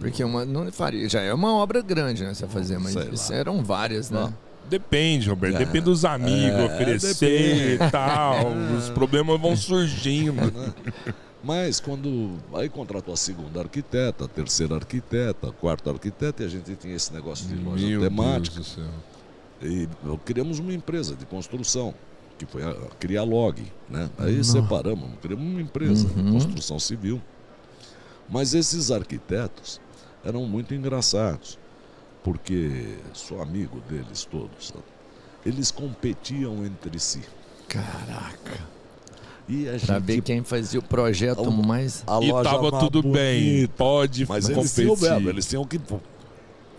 [0.00, 2.34] Porque uma, não faria, já é uma obra grande, né?
[2.34, 4.20] Você fazer, mas isso eram várias, né?
[4.20, 4.34] Não.
[4.68, 5.56] Depende, Roberto.
[5.56, 5.58] É.
[5.58, 7.84] Depende dos amigos, É, oferecer depende.
[7.84, 8.36] e tal.
[8.78, 10.34] Os problemas vão surgindo.
[11.44, 16.48] Mas quando aí contratou a segunda arquiteta, a terceira arquiteta, a quarta arquiteta, e a
[16.48, 18.54] gente tinha esse negócio de loja Meu temática.
[18.54, 18.84] Deus do céu.
[19.60, 19.88] E
[20.24, 21.92] criamos uma empresa de construção,
[22.38, 23.60] que foi a Crialog,
[23.90, 24.08] né?
[24.18, 24.52] Aí Nossa.
[24.52, 26.32] separamos, criamos uma empresa de Uhum.
[26.32, 27.20] construção civil.
[28.32, 29.78] Mas esses arquitetos
[30.24, 31.58] eram muito engraçados,
[32.24, 34.84] porque sou amigo deles todos, sabe?
[35.44, 37.20] Eles competiam entre si.
[37.68, 38.58] Caraca.
[39.48, 42.04] E a Pra gente ver quem fazia o projeto Ao- mais.
[42.06, 43.52] a E tava tudo bem.
[43.54, 43.72] bonita.
[43.76, 44.58] Pode Mas competir.
[44.60, 45.78] eles tinham verbo, eles tinham que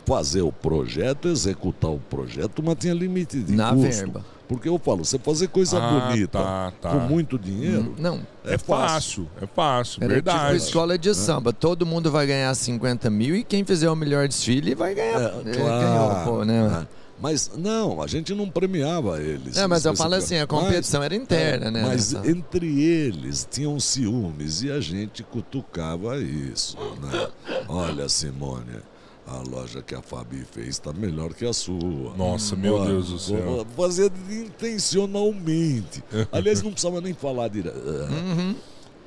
[0.05, 3.89] fazer o projeto, executar o projeto, mas tinha limite de Na custo.
[3.89, 4.25] verba.
[4.47, 6.89] Porque eu falo, você fazer coisa Ah, bonita tá, tá.
[6.91, 10.39] com muito dinheiro Hum, Não, é, É fácil, é fácil, era verdade.
[10.43, 11.53] tipo escola de samba.
[11.53, 15.19] Todo mundo vai ganhar 50 mil e quem fizer o melhor desfile vai ganhar.
[15.21, 16.67] É, É, claro, ganhou, pô, né?
[16.67, 16.87] né?
[17.21, 19.55] Mas não, a gente não premiava eles.
[19.55, 22.19] É, mas eu falo assim, a competição era interna, Mas- né?
[22.19, 27.27] Mas entre eles tinham ciúmes e a gente cutucava isso, né?
[27.69, 28.75] Olha, Simone,
[29.25, 32.15] a loja que a Fabi fez está melhor que a sua.
[32.15, 33.65] Nossa, meu Olha, Deus do céu.
[33.75, 36.03] Fazia intencionalmente.
[36.31, 37.77] Aliás, não precisava nem falar direto.
[37.77, 38.55] Uhum.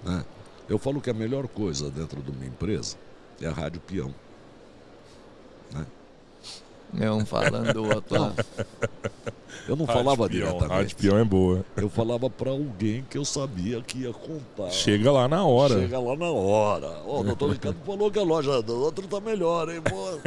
[0.05, 0.25] né?
[0.69, 2.97] Eu falo que a melhor coisa dentro de uma empresa
[3.41, 4.13] é a rádio peão.
[6.99, 8.17] É um falando do outro.
[9.69, 10.73] Eu não Rádio falava peão, diretamente.
[10.73, 11.65] Rádio peão é boa.
[11.77, 14.71] Eu falava para alguém que eu sabia que ia contar.
[14.71, 15.81] Chega lá na hora.
[15.81, 17.03] Chega lá na hora.
[17.05, 20.21] Ó, o doutor Ricardo falou que a loja do outro tá melhor, hein, pô?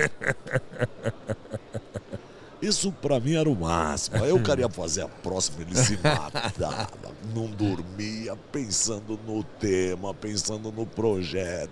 [2.62, 4.22] Isso pra mim era o máximo.
[4.22, 6.90] Aí o cara ia fazer a próxima, ele se matava,
[7.34, 11.72] não dormia, pensando no tema, pensando no projeto.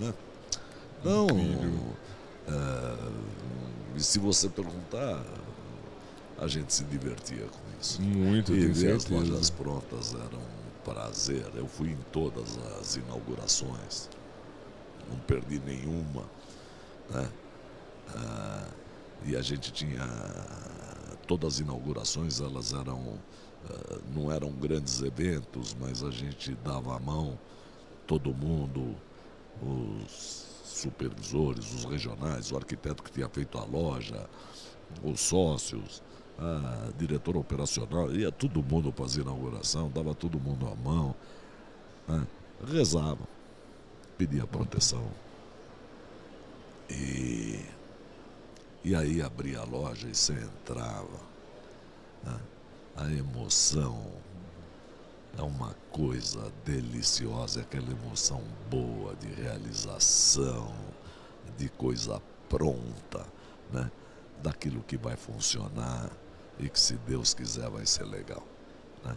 [0.00, 0.12] né?
[1.00, 1.28] Então,
[2.48, 2.94] é,
[3.96, 5.22] e se você perguntar,
[6.38, 8.00] a gente se divertia com isso.
[8.02, 11.46] Muito, E ver as lojas prontas era um prazer.
[11.54, 14.08] Eu fui em todas as inaugurações,
[15.10, 16.24] não perdi nenhuma.
[17.10, 17.28] Né?
[18.14, 18.68] Ah,
[19.24, 20.06] e a gente tinha
[21.26, 23.18] todas as inaugurações, elas eram
[23.68, 27.38] ah, não eram grandes eventos, mas a gente dava a mão,
[28.06, 28.94] todo mundo,
[29.62, 34.28] os supervisores, os regionais, o arquiteto que tinha feito a loja,
[35.02, 36.02] os sócios,
[36.38, 41.14] a diretora operacional, ia todo mundo para as inauguração, dava todo mundo a mão,
[42.06, 42.26] né?
[42.66, 43.26] rezava,
[44.18, 45.10] pedia proteção.
[46.90, 47.64] E,
[48.84, 51.20] e aí abria a loja e você entrava.
[52.22, 52.38] né?
[52.96, 54.12] A emoção
[55.38, 60.72] é uma coisa deliciosa, é aquela emoção boa de realização,
[61.56, 63.26] de coisa pronta,
[63.72, 63.90] né?
[64.42, 66.10] daquilo que vai funcionar
[66.58, 68.42] e que, se Deus quiser, vai ser legal.
[69.04, 69.16] Né?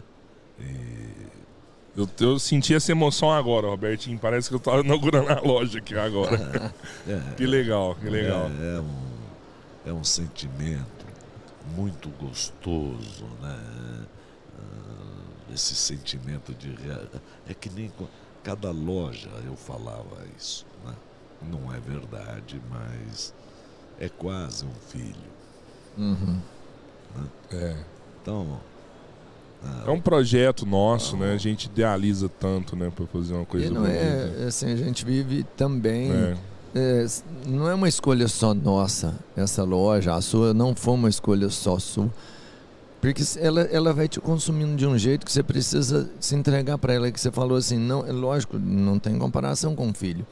[0.60, 1.40] E
[1.96, 4.18] Eu, eu senti essa emoção agora, Robertinho.
[4.18, 6.72] Parece que eu tava inaugurando a loja aqui agora.
[7.08, 8.50] é, que legal, que legal.
[8.60, 11.06] É, é um, é um sentimento
[11.74, 13.58] muito gostoso, né?
[14.58, 16.74] Ah, Esse sentimento de
[17.48, 17.92] é que nem
[18.42, 20.94] cada loja eu falava isso, né?
[21.42, 23.34] Não é verdade, mas
[23.98, 25.30] é quase um filho.
[25.96, 26.40] Uhum.
[27.52, 27.76] É.
[28.22, 28.60] Então,
[29.64, 31.32] ah, É um projeto nosso, né?
[31.32, 32.90] A gente idealiza tanto, né?
[32.94, 33.98] Pra fazer uma coisa E não bonita.
[33.98, 36.10] é, assim, a gente vive também.
[36.12, 36.36] É.
[36.74, 37.06] é,
[37.46, 40.14] não é uma escolha só nossa, essa loja.
[40.14, 42.10] A sua não foi uma escolha só sua.
[43.00, 46.92] Porque ela, ela vai te consumindo de um jeito que você precisa se entregar para
[46.92, 47.10] ela.
[47.10, 50.26] Que você falou assim, não, é lógico, não tem comparação com o filho.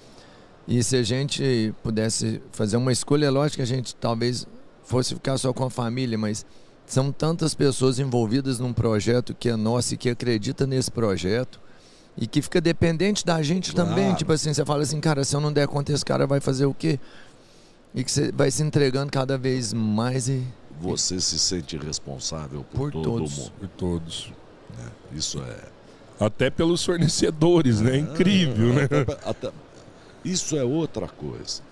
[0.67, 4.47] E se a gente pudesse fazer uma escolha, é lógico que a gente talvez
[4.85, 6.45] fosse ficar só com a família, mas
[6.89, 11.61] são tantas pessoas envolvidas num projeto que é nosso e que acredita nesse projeto
[12.17, 13.91] e que fica dependente da gente Claro.
[13.91, 14.15] também.
[14.15, 16.67] Tipo assim, você fala assim, cara, se eu não der conta, esse cara vai fazer
[16.67, 16.99] o quê?
[17.95, 20.43] E que você vai se entregando cada vez mais e
[20.81, 23.39] você se sente responsável por, Por todo todos.
[23.39, 23.53] mundo.
[23.61, 24.33] Por todos.
[24.77, 24.87] né?
[25.13, 26.25] Isso é.
[26.25, 27.97] Até pelos fornecedores, né?
[27.99, 28.85] Incrível, né?
[28.85, 29.53] Até- até-
[30.25, 31.63] isso é outra coisa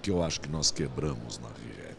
[0.00, 1.91] que eu acho que nós quebramos na RIREP.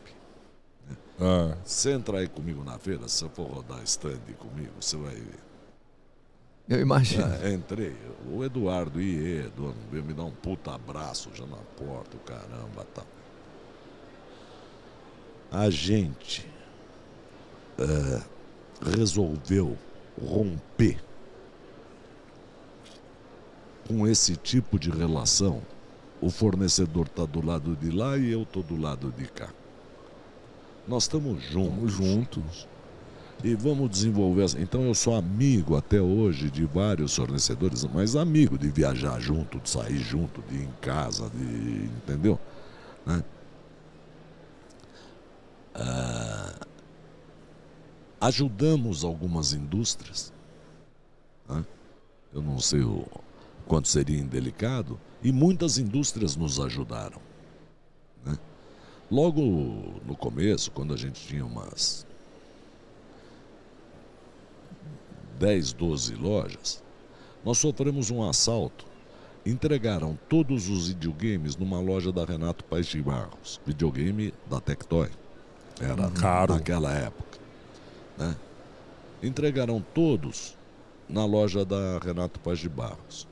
[1.19, 5.39] Ah, Você entrar aí comigo na feira, se for rodar stand comigo, você vai ver.
[6.67, 7.23] Eu imagino.
[7.25, 7.95] Ah, entrei,
[8.31, 13.03] o Eduardo IE, Eduardo, veio me dar um puta abraço já na porta, caramba, tá.
[15.51, 16.49] A gente
[17.77, 18.21] eh,
[18.97, 19.77] resolveu
[20.19, 21.03] romper
[23.87, 25.61] com esse tipo de relação.
[26.21, 29.49] O fornecedor está do lado de lá e eu estou do lado de cá.
[30.87, 31.73] Nós estamos juntos.
[31.75, 32.67] tamo juntos.
[33.43, 34.43] E vamos desenvolver.
[34.43, 39.59] essa- Então eu sou amigo até hoje de vários fornecedores, mas amigo de viajar junto,
[39.59, 41.85] de sair junto, de ir em casa, de.
[41.97, 42.39] Entendeu?
[43.05, 43.23] Né?
[45.75, 46.53] Ah,
[48.21, 50.31] ajudamos algumas indústrias.
[51.49, 51.65] né?
[52.33, 53.05] Eu não sei o
[53.67, 57.19] quanto seria indelicado, e muitas indústrias nos ajudaram.
[59.13, 59.43] Logo
[60.07, 62.03] no começo, quando a gente tinha umas
[65.37, 66.83] 10, 12 lojas,
[67.45, 68.87] nós sofremos um assalto.
[69.45, 73.61] Entregaram todos os videogames numa loja da Renato Paes de Barros.
[73.63, 75.11] Videogame da Tectoy.
[75.79, 76.55] Era Caro.
[76.55, 77.37] naquela época.
[78.17, 78.35] né?
[79.21, 80.57] Entregaram todos
[81.07, 83.27] na loja da Renato Paes de Barros.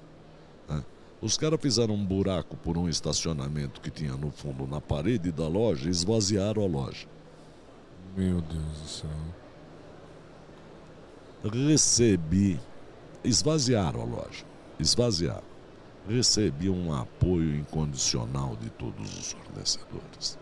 [1.21, 5.47] Os caras fizeram um buraco por um estacionamento que tinha no fundo, na parede da
[5.47, 7.07] loja, e esvaziaram a loja.
[8.17, 9.09] Meu Deus do céu.
[11.43, 12.59] recebi,
[13.23, 14.43] esvaziaram a loja,
[14.79, 15.51] esvaziaram.
[16.09, 20.39] Recebi um apoio incondicional de todos os fornecedores.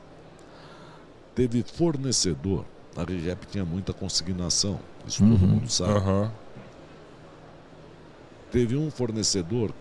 [1.35, 2.65] Teve fornecedor,
[2.95, 5.91] a RIREP tinha muita consignação, isso todo mundo sabe.
[5.91, 6.31] Aham.
[8.51, 9.73] Teve um fornecedor,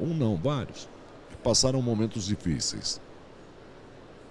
[0.00, 0.88] um não, vários,
[1.30, 3.00] que passaram momentos difíceis.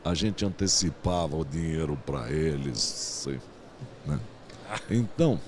[0.04, 2.78] A gente antecipava o dinheiro para eles.
[2.80, 3.40] sei,
[4.06, 4.20] né?
[4.90, 5.40] Então,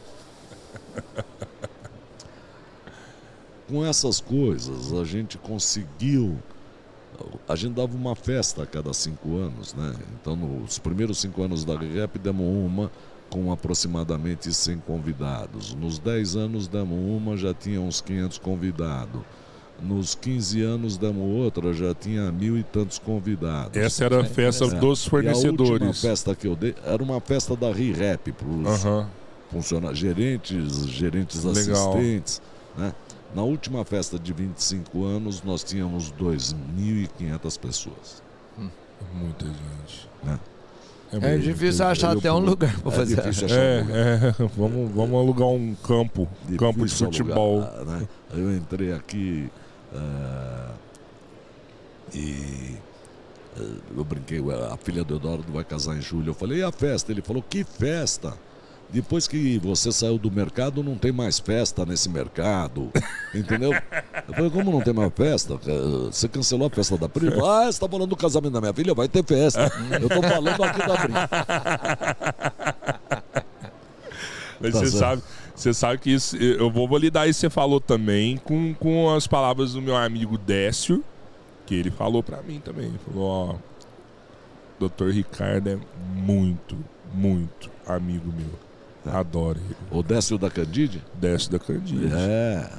[3.68, 6.38] com essas coisas, a gente conseguiu.
[7.48, 9.96] A gente dava uma festa a cada cinco anos, né?
[10.20, 12.92] Então, nos primeiros cinco anos da REP, demos uma
[13.30, 15.74] com aproximadamente 100 convidados.
[15.74, 19.22] Nos 10 anos, demos uma, já tinha uns 500 convidados.
[19.82, 23.78] Nos 15 anos, demos outra, já tinha mil e tantos convidados.
[23.78, 24.70] Essa era a festa É.
[24.70, 26.02] dos E a última fornecedores.
[26.02, 29.08] festa que eu dei era uma festa da RIREP para os
[29.52, 31.90] funcionários, gerentes, gerentes Legal.
[31.94, 32.42] assistentes.
[32.76, 32.92] Né?
[33.36, 38.24] Na última festa de 25 anos, nós tínhamos 2.500 pessoas.
[39.14, 40.10] Muita gente.
[40.24, 40.40] Né?
[41.12, 41.44] É mesmo.
[41.54, 43.16] difícil eu- achar eu- até um lugar para É fazer.
[43.16, 43.96] difícil achar um lugar.
[43.98, 46.28] É, é, vamos, vamos alugar um campo,
[46.58, 47.62] campo de Difícil futebol.
[47.62, 48.08] alugar, né?
[48.34, 49.50] Eu entrei aqui
[49.94, 50.70] eh,
[52.14, 52.76] e
[53.60, 53.62] eh,
[53.96, 54.40] eu brinquei,
[54.72, 56.30] a filha do Eduardo vai casar em julho.
[56.30, 57.12] Eu falei, e a festa?
[57.12, 58.34] Ele falou, que festa?
[58.90, 62.90] Depois que você saiu do mercado, não tem mais festa nesse mercado.
[63.36, 63.74] Entendeu?
[63.74, 65.60] Eu falei, como não tem mais festa?
[65.68, 67.36] Eh, Você cancelou a festa da prima?
[67.36, 68.94] Ah, você está falando do casamento da minha filha?
[68.94, 69.70] Vai ter festa.
[70.00, 71.30] Eu estou falando aqui da prima.
[74.60, 74.98] Mas Tá você certo.
[75.00, 75.24] sabe,
[75.58, 79.26] você sabe que isso, eu vou validar isso que você falou também com, com as
[79.26, 81.04] palavras do meu amigo Décio,
[81.66, 82.86] que ele falou pra mim também.
[82.86, 83.60] Ele falou,
[84.80, 85.10] ó, Dr.
[85.10, 85.80] Ricardo é
[86.14, 86.78] muito,
[87.12, 88.68] muito amigo meu.
[89.12, 89.76] Adoro ele.
[89.90, 91.04] O Décio da Candide?
[91.16, 92.14] Décio da Candide.
[92.14, 92.70] É,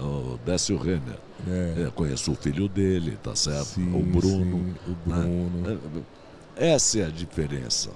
[0.00, 1.18] ó, o Décio Renner.
[1.46, 1.74] É.
[1.84, 3.66] Eu conheço o filho dele, tá certo?
[3.66, 4.58] Sim, o Bruno.
[4.58, 6.06] sim, o Bruno.
[6.56, 7.90] É, Essa é a diferença.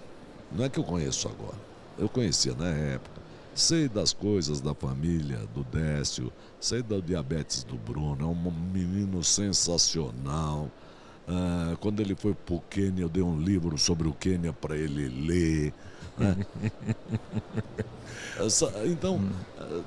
[0.51, 1.57] Não é que eu conheço agora.
[1.99, 3.12] Eu conhecia na época.
[3.55, 8.25] Sei das coisas da família do Décio, sei da diabetes do Bruno.
[8.25, 10.71] É um menino sensacional.
[11.29, 15.09] Ah, quando ele foi pro Quênia, eu dei um livro sobre o Quênia para ele
[15.09, 15.75] ler.
[16.19, 16.37] né?
[18.39, 19.21] Essa- então,
[19.59, 19.83] a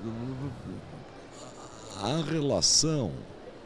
[2.08, 3.12] a relação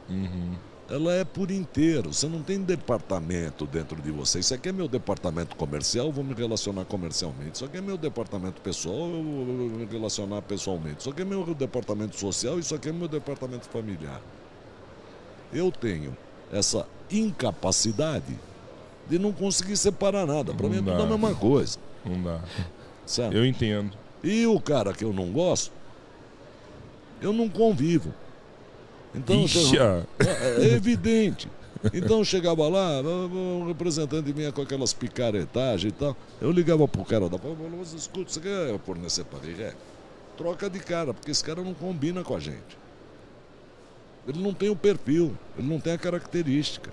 [0.10, 0.56] Uhum.
[0.90, 2.12] Ela é por inteiro.
[2.12, 4.40] Você não tem departamento dentro de você.
[4.40, 7.56] Isso aqui é meu departamento comercial, eu vou me relacionar comercialmente.
[7.56, 11.02] Isso aqui é meu departamento pessoal, eu vou me relacionar pessoalmente.
[11.02, 14.22] Isso aqui é meu departamento social, isso aqui é meu departamento familiar.
[15.54, 16.18] Eu tenho
[16.52, 18.38] essa incapacidade
[19.08, 20.54] de não conseguir separar nada.
[20.54, 21.18] Para mim é Não tudo a dá.
[21.18, 21.78] mesma coisa.
[22.06, 22.40] Não dá.
[23.06, 23.36] Certo?
[23.36, 23.96] Eu entendo.
[24.24, 25.72] E o cara que eu não gosto,
[27.22, 28.14] eu não convivo.
[29.14, 30.06] Então, Ixi, é
[30.64, 31.50] é evidente.
[31.94, 36.16] Então chegava lá, um representante vinha com aquelas picaretagens e tal.
[36.42, 39.76] Eu ligava pro cara da falava, você escuta, você quer fornecer para RIREP?
[40.40, 42.78] troca de cara, porque esse cara não combina com a gente.
[44.26, 46.90] Ele não tem o perfil, ele não tem a característica.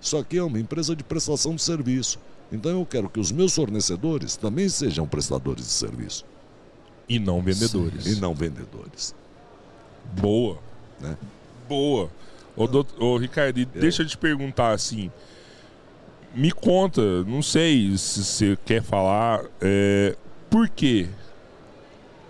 [0.00, 2.18] Isso aqui é uma empresa de prestação de serviço.
[2.50, 6.24] Então eu quero que os meus fornecedores também sejam prestadores de serviço.
[7.08, 8.06] E não vendedores.
[8.06, 9.14] E não vendedores.
[10.20, 10.58] Boa.
[11.00, 11.16] Né?
[11.68, 12.10] Boa.
[12.56, 13.64] Ô, doutor, ô Ricardo, É.
[13.64, 15.10] deixa eu te perguntar assim.
[16.34, 20.16] Me conta, não sei se você quer falar, é,
[20.50, 21.08] por quê?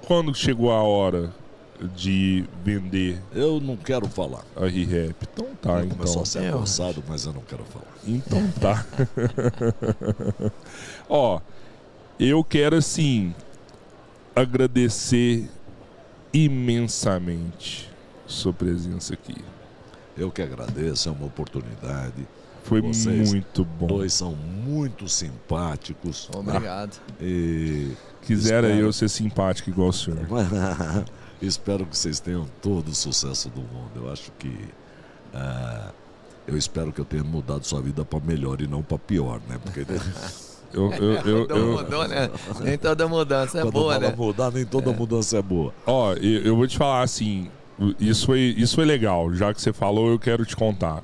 [0.06, 1.32] Quando chegou a hora
[1.96, 4.44] de vender Eu não quero falar.
[4.56, 5.14] a ReHap?
[5.32, 6.22] Então tá, Eu começou então.
[6.22, 7.86] a ser Eu avançado, mas eu não quero falar.
[8.06, 8.84] Então tá.
[11.08, 11.40] Ó,
[12.20, 13.34] eu quero assim
[14.36, 15.48] agradecer
[16.32, 17.90] imensamente
[18.26, 19.34] sua presença aqui.
[20.16, 22.26] Eu que agradeço, é uma oportunidade.
[22.62, 23.86] Foi Vocês muito bom.
[23.86, 26.30] Dois são muito simpáticos.
[26.34, 26.98] Obrigado.
[27.20, 27.92] E
[28.22, 28.86] Quisera Espero.
[28.86, 30.20] eu ser simpático igual o senhor.
[31.42, 33.90] espero que vocês tenham todo o sucesso do mundo.
[33.96, 34.56] Eu acho que.
[35.34, 35.90] ah,
[36.46, 39.58] eu espero que eu tenha mudado sua vida para melhor e não para pior, né?
[39.62, 39.84] Porque
[40.72, 42.30] Eu, eu, eu, Mudou, eu- mudou, né?
[42.62, 44.12] Nem toda mudança é quando boa, né?
[44.16, 45.72] mudar, nem toda mudança é boa.
[45.86, 47.48] ó, eu, eu vou te falar assim,
[48.00, 49.32] isso foi, isso foi legal.
[49.34, 51.02] Já que você falou, eu quero te contar.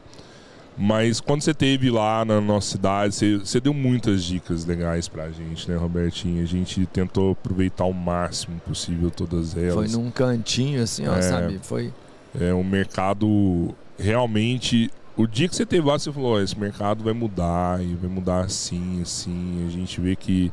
[0.78, 5.30] Mas quando você teve lá na nossa cidade, você, você deu muitas dicas legais pra
[5.30, 6.42] gente, né, Robertinho?
[6.42, 9.74] A gente tentou aproveitar o máximo possível todas elas.
[9.74, 11.22] Foi num cantinho assim, ó, É.
[11.22, 11.58] sabe?
[11.62, 11.92] Foi.
[12.40, 14.90] É um mercado realmente.
[15.16, 18.08] O dia que você teve lá, você falou: "Ó, esse mercado vai mudar e vai
[18.08, 19.66] mudar assim, assim.
[19.66, 20.50] A gente vê que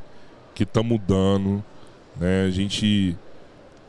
[0.53, 1.63] que tá mudando,
[2.19, 2.45] né?
[2.47, 3.15] A gente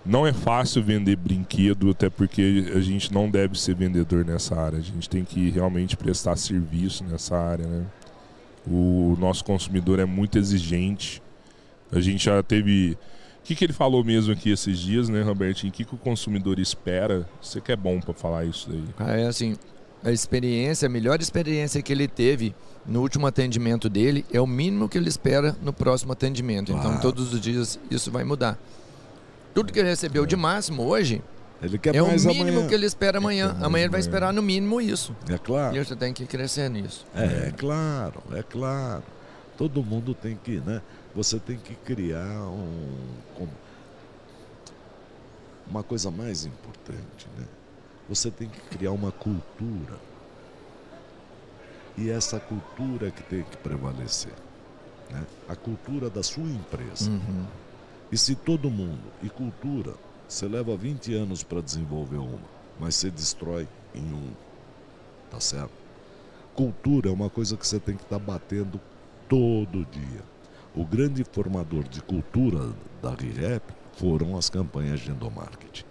[0.04, 4.78] não é fácil vender brinquedo, até porque a gente não deve ser vendedor nessa área.
[4.78, 7.84] A gente tem que realmente prestar serviço nessa área, né?
[8.66, 11.22] O nosso consumidor é muito exigente.
[11.90, 12.96] A gente já teve
[13.38, 15.70] o que, que ele falou mesmo aqui esses dias, né, Robertinho?
[15.70, 17.26] O que, que o consumidor espera?
[17.40, 19.18] Você que é bom pra falar isso daí.
[19.20, 19.56] É assim,
[20.04, 22.54] a experiência, a melhor experiência que ele teve
[22.86, 26.72] no último atendimento dele é o mínimo que ele espera no próximo atendimento.
[26.72, 27.00] Então, Claro.
[27.00, 28.58] todos os dias isso vai mudar.
[29.54, 31.22] Tudo que ele recebeu de máximo hoje
[31.60, 32.68] Ele quer é o mínimo amanhã.
[32.68, 33.56] que ele espera amanhã.
[33.60, 35.14] Amanhã ele vai esperar no mínimo isso.
[35.28, 35.76] É claro.
[35.76, 37.04] E você tem que crescer nisso.
[37.14, 39.02] É, é claro, é claro.
[39.56, 40.80] Todo mundo tem que, né?
[41.14, 43.48] Você tem que criar um,
[45.68, 47.44] uma coisa mais importante, né?
[48.08, 49.98] Você tem que criar uma cultura.
[51.96, 54.32] E essa cultura que tem que prevalecer,
[55.10, 55.24] né?
[55.48, 57.10] A cultura da sua empresa.
[57.10, 57.44] Uhum.
[58.10, 59.94] E se todo mundo, e cultura,
[60.26, 62.48] você leva 20 anos para desenvolver uma,
[62.78, 64.30] mas você destrói em um.
[65.30, 65.72] Tá certo?
[66.54, 68.80] Cultura é uma coisa que você tem que estar batendo
[69.28, 70.22] todo dia.
[70.74, 72.72] O grande formador de cultura
[73.02, 73.62] da ReHap
[73.92, 75.84] foram as campanhas de endomarketing.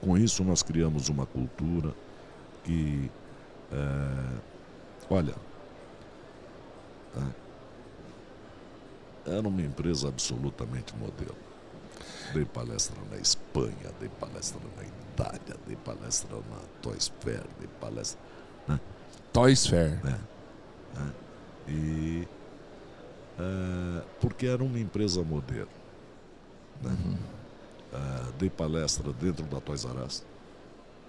[0.00, 1.94] Com isso, nós criamos uma cultura
[2.64, 3.10] que.
[3.70, 4.38] é,
[5.10, 5.34] olha.
[9.26, 11.36] Era uma empresa absolutamente modelo.
[12.32, 18.18] Dei palestra na Espanha, dei palestra na Itália, dei palestra na Toys Fair, dei palestra.
[19.32, 20.00] Toys Fair.
[21.68, 22.26] E.
[23.38, 25.68] é, porque era uma empresa modelo.
[26.82, 26.96] né?
[27.92, 30.24] É, dei palestra dentro da Toys R Us.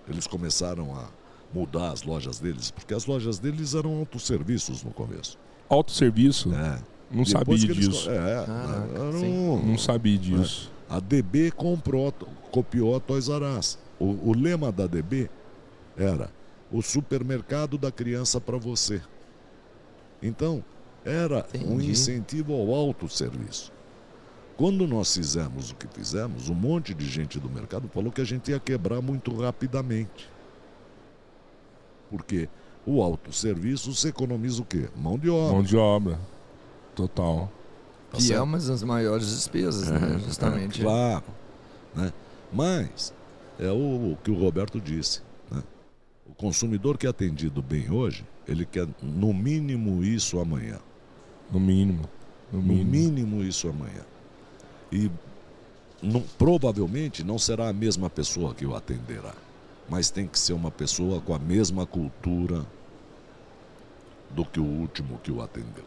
[0.08, 1.08] Eles começaram a
[1.54, 5.38] mudar as lojas deles, porque as lojas deles eram autosserviços no começo.
[5.70, 6.50] Autosserviço?
[6.50, 6.82] né?
[7.14, 7.30] Não Depois
[7.62, 8.10] sabia eles disso.
[8.10, 10.72] É, Caraca, um- Não sabia disso.
[10.90, 12.12] A DB comprou,
[12.52, 13.78] copiou a Toys R Us.
[14.00, 15.30] O, o lema da DB
[15.98, 16.30] era
[16.72, 19.02] o supermercado da criança para você.
[20.22, 20.64] Então,
[21.06, 21.92] era um Entendi.
[21.92, 23.72] incentivo ao autosserviço.
[24.58, 28.26] Quando nós fizemos o que fizemos, um monte de gente do mercado falou que a
[28.26, 30.30] gente ia quebrar muito rapidamente.
[32.10, 32.48] Porque
[32.86, 34.88] o autosserviço você economiza o quê?
[34.96, 35.54] Mão de obra.
[35.54, 36.20] Mão de obra.
[36.96, 37.52] Total.
[38.12, 38.44] tá que é certo?
[38.44, 40.20] uma das maiores despesas, né?
[40.26, 40.82] Justamente.
[40.82, 41.24] É, claro.
[41.96, 42.14] Né?
[42.52, 43.14] Mas
[43.60, 45.22] é o, o que o Roberto disse.
[45.52, 45.62] né?
[46.28, 50.80] O consumidor que é atendido bem hoje, ele quer no mínimo isso amanhã.
[51.52, 52.04] No mínimo.
[52.52, 52.92] No No mínimo.
[52.92, 54.02] mínimo isso amanhã.
[54.92, 55.10] E
[56.02, 59.34] não- provavelmente não será a mesma pessoa que o atenderá.
[59.90, 62.66] Mas tem que ser uma pessoa com a mesma cultura
[64.30, 65.84] do que o último que o atendeu.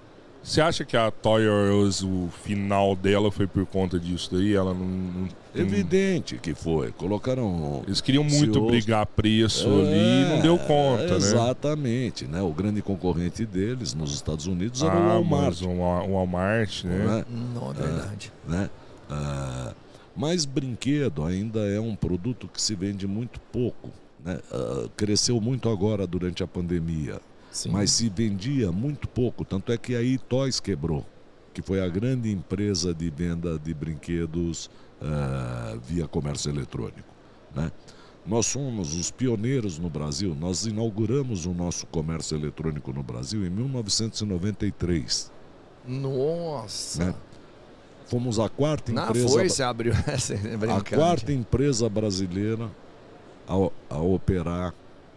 [0.46, 4.54] Você acha que a Toy R Us, o final dela foi por conta disso daí?
[4.54, 4.86] Ela não.
[4.86, 6.92] não- não- Evidente que foi.
[6.92, 8.70] Colocaram Eles queriam muito CEOs.
[8.70, 11.16] brigar preço ali e não deu conta, É, né?
[11.16, 12.40] Exatamente, né?
[12.42, 15.44] O grande concorrente deles nos Estados Unidos era o Ah, Walmart.
[15.46, 16.98] mas o o Walmart, né?
[17.06, 17.24] né?
[17.54, 18.32] Não, é verdade.
[18.46, 18.70] né?
[19.10, 19.72] Ah,
[20.14, 23.90] Mas brinquedo ainda é um produto que se vende muito pouco.
[24.24, 24.38] Né?
[24.50, 27.20] Uh, cresceu muito agora durante a pandemia.
[27.56, 27.70] Sim.
[27.70, 29.42] Mas se vendia muito pouco.
[29.42, 31.06] Tanto é que aí Toys quebrou,
[31.54, 34.66] que foi a grande empresa de venda de brinquedos
[35.00, 37.08] uh, via comércio eletrônico.
[37.54, 37.72] Né?
[38.26, 40.36] Nós somos os pioneiros no Brasil.
[40.38, 45.32] Nós inauguramos o nosso comércio eletrônico no Brasil em 1993.
[45.88, 47.06] Nossa!
[47.06, 47.14] Né?
[48.04, 49.28] Fomos a quarta Na empresa.
[49.30, 52.70] Foi, se abriu essa A quarta empresa brasileira
[53.48, 53.54] a,
[53.94, 54.74] a, operar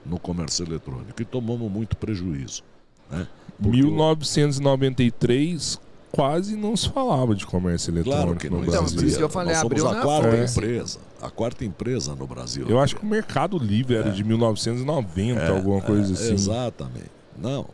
[0.10, 1.22] no comércio eletrônico.
[1.22, 2.64] E tomamos muito prejuízo.
[3.10, 3.26] Né?
[3.60, 5.80] 1993
[6.12, 8.82] quase não se falava de comércio eletrônico claro que não no Brasil.
[8.82, 10.46] Então, por isso que eu falei, Nós abriu a quarta é.
[10.46, 12.66] empresa, a quarta empresa no Brasil.
[12.68, 14.12] Eu acho que o Mercado Livre era é.
[14.12, 16.34] de 1990, é, alguma coisa é, assim.
[16.34, 17.12] Exatamente.
[17.38, 17.68] Não,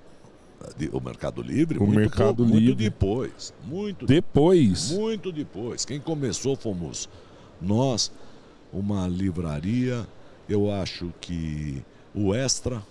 [0.91, 2.66] o Mercado Livre, o muito, Mercado pouco, Livre.
[2.66, 3.53] muito depois.
[3.66, 4.91] Muito depois.
[4.91, 5.86] Muito depois.
[5.86, 7.07] Quem começou fomos
[7.62, 8.12] nós,
[8.74, 10.06] uma livraria,
[10.49, 11.84] eu acho que
[12.15, 12.81] o Extra.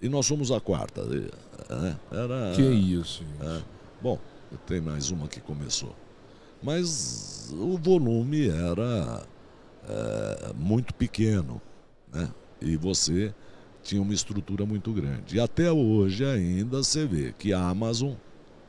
[0.00, 1.04] E nós somos a quarta.
[1.04, 1.96] Né?
[2.10, 3.24] Era, que isso.
[3.40, 3.62] É,
[4.00, 4.18] bom,
[4.66, 5.94] tem mais uma que começou.
[6.62, 9.22] Mas o volume era
[9.88, 11.62] é, muito pequeno.
[12.12, 12.28] Né?
[12.60, 13.32] E você
[13.82, 15.36] tinha uma estrutura muito grande.
[15.36, 18.14] E até hoje ainda você vê que a Amazon,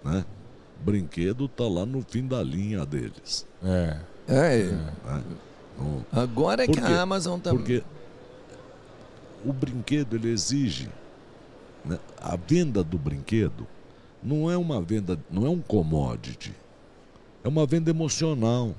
[0.04, 0.26] né?
[0.84, 3.48] Brinquedo tá lá no fim da linha deles.
[3.64, 3.98] É.
[4.28, 4.60] É.
[4.60, 4.70] é.
[4.70, 5.24] é.
[6.12, 7.60] Agora é que a Amazon também.
[7.60, 7.84] Porque
[9.46, 10.90] o brinquedo ele exige
[11.86, 12.00] né?
[12.22, 13.68] a venda do brinquedo
[14.22, 16.54] não é uma venda, não é um commodity.
[17.44, 18.74] É uma venda emocional.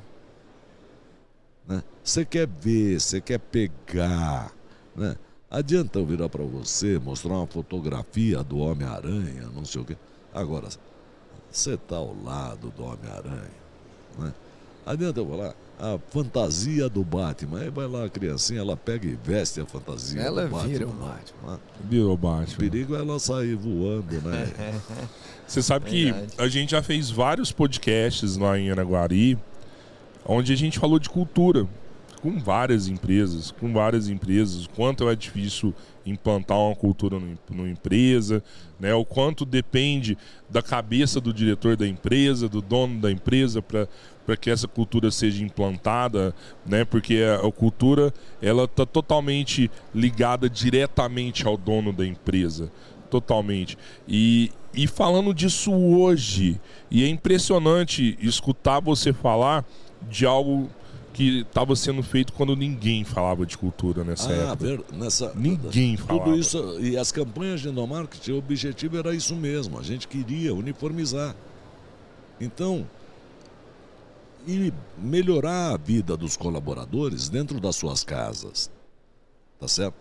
[1.69, 1.83] Né?
[2.03, 4.53] Você quer ver, você quer pegar,
[4.97, 5.17] né?
[5.51, 9.97] Adianta eu virar para você, mostrar uma fotografia do Homem-Aranha, não sei o quê.
[10.33, 10.69] Agora,
[11.51, 13.51] você está ao lado do Homem-Aranha.
[14.19, 14.35] Né?
[14.85, 17.61] Adianta eu falar, a fantasia do Batman.
[17.61, 20.69] Aí vai lá a criancinha, ela pega e veste a fantasia ela do Batman.
[20.69, 21.61] vira o Batman.
[21.89, 22.55] Vira o Batman.
[22.55, 24.53] O perigo é ela sair voando, né?
[25.47, 29.39] Você sabe que a gente já fez vários podcasts lá em Anaguari,
[30.25, 31.69] onde a gente falou de cultura
[32.25, 35.75] com várias empresas, com várias empresas, o quanto é difícil
[36.07, 37.19] implantar uma cultura
[37.51, 38.43] numa empresa,
[38.81, 38.95] né?
[38.95, 40.17] o quanto depende
[40.49, 43.87] da cabeça do diretor da empresa, do dono da empresa para
[44.41, 46.35] que essa cultura seja implantada,
[46.65, 46.85] né?
[46.85, 52.73] porque a, a cultura ela está totalmente ligada diretamente ao dono da empresa,
[53.11, 53.77] totalmente.
[54.09, 56.59] E, e falando disso hoje,
[56.91, 59.65] e é impressionante escutar você falar
[60.09, 60.71] de algo
[61.13, 64.57] que estava sendo feito quando ninguém falava de cultura nessa ah, época.
[64.57, 66.25] Ver, nessa, ninguém falava.
[66.25, 69.79] Tudo isso, e as campanhas de endomarketing, o objetivo era isso mesmo.
[69.79, 71.37] A gente queria uniformizar.
[72.41, 72.85] Então,
[74.47, 78.71] e melhorar a vida dos colaboradores dentro das suas casas.
[79.59, 79.97] Tá certo?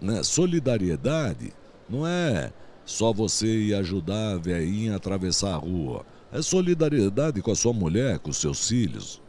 [0.00, 0.22] Né?
[0.22, 1.52] Solidariedade
[1.88, 2.52] não é
[2.84, 6.04] só você ir ajudar a velhinha a atravessar a rua.
[6.32, 9.20] É solidariedade com a sua mulher, com os seus filhos,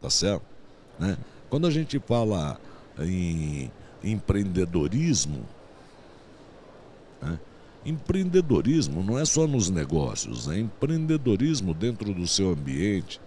[0.00, 0.44] tá certo?
[0.98, 1.16] Né?
[1.48, 2.60] Quando a gente fala
[2.98, 3.70] em
[4.02, 5.44] empreendedorismo?
[7.86, 13.20] Empreendedorismo não é só nos negócios, é empreendedorismo dentro do seu ambiente,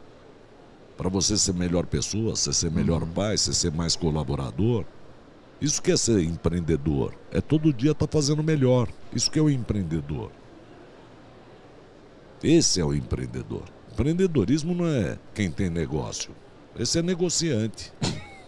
[0.98, 3.10] para você ser melhor pessoa, você ser melhor uhum.
[3.10, 4.84] pai, você ser mais colaborador.
[5.62, 7.14] Isso que é ser empreendedor.
[7.32, 8.90] É todo dia estar tá fazendo melhor.
[9.14, 10.30] Isso que é o empreendedor.
[12.44, 13.64] Esse é o empreendedor.
[13.94, 16.32] Empreendedorismo não é quem tem negócio.
[16.78, 17.94] Esse é negociante.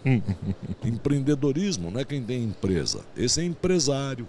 [0.84, 3.06] Empreendedorismo não é quem tem empresa.
[3.16, 4.28] Esse é empresário.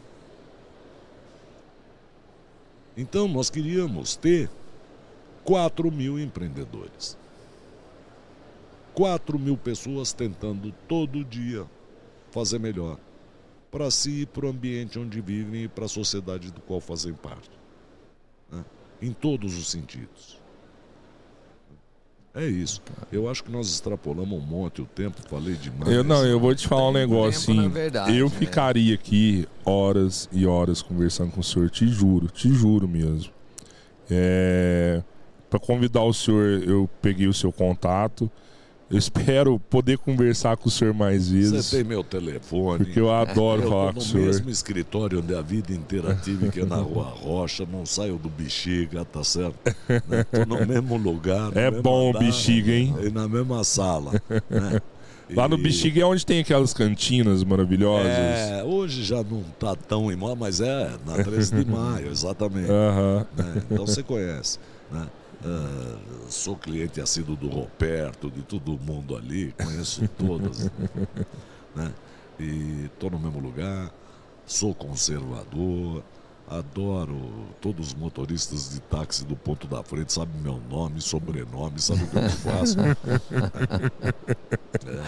[2.96, 4.50] Então nós queríamos ter
[5.44, 7.16] 4 mil empreendedores.
[8.94, 11.66] 4 mil pessoas tentando todo dia
[12.30, 12.98] fazer melhor
[13.70, 17.50] para si, para o ambiente onde vivem e para a sociedade do qual fazem parte.
[18.50, 18.62] Né?
[19.00, 20.41] Em todos os sentidos.
[22.34, 22.80] É isso.
[23.12, 25.92] Eu acho que nós extrapolamos um monte o tempo, falei demais.
[25.92, 27.68] Eu não, eu vou te falar um negócio assim.
[27.68, 28.34] Verdade, eu né?
[28.34, 33.30] ficaria aqui horas e horas conversando com o senhor, te juro, te juro mesmo.
[34.10, 35.02] É,
[35.50, 38.30] para convidar o senhor, eu peguei o seu contato.
[38.92, 41.64] Eu espero poder conversar com o senhor mais vezes.
[41.64, 42.84] Você tem meu telefone.
[42.84, 44.20] Porque eu adoro eu falar com o senhor.
[44.20, 48.18] no mesmo escritório onde a vida inteira tive, que é na Rua Rocha, não saio
[48.18, 49.56] do Bexiga, tá certo?
[49.88, 50.24] Né?
[50.24, 51.56] Tô no mesmo lugar.
[51.56, 52.94] É bom o Bexiga, hein?
[53.02, 54.12] E na mesma sala.
[54.50, 54.82] Né?
[55.34, 58.06] Lá no Bexiga é onde tem aquelas cantinas maravilhosas.
[58.06, 62.70] É, hoje já não tá tão em moda, mas é na 13 de maio, exatamente.
[62.70, 63.24] Uhum.
[63.34, 63.62] Né?
[63.70, 64.58] Então você conhece.
[64.90, 65.06] Né?
[65.44, 65.98] Ah,
[66.28, 70.70] sou cliente assíduo do Roberto, de todo mundo ali, conheço todos.
[71.74, 71.92] né?
[72.38, 73.92] E estou no mesmo lugar,
[74.46, 76.02] sou conservador,
[76.48, 82.04] adoro todos os motoristas de táxi do ponto da frente, sabe meu nome, sobrenome, sabe
[82.04, 82.76] o que eu faço.
[84.84, 85.01] É,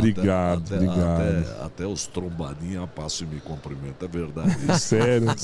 [0.00, 1.20] Obrigado, até, obrigado.
[1.20, 4.56] Até, até os trombadinhas passam e me cumprimentam, é verdade.
[4.68, 5.28] Isso, Sério?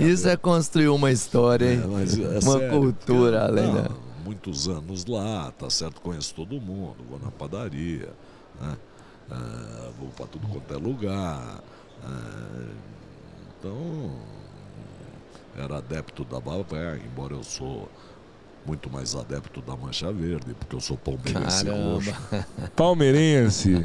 [0.00, 1.82] Isso é construir uma história, É, hein?
[1.88, 3.90] mas é uma sério, cultura porque, além não, da.
[4.24, 6.00] Muitos anos lá, tá certo?
[6.00, 8.10] Conheço todo mundo, vou na padaria,
[8.60, 8.76] né?
[9.30, 11.62] Ah, vou para tudo quanto é lugar.
[12.04, 12.68] Ah,
[13.58, 14.10] então,
[15.56, 17.88] era adepto da Bavé, embora eu sou
[18.70, 21.64] muito mais adepto da Mancha Verde, porque eu sou palmeirense.
[21.64, 22.46] Caramba.
[22.76, 23.84] Palmeirense.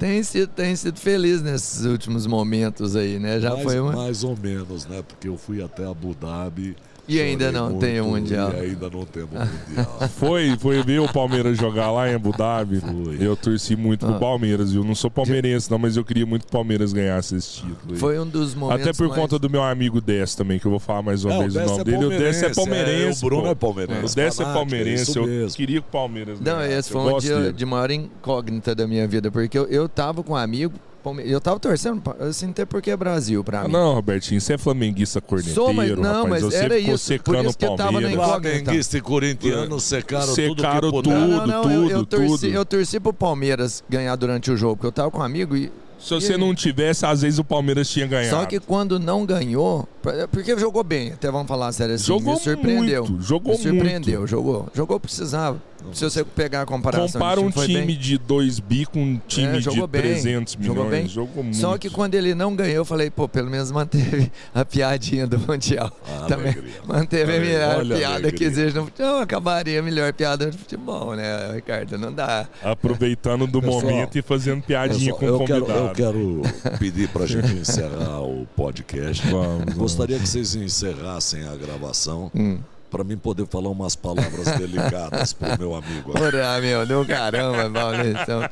[0.00, 3.38] Tem sido, tem sido feliz nesses últimos momentos aí, né?
[3.38, 3.92] Já mais, foi uma.
[3.92, 5.00] mais ou menos, né?
[5.06, 6.76] Porque eu fui até Abu Dhabi.
[7.12, 8.52] E ainda não tem o muito, Mundial.
[8.54, 10.08] E ainda não temos Mundial.
[10.16, 12.80] Foi, foi ver o Palmeiras jogar lá em Abu Dhabi.
[12.80, 13.16] Foi.
[13.20, 14.18] Eu torci muito pro Ah.
[14.18, 14.84] Palmeiras, viu?
[14.84, 17.76] Não sou palmeirense, não, mas eu queria muito que o Palmeiras ganhasse esse título.
[17.92, 17.96] aí.
[17.96, 18.82] Foi um dos momentos.
[18.86, 21.34] Até por mais- conta do meu amigo Dess também, que eu vou falar mais uma
[21.34, 22.04] É, vez o Décio nome é dele.
[22.06, 23.22] O Dess é palmeirense, palmeirense.
[23.22, 23.48] é, o Bruno pô.
[23.50, 24.90] é palmeirense, O Dess é palmeirense.
[25.00, 25.56] é isso eu mesmo.
[25.56, 26.74] queria que o Palmeiras Não, ganhasse.
[26.78, 27.52] esse Eu foi um dia dele.
[27.52, 31.40] de maior incógnita da minha vida, porque eu, eu tava com um amigo, palme- eu
[31.40, 33.72] tava torcendo, assim, até porque é Brasil pra Ah, mim.
[33.72, 36.28] não, Robertinho, você é flamenguista corneteiro, Sou, mas- não, rapaz.
[36.28, 38.14] mas você era ficou isso, secando eu o Palmeiras.
[38.14, 41.10] Flamenguista e corintiano secaram, Secaram tudo que tudo.
[41.10, 42.54] Não, não, eu, eu tudo, torci, tudo.
[42.54, 45.70] eu torci pro Palmeiras ganhar durante o jogo, porque eu tava com um amigo e.
[45.98, 48.34] Se você não tivesse, às vezes o Palmeiras tinha ganhado.
[48.34, 49.86] Só que quando não ganhou,
[50.32, 53.04] porque jogou bem, até vamos falar sério assim, Jogou me surpreendeu.
[53.04, 54.66] muito, jogou me surpreendeu, jogou.
[54.74, 55.60] Jogou precisava.
[55.92, 57.08] Se você pegar a comparação.
[57.08, 57.96] Compara um time bem.
[57.98, 60.90] de 2 bi com um time É, de jogou bem, 300 jogou milhões.
[60.90, 61.08] bem.
[61.08, 61.56] Jogou muito.
[61.56, 65.38] Só que quando ele não ganhou, eu falei, pô, pelo menos manteve a piadinha do
[65.38, 65.90] Mundial.
[66.06, 66.72] Ah, Também alegria.
[66.86, 69.18] manteve a melhor a piada que existe no futebol.
[69.20, 71.98] Acabaria a melhor piada do futebol, né, Ricardo?
[71.98, 72.46] Não dá.
[72.62, 75.88] Aproveitando do Pessoal, momento e fazendo piadinha Pessoal, com o eu, quero, convidado.
[75.88, 79.26] eu quero pedir pra gente encerrar o podcast.
[79.30, 79.74] Vamos, vamos.
[79.74, 82.58] Gostaria que vocês encerrassem a gravação Hum.
[82.90, 86.12] Para mim poder falar umas palavras delicadas pro meu amigo.
[86.12, 86.22] aqui.
[86.22, 88.50] Ora, meu, do caramba, Maurício.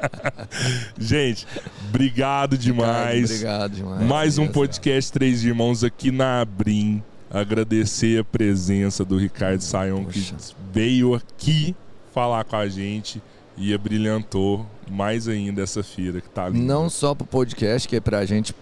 [0.98, 1.46] Gente,
[1.88, 3.30] obrigado demais.
[3.30, 4.02] Obrigado demais.
[4.06, 7.02] Mais um Deus, podcast Três Irmãos aqui na Abrim.
[7.30, 10.32] Agradecer a presença do Ricardo Saion, que
[10.72, 11.74] veio aqui
[12.12, 13.20] falar com a gente
[13.56, 16.64] e abrilhantou mais ainda essa feira que tá linda.
[16.64, 18.54] Não só pro podcast, que é pra gente,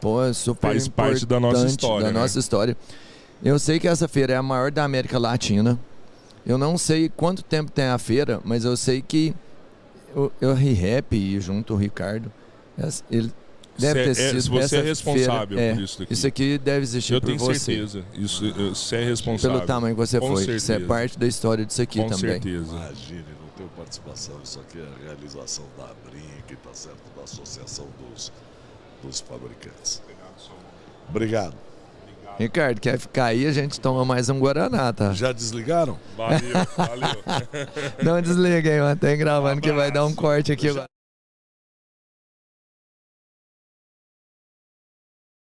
[0.00, 2.20] pô, é super Faz parte da nossa história, Da né?
[2.20, 2.76] nossa história.
[3.44, 5.78] Eu sei que essa feira é a maior da América Latina.
[6.46, 9.34] Eu não sei quanto tempo tem a feira, mas eu sei que
[10.14, 12.32] eu, eu rap e junto o Ricardo,
[13.10, 13.32] ele
[13.78, 16.12] deve Cê ter é- sido se você é essa responsável feira, por é, isso daqui.
[16.12, 17.58] Isso aqui deve existir Eu por tenho você.
[17.58, 18.04] certeza.
[18.14, 19.56] Isso, eu- você é responsável.
[19.58, 20.44] Pelo tamanho que você Com foi.
[20.44, 20.88] Você é certeza.
[20.88, 22.30] parte da história disso aqui Com também.
[22.32, 22.72] certeza.
[22.76, 24.40] Imagine, não tenho participação.
[24.42, 26.98] Isso aqui é a realização da Brinque, tá certo?
[27.16, 28.32] Da Associação dos,
[29.02, 30.00] dos Fabricantes.
[31.08, 31.54] Obrigado.
[32.38, 33.46] Ricardo, quer ficar aí?
[33.46, 35.12] A gente toma mais um Guaraná, tá?
[35.12, 35.98] Já desligaram?
[36.16, 36.40] Valeu,
[36.76, 37.22] valeu.
[38.02, 40.93] Não desliga aí, mantém gravando que vai dar um corte aqui agora.